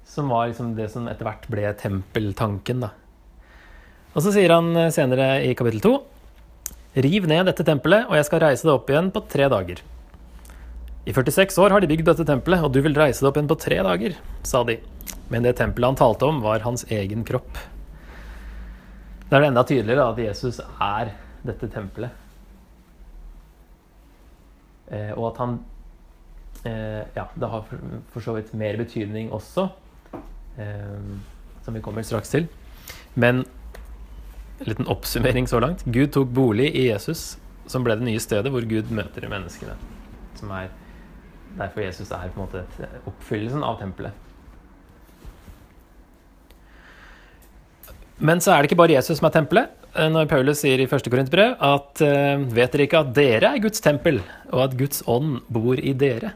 Som 0.09 0.31
var 0.31 0.49
liksom 0.49 0.73
det 0.77 0.89
som 0.91 1.07
etter 1.07 1.27
hvert 1.27 1.47
ble 1.51 1.67
tempeltanken, 1.79 2.87
da. 2.87 2.93
Og 4.15 4.25
så 4.25 4.33
sier 4.33 4.51
han 4.53 4.71
eh, 4.77 4.91
senere 4.93 5.29
i 5.45 5.53
kapittel 5.57 5.81
2.: 5.83 5.93
Riv 7.05 7.27
ned 7.29 7.45
dette 7.49 7.65
tempelet, 7.65 8.07
og 8.09 8.17
jeg 8.17 8.27
skal 8.27 8.41
reise 8.43 8.65
det 8.65 8.73
opp 8.73 8.89
igjen 8.89 9.11
på 9.13 9.21
tre 9.29 9.49
dager. 9.51 9.81
I 11.05 11.13
46 11.13 11.57
år 11.61 11.73
har 11.73 11.81
de 11.81 11.89
bygd 11.89 12.07
dette 12.09 12.25
tempelet, 12.25 12.63
og 12.65 12.73
du 12.73 12.81
vil 12.85 12.97
reise 12.97 13.21
det 13.21 13.29
opp 13.29 13.37
igjen 13.37 13.49
på 13.49 13.59
tre 13.61 13.77
dager, 13.85 14.15
sa 14.45 14.63
de. 14.65 14.79
Men 15.29 15.45
det 15.45 15.55
tempelet 15.59 15.91
han 15.91 15.99
talte 15.99 16.25
om, 16.25 16.41
var 16.41 16.65
hans 16.65 16.85
egen 16.89 17.23
kropp. 17.25 17.59
Da 19.29 19.37
er 19.37 19.45
det 19.45 19.51
enda 19.51 19.63
tydeligere 19.69 20.07
at 20.09 20.21
Jesus 20.23 20.57
er 20.57 21.13
dette 21.45 21.69
tempelet. 21.69 22.25
Eh, 24.89 25.13
og 25.13 25.29
at 25.29 25.43
han 25.43 25.59
eh, 26.65 27.05
Ja, 27.13 27.27
det 27.37 27.51
har 27.53 27.69
for, 27.69 28.25
så 28.25 28.33
vidt 28.39 28.55
mer 28.57 28.81
betydning 28.81 29.29
også, 29.31 29.69
som 31.63 31.75
vi 31.77 31.79
kommer 31.79 32.03
straks 32.03 32.33
til. 32.33 32.49
Men 33.15 33.45
en 33.45 33.58
liten 34.67 34.87
oppsummering 34.91 35.47
så 35.47 35.59
langt. 35.63 35.83
Gud 35.85 36.11
tok 36.15 36.31
bolig 36.35 36.71
i 36.75 36.89
Jesus, 36.89 37.37
som 37.69 37.85
ble 37.85 37.95
det 37.99 38.07
nye 38.07 38.21
stedet 38.23 38.51
hvor 38.51 38.65
Gud 38.67 38.91
møter 38.91 39.27
menneskene. 39.31 39.75
Som 40.39 40.51
er 40.55 40.71
derfor 41.57 41.83
Jesus 41.85 42.11
er 42.11 42.31
på 42.33 42.41
en 42.41 42.47
måte 42.47 42.89
oppfyllelsen 43.09 43.63
av 43.65 43.79
tempelet. 43.81 44.25
Men 48.19 48.41
så 48.43 48.51
er 48.51 48.61
det 48.61 48.69
ikke 48.69 48.81
bare 48.81 48.97
Jesus 48.97 49.21
som 49.21 49.29
er 49.29 49.35
tempelet. 49.37 49.75
Eh, 49.95 50.09
Når 50.11 50.27
Paulus 50.29 50.59
sier 50.61 50.81
i 50.81 50.87
1. 50.89 51.07
Korinterbrev 51.07 51.55
at 51.63 52.03
eh, 52.03 52.43
vet 52.51 52.75
dere 52.75 52.87
ikke 52.89 53.03
at 53.05 53.13
dere 53.15 53.53
er 53.55 53.63
Guds 53.63 53.81
tempel, 53.83 54.19
og 54.51 54.63
at 54.67 54.77
Guds 54.79 55.03
ånd 55.07 55.39
bor 55.47 55.79
i 55.79 55.95
dere? 55.95 56.33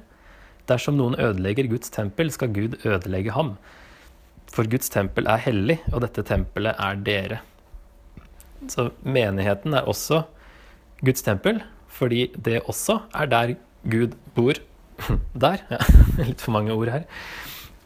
Dersom 0.69 0.95
noen 0.95 1.17
ødelegger 1.19 1.67
Guds 1.67 1.91
tempel, 1.91 2.32
skal 2.32 2.53
Gud 2.55 2.78
ødelegge 2.88 3.36
ham. 3.36 3.57
For 4.53 4.69
Guds 4.69 4.88
tempel 4.93 5.28
er 5.28 5.41
hellig, 5.43 5.82
og 5.91 6.05
dette 6.05 6.24
tempelet 6.24 6.80
er 6.80 7.01
dere. 7.03 7.41
Så 8.72 8.89
menigheten 9.03 9.74
er 9.74 9.88
også 9.89 10.24
Guds 11.03 11.26
tempel, 11.26 11.61
fordi 11.91 12.28
det 12.36 12.61
også 12.64 12.99
er 13.14 13.32
der 13.32 13.55
Gud 13.84 14.16
bor. 14.36 14.53
Der, 15.43 15.64
ja. 15.72 15.80
Litt 16.28 16.41
for 16.41 16.55
mange 16.55 16.74
ord 16.74 16.91
her. 16.93 17.07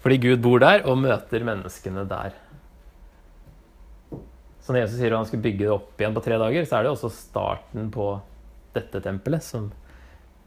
Fordi 0.04 0.20
Gud 0.22 0.38
bor 0.44 0.60
der 0.62 0.84
og 0.88 1.00
møter 1.02 1.44
menneskene 1.44 2.04
der. 2.08 2.36
Så 4.62 4.76
når 4.76 4.84
Jesus 4.84 5.00
sier 5.00 5.14
at 5.14 5.22
han 5.22 5.28
skulle 5.30 5.46
bygge 5.46 5.64
det 5.64 5.72
opp 5.74 6.02
igjen 6.02 6.16
på 6.16 6.24
tre 6.26 6.38
dager, 6.40 6.68
så 6.68 6.78
er 6.78 6.86
det 6.86 6.92
også 6.92 7.10
starten 7.16 7.90
på 7.92 8.10
dette 8.76 9.02
tempelet 9.04 9.44
som, 9.44 9.70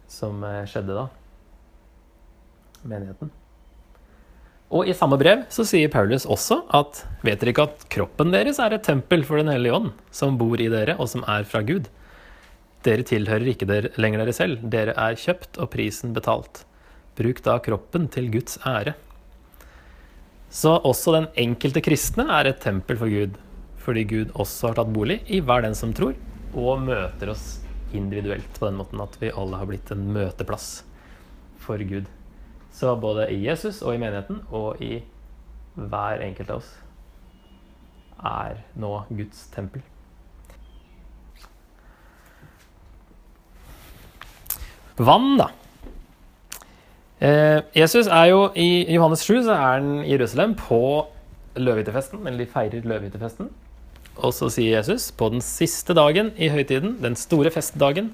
som 0.08 0.44
eh, 0.44 0.62
skjedde 0.68 0.96
da. 0.96 1.06
Menigheten. 2.84 3.32
Og 4.70 4.86
i 4.86 4.94
samme 4.94 5.18
brev 5.18 5.42
så 5.50 5.64
sier 5.66 5.90
Paulus 5.90 6.24
også 6.30 6.60
at 6.78 7.02
vet 7.26 7.40
dere 7.42 7.50
ikke 7.50 7.66
at 7.66 7.86
kroppen 7.90 8.30
deres 8.30 8.60
er 8.62 8.76
et 8.76 8.84
tempel 8.86 9.24
for 9.26 9.40
Den 9.40 9.50
hellige 9.50 9.74
ånd, 9.74 9.90
som 10.14 10.38
bor 10.38 10.60
i 10.62 10.68
dere, 10.70 10.94
og 10.94 11.10
som 11.10 11.24
er 11.26 11.42
fra 11.42 11.64
Gud? 11.66 11.88
Dere 12.86 13.04
tilhører 13.04 13.50
ikke 13.50 13.66
dere 13.68 13.90
lenger 14.00 14.22
dere 14.22 14.34
selv, 14.36 14.62
dere 14.62 14.94
er 14.94 15.18
kjøpt 15.18 15.58
og 15.58 15.72
prisen 15.74 16.14
betalt. 16.14 16.62
Bruk 17.18 17.42
da 17.44 17.58
kroppen 17.60 18.06
til 18.14 18.30
Guds 18.30 18.60
ære. 18.62 18.94
Så 20.50 20.76
også 20.78 21.16
den 21.18 21.26
enkelte 21.38 21.82
kristne 21.82 22.28
er 22.38 22.52
et 22.52 22.62
tempel 22.62 22.98
for 22.98 23.10
Gud, 23.10 23.34
fordi 23.82 24.06
Gud 24.06 24.30
også 24.38 24.70
har 24.70 24.78
tatt 24.78 24.94
bolig 24.94 25.18
i 25.26 25.42
hver 25.42 25.66
den 25.66 25.74
som 25.78 25.92
tror, 25.96 26.14
og 26.54 26.86
møter 26.86 27.34
oss 27.34 27.58
individuelt 27.90 28.54
på 28.54 28.70
den 28.70 28.78
måten 28.78 29.02
at 29.02 29.18
vi 29.18 29.34
alle 29.34 29.58
har 29.58 29.66
blitt 29.66 29.90
en 29.90 30.08
møteplass 30.14 30.70
for 31.58 31.82
Gud. 31.82 32.06
Så 32.72 32.94
både 32.96 33.28
i 33.32 33.40
Jesus 33.46 33.82
og 33.82 33.94
i 33.94 34.00
menigheten 34.00 34.42
og 34.50 34.82
i 34.82 35.00
hver 35.74 36.22
enkelt 36.24 36.50
av 36.50 36.62
oss 36.62 36.70
er 38.20 38.60
nå 38.78 38.92
Guds 39.08 39.46
tempel. 39.54 39.82
Vann, 45.00 45.38
da. 45.40 45.48
Eh, 47.20 47.62
Jesus 47.76 48.06
er 48.06 48.26
jo 48.32 48.50
i 48.56 48.84
Johannes 48.94 49.24
7 49.24 49.42
så 49.44 49.54
er 49.54 49.80
han 49.80 50.04
i 50.04 50.12
Jerusalem 50.12 50.54
på 50.56 51.06
løvehyttefesten. 51.56 52.26
eller 52.26 52.44
de 52.44 52.50
feirer 52.52 52.84
løvehyttefesten. 52.84 53.48
Og 54.16 54.34
så 54.34 54.50
sier 54.52 54.76
Jesus 54.76 55.10
på 55.12 55.30
den 55.32 55.40
siste 55.40 55.94
dagen 55.96 56.32
i 56.36 56.48
høytiden, 56.48 56.98
den 57.02 57.16
store 57.16 57.50
festdagen, 57.50 58.12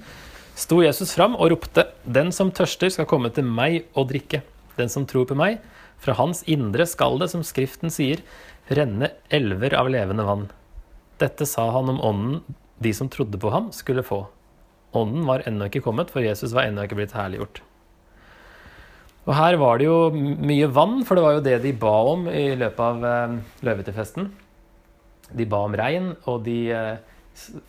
sto 0.56 0.80
Jesus 0.82 1.14
fram 1.14 1.36
og 1.36 1.52
ropte:" 1.52 1.86
Den 2.04 2.32
som 2.32 2.50
tørster, 2.50 2.90
skal 2.90 3.06
komme 3.06 3.30
til 3.30 3.44
meg 3.44 3.84
og 3.94 4.08
drikke. 4.10 4.42
Den 4.76 4.88
som 4.88 5.06
tror 5.06 5.26
på 5.28 5.36
meg, 5.36 5.60
fra 5.98 6.16
hans 6.16 6.42
indre 6.48 6.86
skal 6.86 7.18
det, 7.20 7.30
som 7.32 7.44
Skriften 7.44 7.92
sier, 7.92 8.20
renne 8.68 9.12
elver 9.30 9.76
av 9.78 9.88
levende 9.92 10.24
vann. 10.26 10.48
Dette 11.20 11.46
sa 11.48 11.70
han 11.72 11.88
om 11.92 12.00
ånden 12.00 12.56
de 12.82 12.92
som 12.92 13.08
trodde 13.08 13.38
på 13.40 13.50
ham, 13.50 13.70
skulle 13.72 14.04
få. 14.04 14.26
Ånden 14.96 15.24
var 15.28 15.44
ennå 15.48 15.68
ikke 15.68 15.84
kommet, 15.84 16.10
for 16.12 16.24
Jesus 16.24 16.52
var 16.56 16.68
ennå 16.68 16.84
ikke 16.84 16.98
blitt 16.98 17.16
herliggjort. 17.16 17.62
Og 19.26 19.34
her 19.34 19.56
var 19.58 19.80
det 19.80 19.88
jo 19.88 20.10
mye 20.14 20.68
vann, 20.70 21.00
for 21.06 21.18
det 21.18 21.24
var 21.24 21.36
jo 21.38 21.44
det 21.46 21.56
de 21.64 21.72
ba 21.74 21.94
om 22.12 22.28
i 22.30 22.46
løpet 22.58 22.82
av 22.84 23.06
eh, 23.08 23.36
løvetefesten. 23.66 24.28
De 25.34 25.46
ba 25.50 25.64
om 25.66 25.74
regn, 25.74 26.12
og 26.30 26.44
de, 26.46 26.58
eh, 26.70 27.15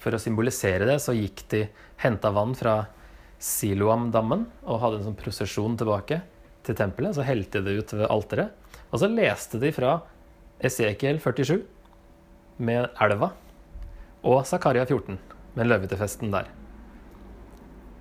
for 0.02 0.16
å 0.16 0.22
symbolisere 0.22 0.88
det, 0.88 0.98
så 1.04 1.16
gikk 1.16 1.44
de 1.52 1.66
henta 2.04 2.32
vann 2.36 2.56
fra 2.58 2.80
Siloam-dammen 3.44 4.48
og 4.66 4.82
hadde 4.82 5.02
en 5.02 5.10
sånn 5.10 5.20
prosesjon 5.20 5.78
tilbake 5.78 6.22
til 6.66 6.78
tempelet. 6.78 7.18
Så 7.18 7.26
helte 7.28 7.62
de 7.62 7.74
det 7.74 7.84
ut 7.84 7.96
ved 8.00 8.10
alteret. 8.10 8.78
Og 8.90 9.02
så 9.02 9.10
leste 9.12 9.60
de 9.62 9.74
fra 9.76 10.00
Esekiel 10.64 11.20
47 11.22 11.60
med 12.58 12.88
elva 13.04 13.34
og 14.26 14.42
Zakaria 14.50 14.88
14 14.88 15.20
med 15.58 15.70
løvetefesten 15.70 16.32
der. 16.34 16.50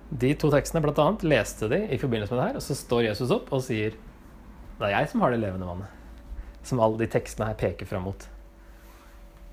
De 0.09 0.31
to 0.39 0.49
tekstene 0.53 0.81
blant 0.83 0.99
annet 1.03 1.25
leste 1.27 1.67
de 1.69 1.83
i 1.91 1.99
forbindelse 1.99 2.33
med 2.33 2.41
det 2.41 2.47
her, 2.47 2.59
og 2.59 2.63
så 2.63 2.77
står 2.77 3.09
Jesus 3.09 3.33
opp 3.35 3.51
og 3.53 3.63
sier 3.65 3.97
det 4.77 4.87
er 4.87 4.93
jeg 4.93 5.11
som 5.11 5.23
har 5.25 5.33
det 5.33 5.41
levende 5.41 5.67
vannet. 5.67 5.93
Som 6.65 6.81
alle 6.83 6.99
de 7.01 7.09
tekstene 7.11 7.49
her 7.49 7.57
peker 7.59 7.89
fram 7.89 8.05
mot. 8.07 8.27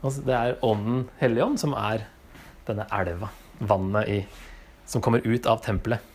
Altså, 0.04 0.24
det 0.26 0.34
er 0.36 0.58
Ånden 0.64 1.06
Hellige 1.20 1.46
Ånd 1.46 1.60
som 1.60 1.72
er 1.78 2.04
denne 2.68 2.84
elva, 2.92 3.30
vannet 3.64 4.10
i, 4.10 4.18
som 4.88 5.02
kommer 5.04 5.24
ut 5.24 5.48
av 5.48 5.62
tempelet. 5.64 6.12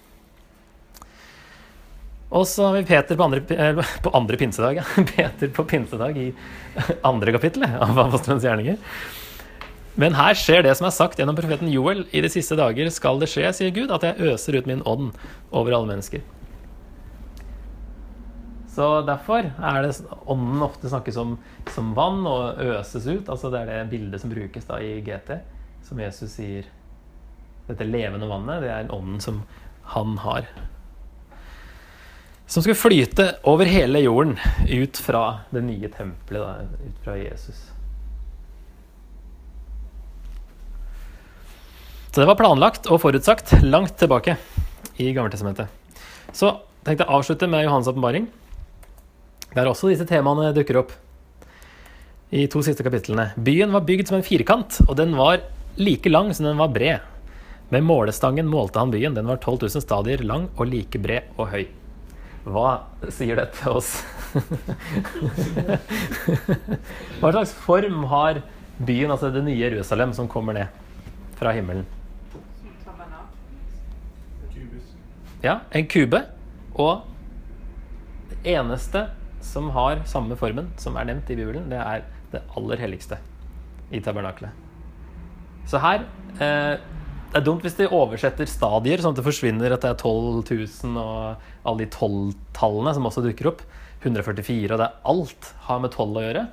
Og 2.30 2.46
så 2.46 2.68
har 2.68 2.76
vi 2.78 2.86
Peter 2.86 3.18
på 3.18 3.26
andre, 3.26 3.42
eh, 3.56 3.94
på 4.06 4.12
andre 4.14 4.38
pinsedag. 4.38 4.78
Ja. 4.78 4.86
Peter 5.16 5.50
på 5.50 5.66
pinsedag 5.66 6.18
i 6.18 6.28
andre 7.02 7.34
kapittel 7.34 7.66
av 7.66 7.98
Apostelens 8.06 8.46
gjerninger. 8.46 8.78
Men 10.00 10.14
her 10.16 10.38
skjer 10.38 10.62
det 10.64 10.76
som 10.78 10.86
er 10.88 10.94
sagt 10.96 11.18
gjennom 11.20 11.38
profeten 11.38 11.72
Joel. 11.74 12.06
I 12.14 12.22
de 12.22 12.30
siste 12.32 12.56
dager 12.60 12.92
skal 12.94 13.18
det 13.20 13.32
skje, 13.32 13.50
sier 13.58 13.74
Gud, 13.74 13.90
at 13.92 14.06
jeg 14.06 14.30
øser 14.30 14.60
ut 14.60 14.70
min 14.70 14.86
ånd 14.88 15.10
over 15.50 15.74
alle 15.74 15.90
mennesker. 15.90 16.22
Så 18.70 18.88
derfor 19.02 19.48
er 19.50 19.82
det 19.84 19.96
ånden 20.30 20.62
ofte 20.62 20.90
snakkes 20.92 21.18
om 21.20 21.38
som 21.74 21.94
vann 21.98 22.22
og 22.30 22.60
øses 22.62 23.08
ut. 23.08 23.30
altså 23.30 23.50
Det 23.50 23.64
er 23.64 23.72
det 23.72 23.90
bildet 23.92 24.22
som 24.22 24.34
brukes 24.34 24.68
da 24.70 24.78
i 24.84 25.00
GT, 25.02 25.40
som 25.88 26.00
Jesus 26.00 26.36
sier. 26.38 26.68
Dette 27.70 27.86
levende 27.86 28.30
vannet, 28.30 28.64
det 28.64 28.70
er 28.74 28.94
ånden 28.94 29.20
som 29.22 29.42
han 29.94 30.18
har. 30.24 30.48
Som 32.50 32.64
skulle 32.64 32.78
flyte 32.78 33.28
over 33.46 33.70
hele 33.70 34.02
jorden 34.02 34.38
ut 34.66 34.98
fra 34.98 35.42
det 35.54 35.62
nye 35.66 35.90
tempelet, 35.94 36.42
da, 36.42 36.88
ut 36.88 37.04
fra 37.04 37.18
Jesus. 37.18 37.60
Så 42.10 42.24
det 42.24 42.26
var 42.26 42.40
planlagt 42.40 42.90
og 42.90 43.04
forutsagt 43.04 43.60
langt 43.62 44.00
tilbake 44.02 44.34
i 44.98 45.12
Gammeltestamentet. 45.14 45.70
Så 46.34 46.56
tenkte 46.82 47.04
jeg 47.04 47.10
å 47.10 47.20
avslutte 47.20 47.50
med 47.50 47.68
Johans 47.68 47.90
åpenbaring, 47.92 48.26
der 49.56 49.70
også 49.70 49.90
disse 49.92 50.06
temaene 50.10 50.52
dukker 50.56 50.82
opp 50.84 50.92
i 52.30 52.46
to 52.52 52.62
siste 52.66 52.86
kapitlene. 52.86 53.32
Byen 53.42 53.74
var 53.74 53.86
bygd 53.88 54.12
som 54.12 54.20
en 54.20 54.26
firkant, 54.26 54.82
og 54.86 54.96
den 55.00 55.16
var 55.18 55.42
like 55.82 56.10
lang 56.12 56.30
som 56.36 56.46
den 56.46 56.60
var 56.60 56.70
bred. 56.74 57.00
Med 57.70 57.86
målestangen 57.86 58.50
målte 58.50 58.82
han 58.82 58.92
byen. 58.94 59.14
Den 59.18 59.30
var 59.30 59.38
12 59.38 59.68
000 59.68 59.82
stadier 59.84 60.24
lang 60.26 60.50
og 60.56 60.70
like 60.70 61.02
bred 61.02 61.30
og 61.38 61.50
høy. 61.54 61.66
Hva 62.50 62.70
sier 63.14 63.38
dette 63.38 63.70
oss? 63.70 64.00
Hva 67.20 67.32
slags 67.34 67.54
form 67.66 68.06
har 68.10 68.42
byen, 68.78 69.12
altså 69.12 69.30
det 69.34 69.44
nye 69.46 69.60
Jerusalem, 69.60 70.14
som 70.18 70.30
kommer 70.32 70.54
ned 70.58 70.68
fra 71.38 71.54
himmelen? 71.54 71.86
Ja, 75.44 75.60
en 75.72 75.88
kube. 75.88 76.24
Og 76.80 77.06
det 78.32 78.56
eneste 78.56 79.06
som 79.46 79.70
har 79.76 80.04
samme 80.10 80.38
formen 80.40 80.72
som 80.82 80.98
er 81.00 81.10
nevnt 81.10 81.30
i 81.32 81.38
Bibelen, 81.38 81.70
det 81.72 81.80
er 81.80 82.06
det 82.34 82.44
aller 82.58 82.82
helligste 82.82 83.20
i 83.92 84.02
tabernakelet. 84.04 84.52
Så 85.70 85.82
her 85.82 86.06
eh, 86.42 86.80
Det 87.30 87.38
er 87.38 87.46
dumt 87.46 87.62
hvis 87.62 87.78
de 87.78 87.86
oversetter 87.94 88.50
stadier, 88.50 89.02
sånn 89.02 89.14
at 89.14 89.20
det 89.20 89.26
forsvinner 89.28 89.76
at 89.76 89.84
det 89.86 89.92
er 89.92 90.00
12 90.02 90.50
000 90.50 90.96
og 90.98 91.68
alle 91.70 91.84
de 91.84 91.92
tolvtallene 91.94 92.94
som 92.98 93.06
også 93.06 93.22
dukker 93.26 93.52
opp. 93.52 93.62
144, 94.00 94.72
og 94.72 94.80
det 94.80 94.88
er 94.88 95.12
alt 95.12 95.50
har 95.68 95.82
med 95.84 95.92
tolv 95.92 96.18
å 96.18 96.24
gjøre, 96.24 96.46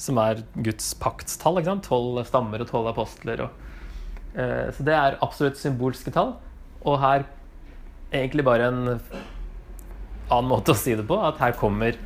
som 0.00 0.18
er 0.22 0.44
Guds 0.54 0.92
paktstall. 1.02 1.58
ikke 1.58 1.72
sant? 1.72 1.88
Tolv 1.90 2.22
stammer 2.28 2.62
og 2.62 2.70
tolv 2.70 2.88
apostler. 2.92 3.42
Og, 3.44 3.50
eh, 4.38 4.70
så 4.72 4.86
det 4.86 4.94
er 4.94 5.18
absolutt 5.20 5.60
symbolske 5.60 6.14
tall. 6.14 6.36
Og 6.86 7.00
her 7.02 7.26
egentlig 8.14 8.46
bare 8.46 8.70
en 8.70 8.80
annen 10.30 10.48
måte 10.48 10.72
å 10.72 10.78
si 10.78 10.94
det 10.96 11.06
på, 11.08 11.18
at 11.18 11.40
her 11.42 11.56
kommer 11.58 11.98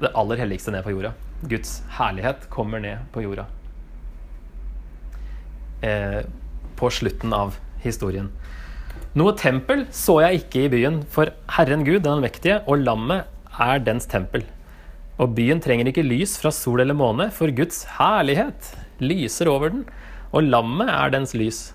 det 0.00 0.12
aller 0.14 0.40
helligste 0.42 0.74
ned 0.74 0.84
på 0.86 0.94
jorda. 0.94 1.12
Guds 1.48 1.82
herlighet 1.98 2.48
kommer 2.52 2.80
ned 2.82 3.04
på 3.12 3.22
jorda. 3.24 3.46
Eh, 5.84 6.22
på 6.76 6.90
slutten 6.90 7.32
av 7.36 7.58
historien. 7.84 8.30
Noe 9.14 9.34
tempel 9.38 9.84
så 9.94 10.18
jeg 10.24 10.42
ikke 10.42 10.64
i 10.64 10.72
byen, 10.72 11.02
for 11.06 11.30
Herren 11.54 11.84
Gud, 11.86 12.02
den 12.02 12.16
allmektige, 12.16 12.62
og 12.66 12.82
lammet 12.82 13.28
er 13.62 13.82
dens 13.86 14.08
tempel. 14.10 14.42
Og 15.22 15.36
byen 15.36 15.60
trenger 15.62 15.86
ikke 15.90 16.06
lys 16.06 16.34
fra 16.40 16.50
sol 16.54 16.82
eller 16.82 16.96
måne, 16.98 17.28
for 17.30 17.52
Guds 17.54 17.84
herlighet 18.00 18.72
lyser 18.98 19.50
over 19.52 19.70
den, 19.70 19.84
og 20.34 20.48
lammet 20.48 20.90
er 20.90 21.14
dens 21.14 21.34
lys. 21.38 21.68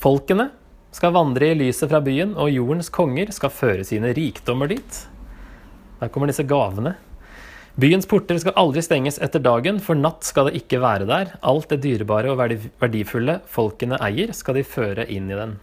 Folkene 0.00 0.50
skal 0.94 1.14
vandre 1.14 1.50
i 1.50 1.58
lyset 1.58 1.90
fra 1.90 1.98
byen, 2.04 2.36
og 2.38 2.52
jordens 2.54 2.90
konger 2.92 3.32
skal 3.34 3.54
føre 3.54 3.86
sine 3.86 4.14
rikdommer 4.14 4.70
dit. 4.70 5.00
Der 6.00 6.10
kommer 6.12 6.30
disse 6.30 6.46
gavene. 6.46 6.94
Byens 7.80 8.06
porter 8.08 8.36
skal 8.42 8.56
aldri 8.60 8.82
stenges 8.82 9.16
etter 9.22 9.40
dagen, 9.40 9.78
for 9.80 9.96
natt 9.96 10.26
skal 10.26 10.48
det 10.48 10.58
ikke 10.58 10.80
være 10.82 11.06
der. 11.08 11.30
Alt 11.46 11.70
det 11.70 11.78
dyrebare 11.84 12.32
og 12.32 12.40
verdifulle 12.82 13.38
folkene 13.48 13.96
eier, 14.04 14.34
skal 14.36 14.58
de 14.58 14.64
føre 14.66 15.06
inn 15.08 15.30
i 15.30 15.38
den. 15.38 15.54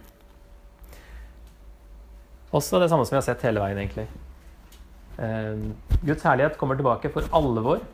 Også 2.48 2.80
det 2.80 2.88
samme 2.90 3.04
som 3.04 3.14
vi 3.14 3.20
har 3.20 3.26
sett 3.28 3.44
hele 3.46 3.62
veien, 3.62 3.78
egentlig. 3.82 4.08
Eh, 5.20 5.60
Guds 6.00 6.24
herlighet 6.24 6.58
kommer 6.58 6.80
tilbake 6.80 7.12
for 7.12 7.28
alvor 7.36 7.84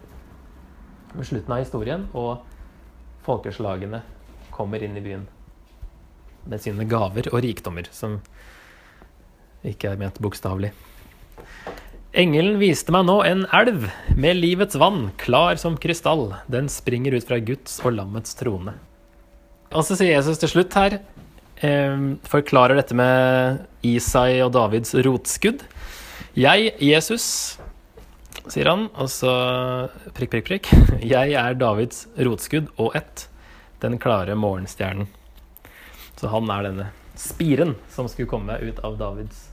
ved 1.13 1.29
slutten 1.29 1.57
av 1.57 1.65
historien, 1.67 2.09
og 2.15 2.47
folkeslagene 3.27 4.05
kommer 4.55 4.85
inn 4.85 4.97
i 4.97 5.05
byen 5.05 5.27
med 6.47 6.63
sine 6.63 6.87
gaver 6.89 7.29
og 7.33 7.43
rikdommer, 7.45 7.91
som 7.93 8.21
ikke 9.67 9.91
er 9.91 10.01
ment 10.01 10.23
bokstavelig. 10.23 10.71
Engelen 12.15 12.61
viste 12.61 12.93
meg 12.95 13.09
nå 13.09 13.17
en 13.27 13.41
elv 13.51 13.89
med 14.15 14.37
livets 14.39 14.77
vann, 14.79 15.09
klar 15.19 15.59
som 15.59 15.75
krystall. 15.75 16.29
Den 16.47 16.69
springer 16.71 17.17
ut 17.17 17.25
fra 17.27 17.41
Guds 17.43 17.81
og 17.83 17.97
lammets 17.97 18.37
trone. 18.39 18.77
Og 19.75 19.83
så 19.83 19.97
sier 19.99 20.13
Jesus 20.13 20.39
til 20.39 20.53
slutt 20.53 20.77
her, 20.79 21.01
eh, 21.59 21.97
forklarer 22.31 22.79
dette 22.79 22.95
med 22.95 23.67
Isai 23.83 24.39
og 24.45 24.53
Davids 24.55 24.95
rotskudd. 24.95 25.65
Jeg, 26.39 26.71
Jesus, 26.79 27.59
sier 28.47 28.71
han, 28.71 28.87
og 28.95 29.11
så 29.11 29.35
prikk, 30.15 30.37
prikk, 30.37 30.47
prikk. 30.53 30.71
Jeg 31.15 31.35
er 31.35 31.59
Davids 31.59 32.07
rotskudd 32.15 32.71
og 32.79 32.95
ett, 32.95 33.27
den 33.83 33.99
klare 33.99 34.39
morgenstjernen. 34.39 35.11
Så 36.15 36.31
han 36.31 36.47
er 36.47 36.71
denne 36.71 36.89
spiren 37.19 37.75
som 37.91 38.07
skulle 38.07 38.31
komme 38.31 38.55
ut 38.63 38.79
av 38.87 39.03
Davids, 39.03 39.49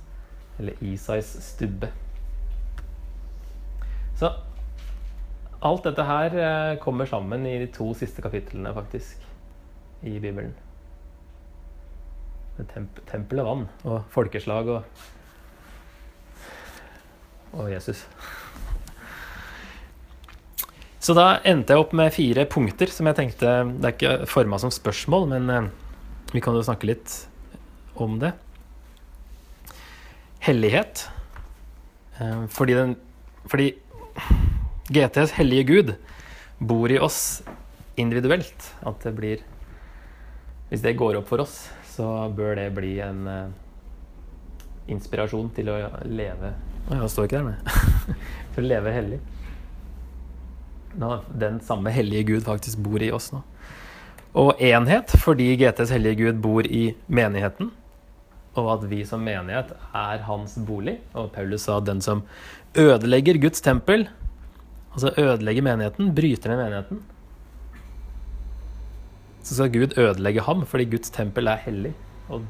eller 0.59 0.77
Isais 0.85 1.33
stubbe. 1.41 1.89
Så 4.21 4.29
alt 5.65 5.87
dette 5.87 6.05
her 6.05 6.35
eh, 6.37 6.75
kommer 6.81 7.09
sammen 7.09 7.45
i 7.49 7.55
de 7.63 7.69
to 7.73 7.87
siste 7.97 8.21
kapitlene, 8.21 8.73
faktisk, 8.75 9.23
i 10.05 10.19
Bibelen. 10.21 10.53
Temp 12.57 12.69
tempel 12.75 13.05
tempelet 13.09 13.47
vann, 13.47 13.65
og 13.89 14.03
folkeslag 14.13 14.69
og, 14.69 15.03
og 17.57 17.71
Jesus. 17.71 18.03
Så 21.01 21.17
da 21.17 21.39
endte 21.49 21.73
jeg 21.73 21.81
opp 21.81 21.95
med 21.97 22.13
fire 22.13 22.45
punkter 22.45 22.91
som 22.93 23.07
jeg 23.09 23.17
tenkte 23.17 23.53
Det 23.81 23.87
er 23.87 23.95
ikke 23.95 24.29
forma 24.29 24.59
som 24.61 24.69
spørsmål, 24.69 25.29
men 25.33 25.49
eh, 25.49 25.69
vi 26.35 26.45
kan 26.45 26.53
jo 26.53 26.61
snakke 26.61 26.93
litt 26.93 27.15
om 27.97 28.19
det. 28.21 28.35
hellighet. 30.41 31.09
Eh, 32.19 32.45
fordi 32.49 32.73
den 32.73 32.95
Fordi 33.49 33.73
GTs 34.91 35.35
hellige 35.37 35.67
Gud 35.69 35.93
bor 36.59 36.91
i 36.91 36.99
oss 36.99 37.41
individuelt. 37.95 38.67
At 38.81 39.03
det 39.03 39.13
blir 39.17 39.43
Hvis 40.69 40.83
det 40.85 40.95
går 40.95 41.17
opp 41.19 41.27
for 41.27 41.43
oss, 41.43 41.65
så 41.91 42.29
bør 42.31 42.55
det 42.55 42.69
bli 42.71 42.93
en 43.03 43.25
uh, 43.27 43.51
inspirasjon 44.87 45.49
til 45.55 45.67
å 45.73 45.77
leve 46.07 46.53
Å 46.87 46.99
det 47.01 47.09
står 47.11 47.27
ikke 47.27 47.41
der, 47.41 47.49
nei. 47.51 48.15
til 48.55 48.63
å 48.63 48.69
leve 48.71 48.93
hellig. 48.95 49.19
Når 51.01 51.27
den 51.43 51.59
samme 51.63 51.91
hellige 51.91 52.29
Gud 52.31 52.47
faktisk 52.47 52.79
bor 52.83 53.03
i 53.03 53.11
oss 53.15 53.29
nå. 53.35 53.43
Og 54.39 54.63
enhet 54.63 55.11
fordi 55.19 55.49
GTs 55.59 55.91
hellige 55.91 56.23
Gud 56.23 56.39
bor 56.43 56.67
i 56.67 56.93
menigheten. 57.11 57.71
Og 58.59 58.67
at 58.73 58.87
vi 58.91 59.03
som 59.07 59.23
menighet 59.23 59.71
er 59.95 60.25
hans 60.27 60.57
bolig. 60.67 60.97
Og 61.15 61.31
Paulus 61.35 61.67
sa 61.67 61.77
at 61.79 61.87
den 61.87 62.01
som 62.03 62.25
ødelegger 62.77 63.39
Guds 63.41 63.63
tempel, 63.63 64.07
altså 64.91 65.13
ødelegger 65.17 65.65
menigheten, 65.65 66.11
bryter 66.15 66.51
ned 66.51 66.63
menigheten, 66.65 67.03
så 69.41 69.55
skal 69.55 69.71
Gud 69.73 69.95
ødelegge 69.97 70.43
ham 70.45 70.65
fordi 70.69 70.85
Guds 70.91 71.09
tempel 71.09 71.49
er 71.49 71.63
hellig, 71.63 71.93
og 72.29 72.43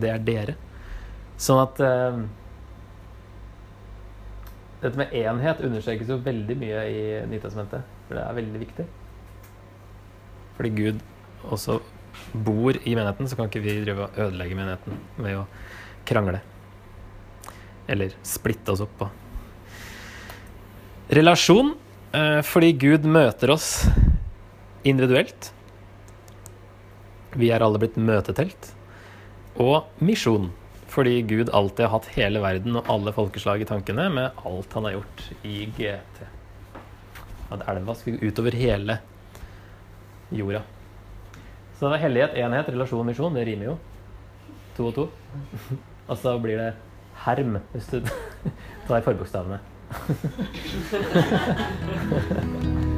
det 0.00 0.12
er 0.12 0.20
dere. 0.22 0.54
Sånn 1.40 1.58
at 1.62 1.80
eh, 1.82 2.20
dette 4.80 4.96
med 5.00 5.12
enhet 5.16 5.60
understrekes 5.64 6.08
jo 6.08 6.20
veldig 6.24 6.56
mye 6.60 6.84
i 6.88 7.00
Nytestamentet. 7.28 7.84
For 8.06 8.16
det 8.16 8.24
er 8.24 8.36
veldig 8.36 8.60
viktig. 8.62 8.86
Fordi 10.56 10.70
Gud 10.76 11.02
også 11.48 11.78
bor 12.32 12.76
i 12.76 12.94
menigheten, 12.94 13.28
så 13.28 13.36
kan 13.38 13.50
ikke 13.50 13.62
vi 13.64 13.80
drive 13.84 14.06
og 14.06 14.18
ødelegge 14.18 14.58
menigheten 14.58 14.98
ved 15.18 15.38
å 15.40 15.46
krangle. 16.08 16.40
Eller 17.90 18.14
splitte 18.26 18.74
oss 18.74 18.84
opp. 18.84 19.06
Relasjon, 21.10 21.74
eh, 22.12 22.40
fordi 22.46 22.72
Gud 22.78 23.04
møter 23.04 23.50
oss 23.50 23.88
individuelt. 24.84 25.52
Vi 27.34 27.50
er 27.50 27.62
alle 27.62 27.80
blitt 27.82 27.98
møtetelt. 27.98 28.72
Og 29.60 29.90
misjon, 29.98 30.50
fordi 30.90 31.20
Gud 31.22 31.50
alltid 31.54 31.86
har 31.86 31.94
hatt 31.98 32.10
hele 32.14 32.42
verden 32.42 32.78
og 32.78 32.88
alle 32.90 33.12
folkeslag 33.14 33.62
i 33.62 33.68
tankene 33.68 34.08
med 34.12 34.44
alt 34.46 34.72
han 34.74 34.86
har 34.86 34.98
gjort 34.98 35.24
i 35.46 35.56
GT. 35.76 36.26
At 37.50 37.66
elva 37.70 37.94
skulle 37.98 38.22
utover 38.22 38.54
hele 38.54 39.00
jorda. 40.30 40.62
Så 41.80 41.88
hellighet, 41.96 42.34
enhet, 42.36 42.68
relasjon, 42.68 43.06
misjon. 43.08 43.32
Det 43.32 43.46
rimer 43.48 43.70
jo. 43.70 43.78
To 44.76 44.90
og 44.90 44.94
to. 44.98 45.06
Og 46.10 46.18
så 46.20 46.34
blir 46.42 46.60
det 46.60 46.74
herm, 47.24 47.56
hvis 47.72 47.88
du 47.88 48.04
tar 48.88 49.00
forbokstavene. 49.08 49.58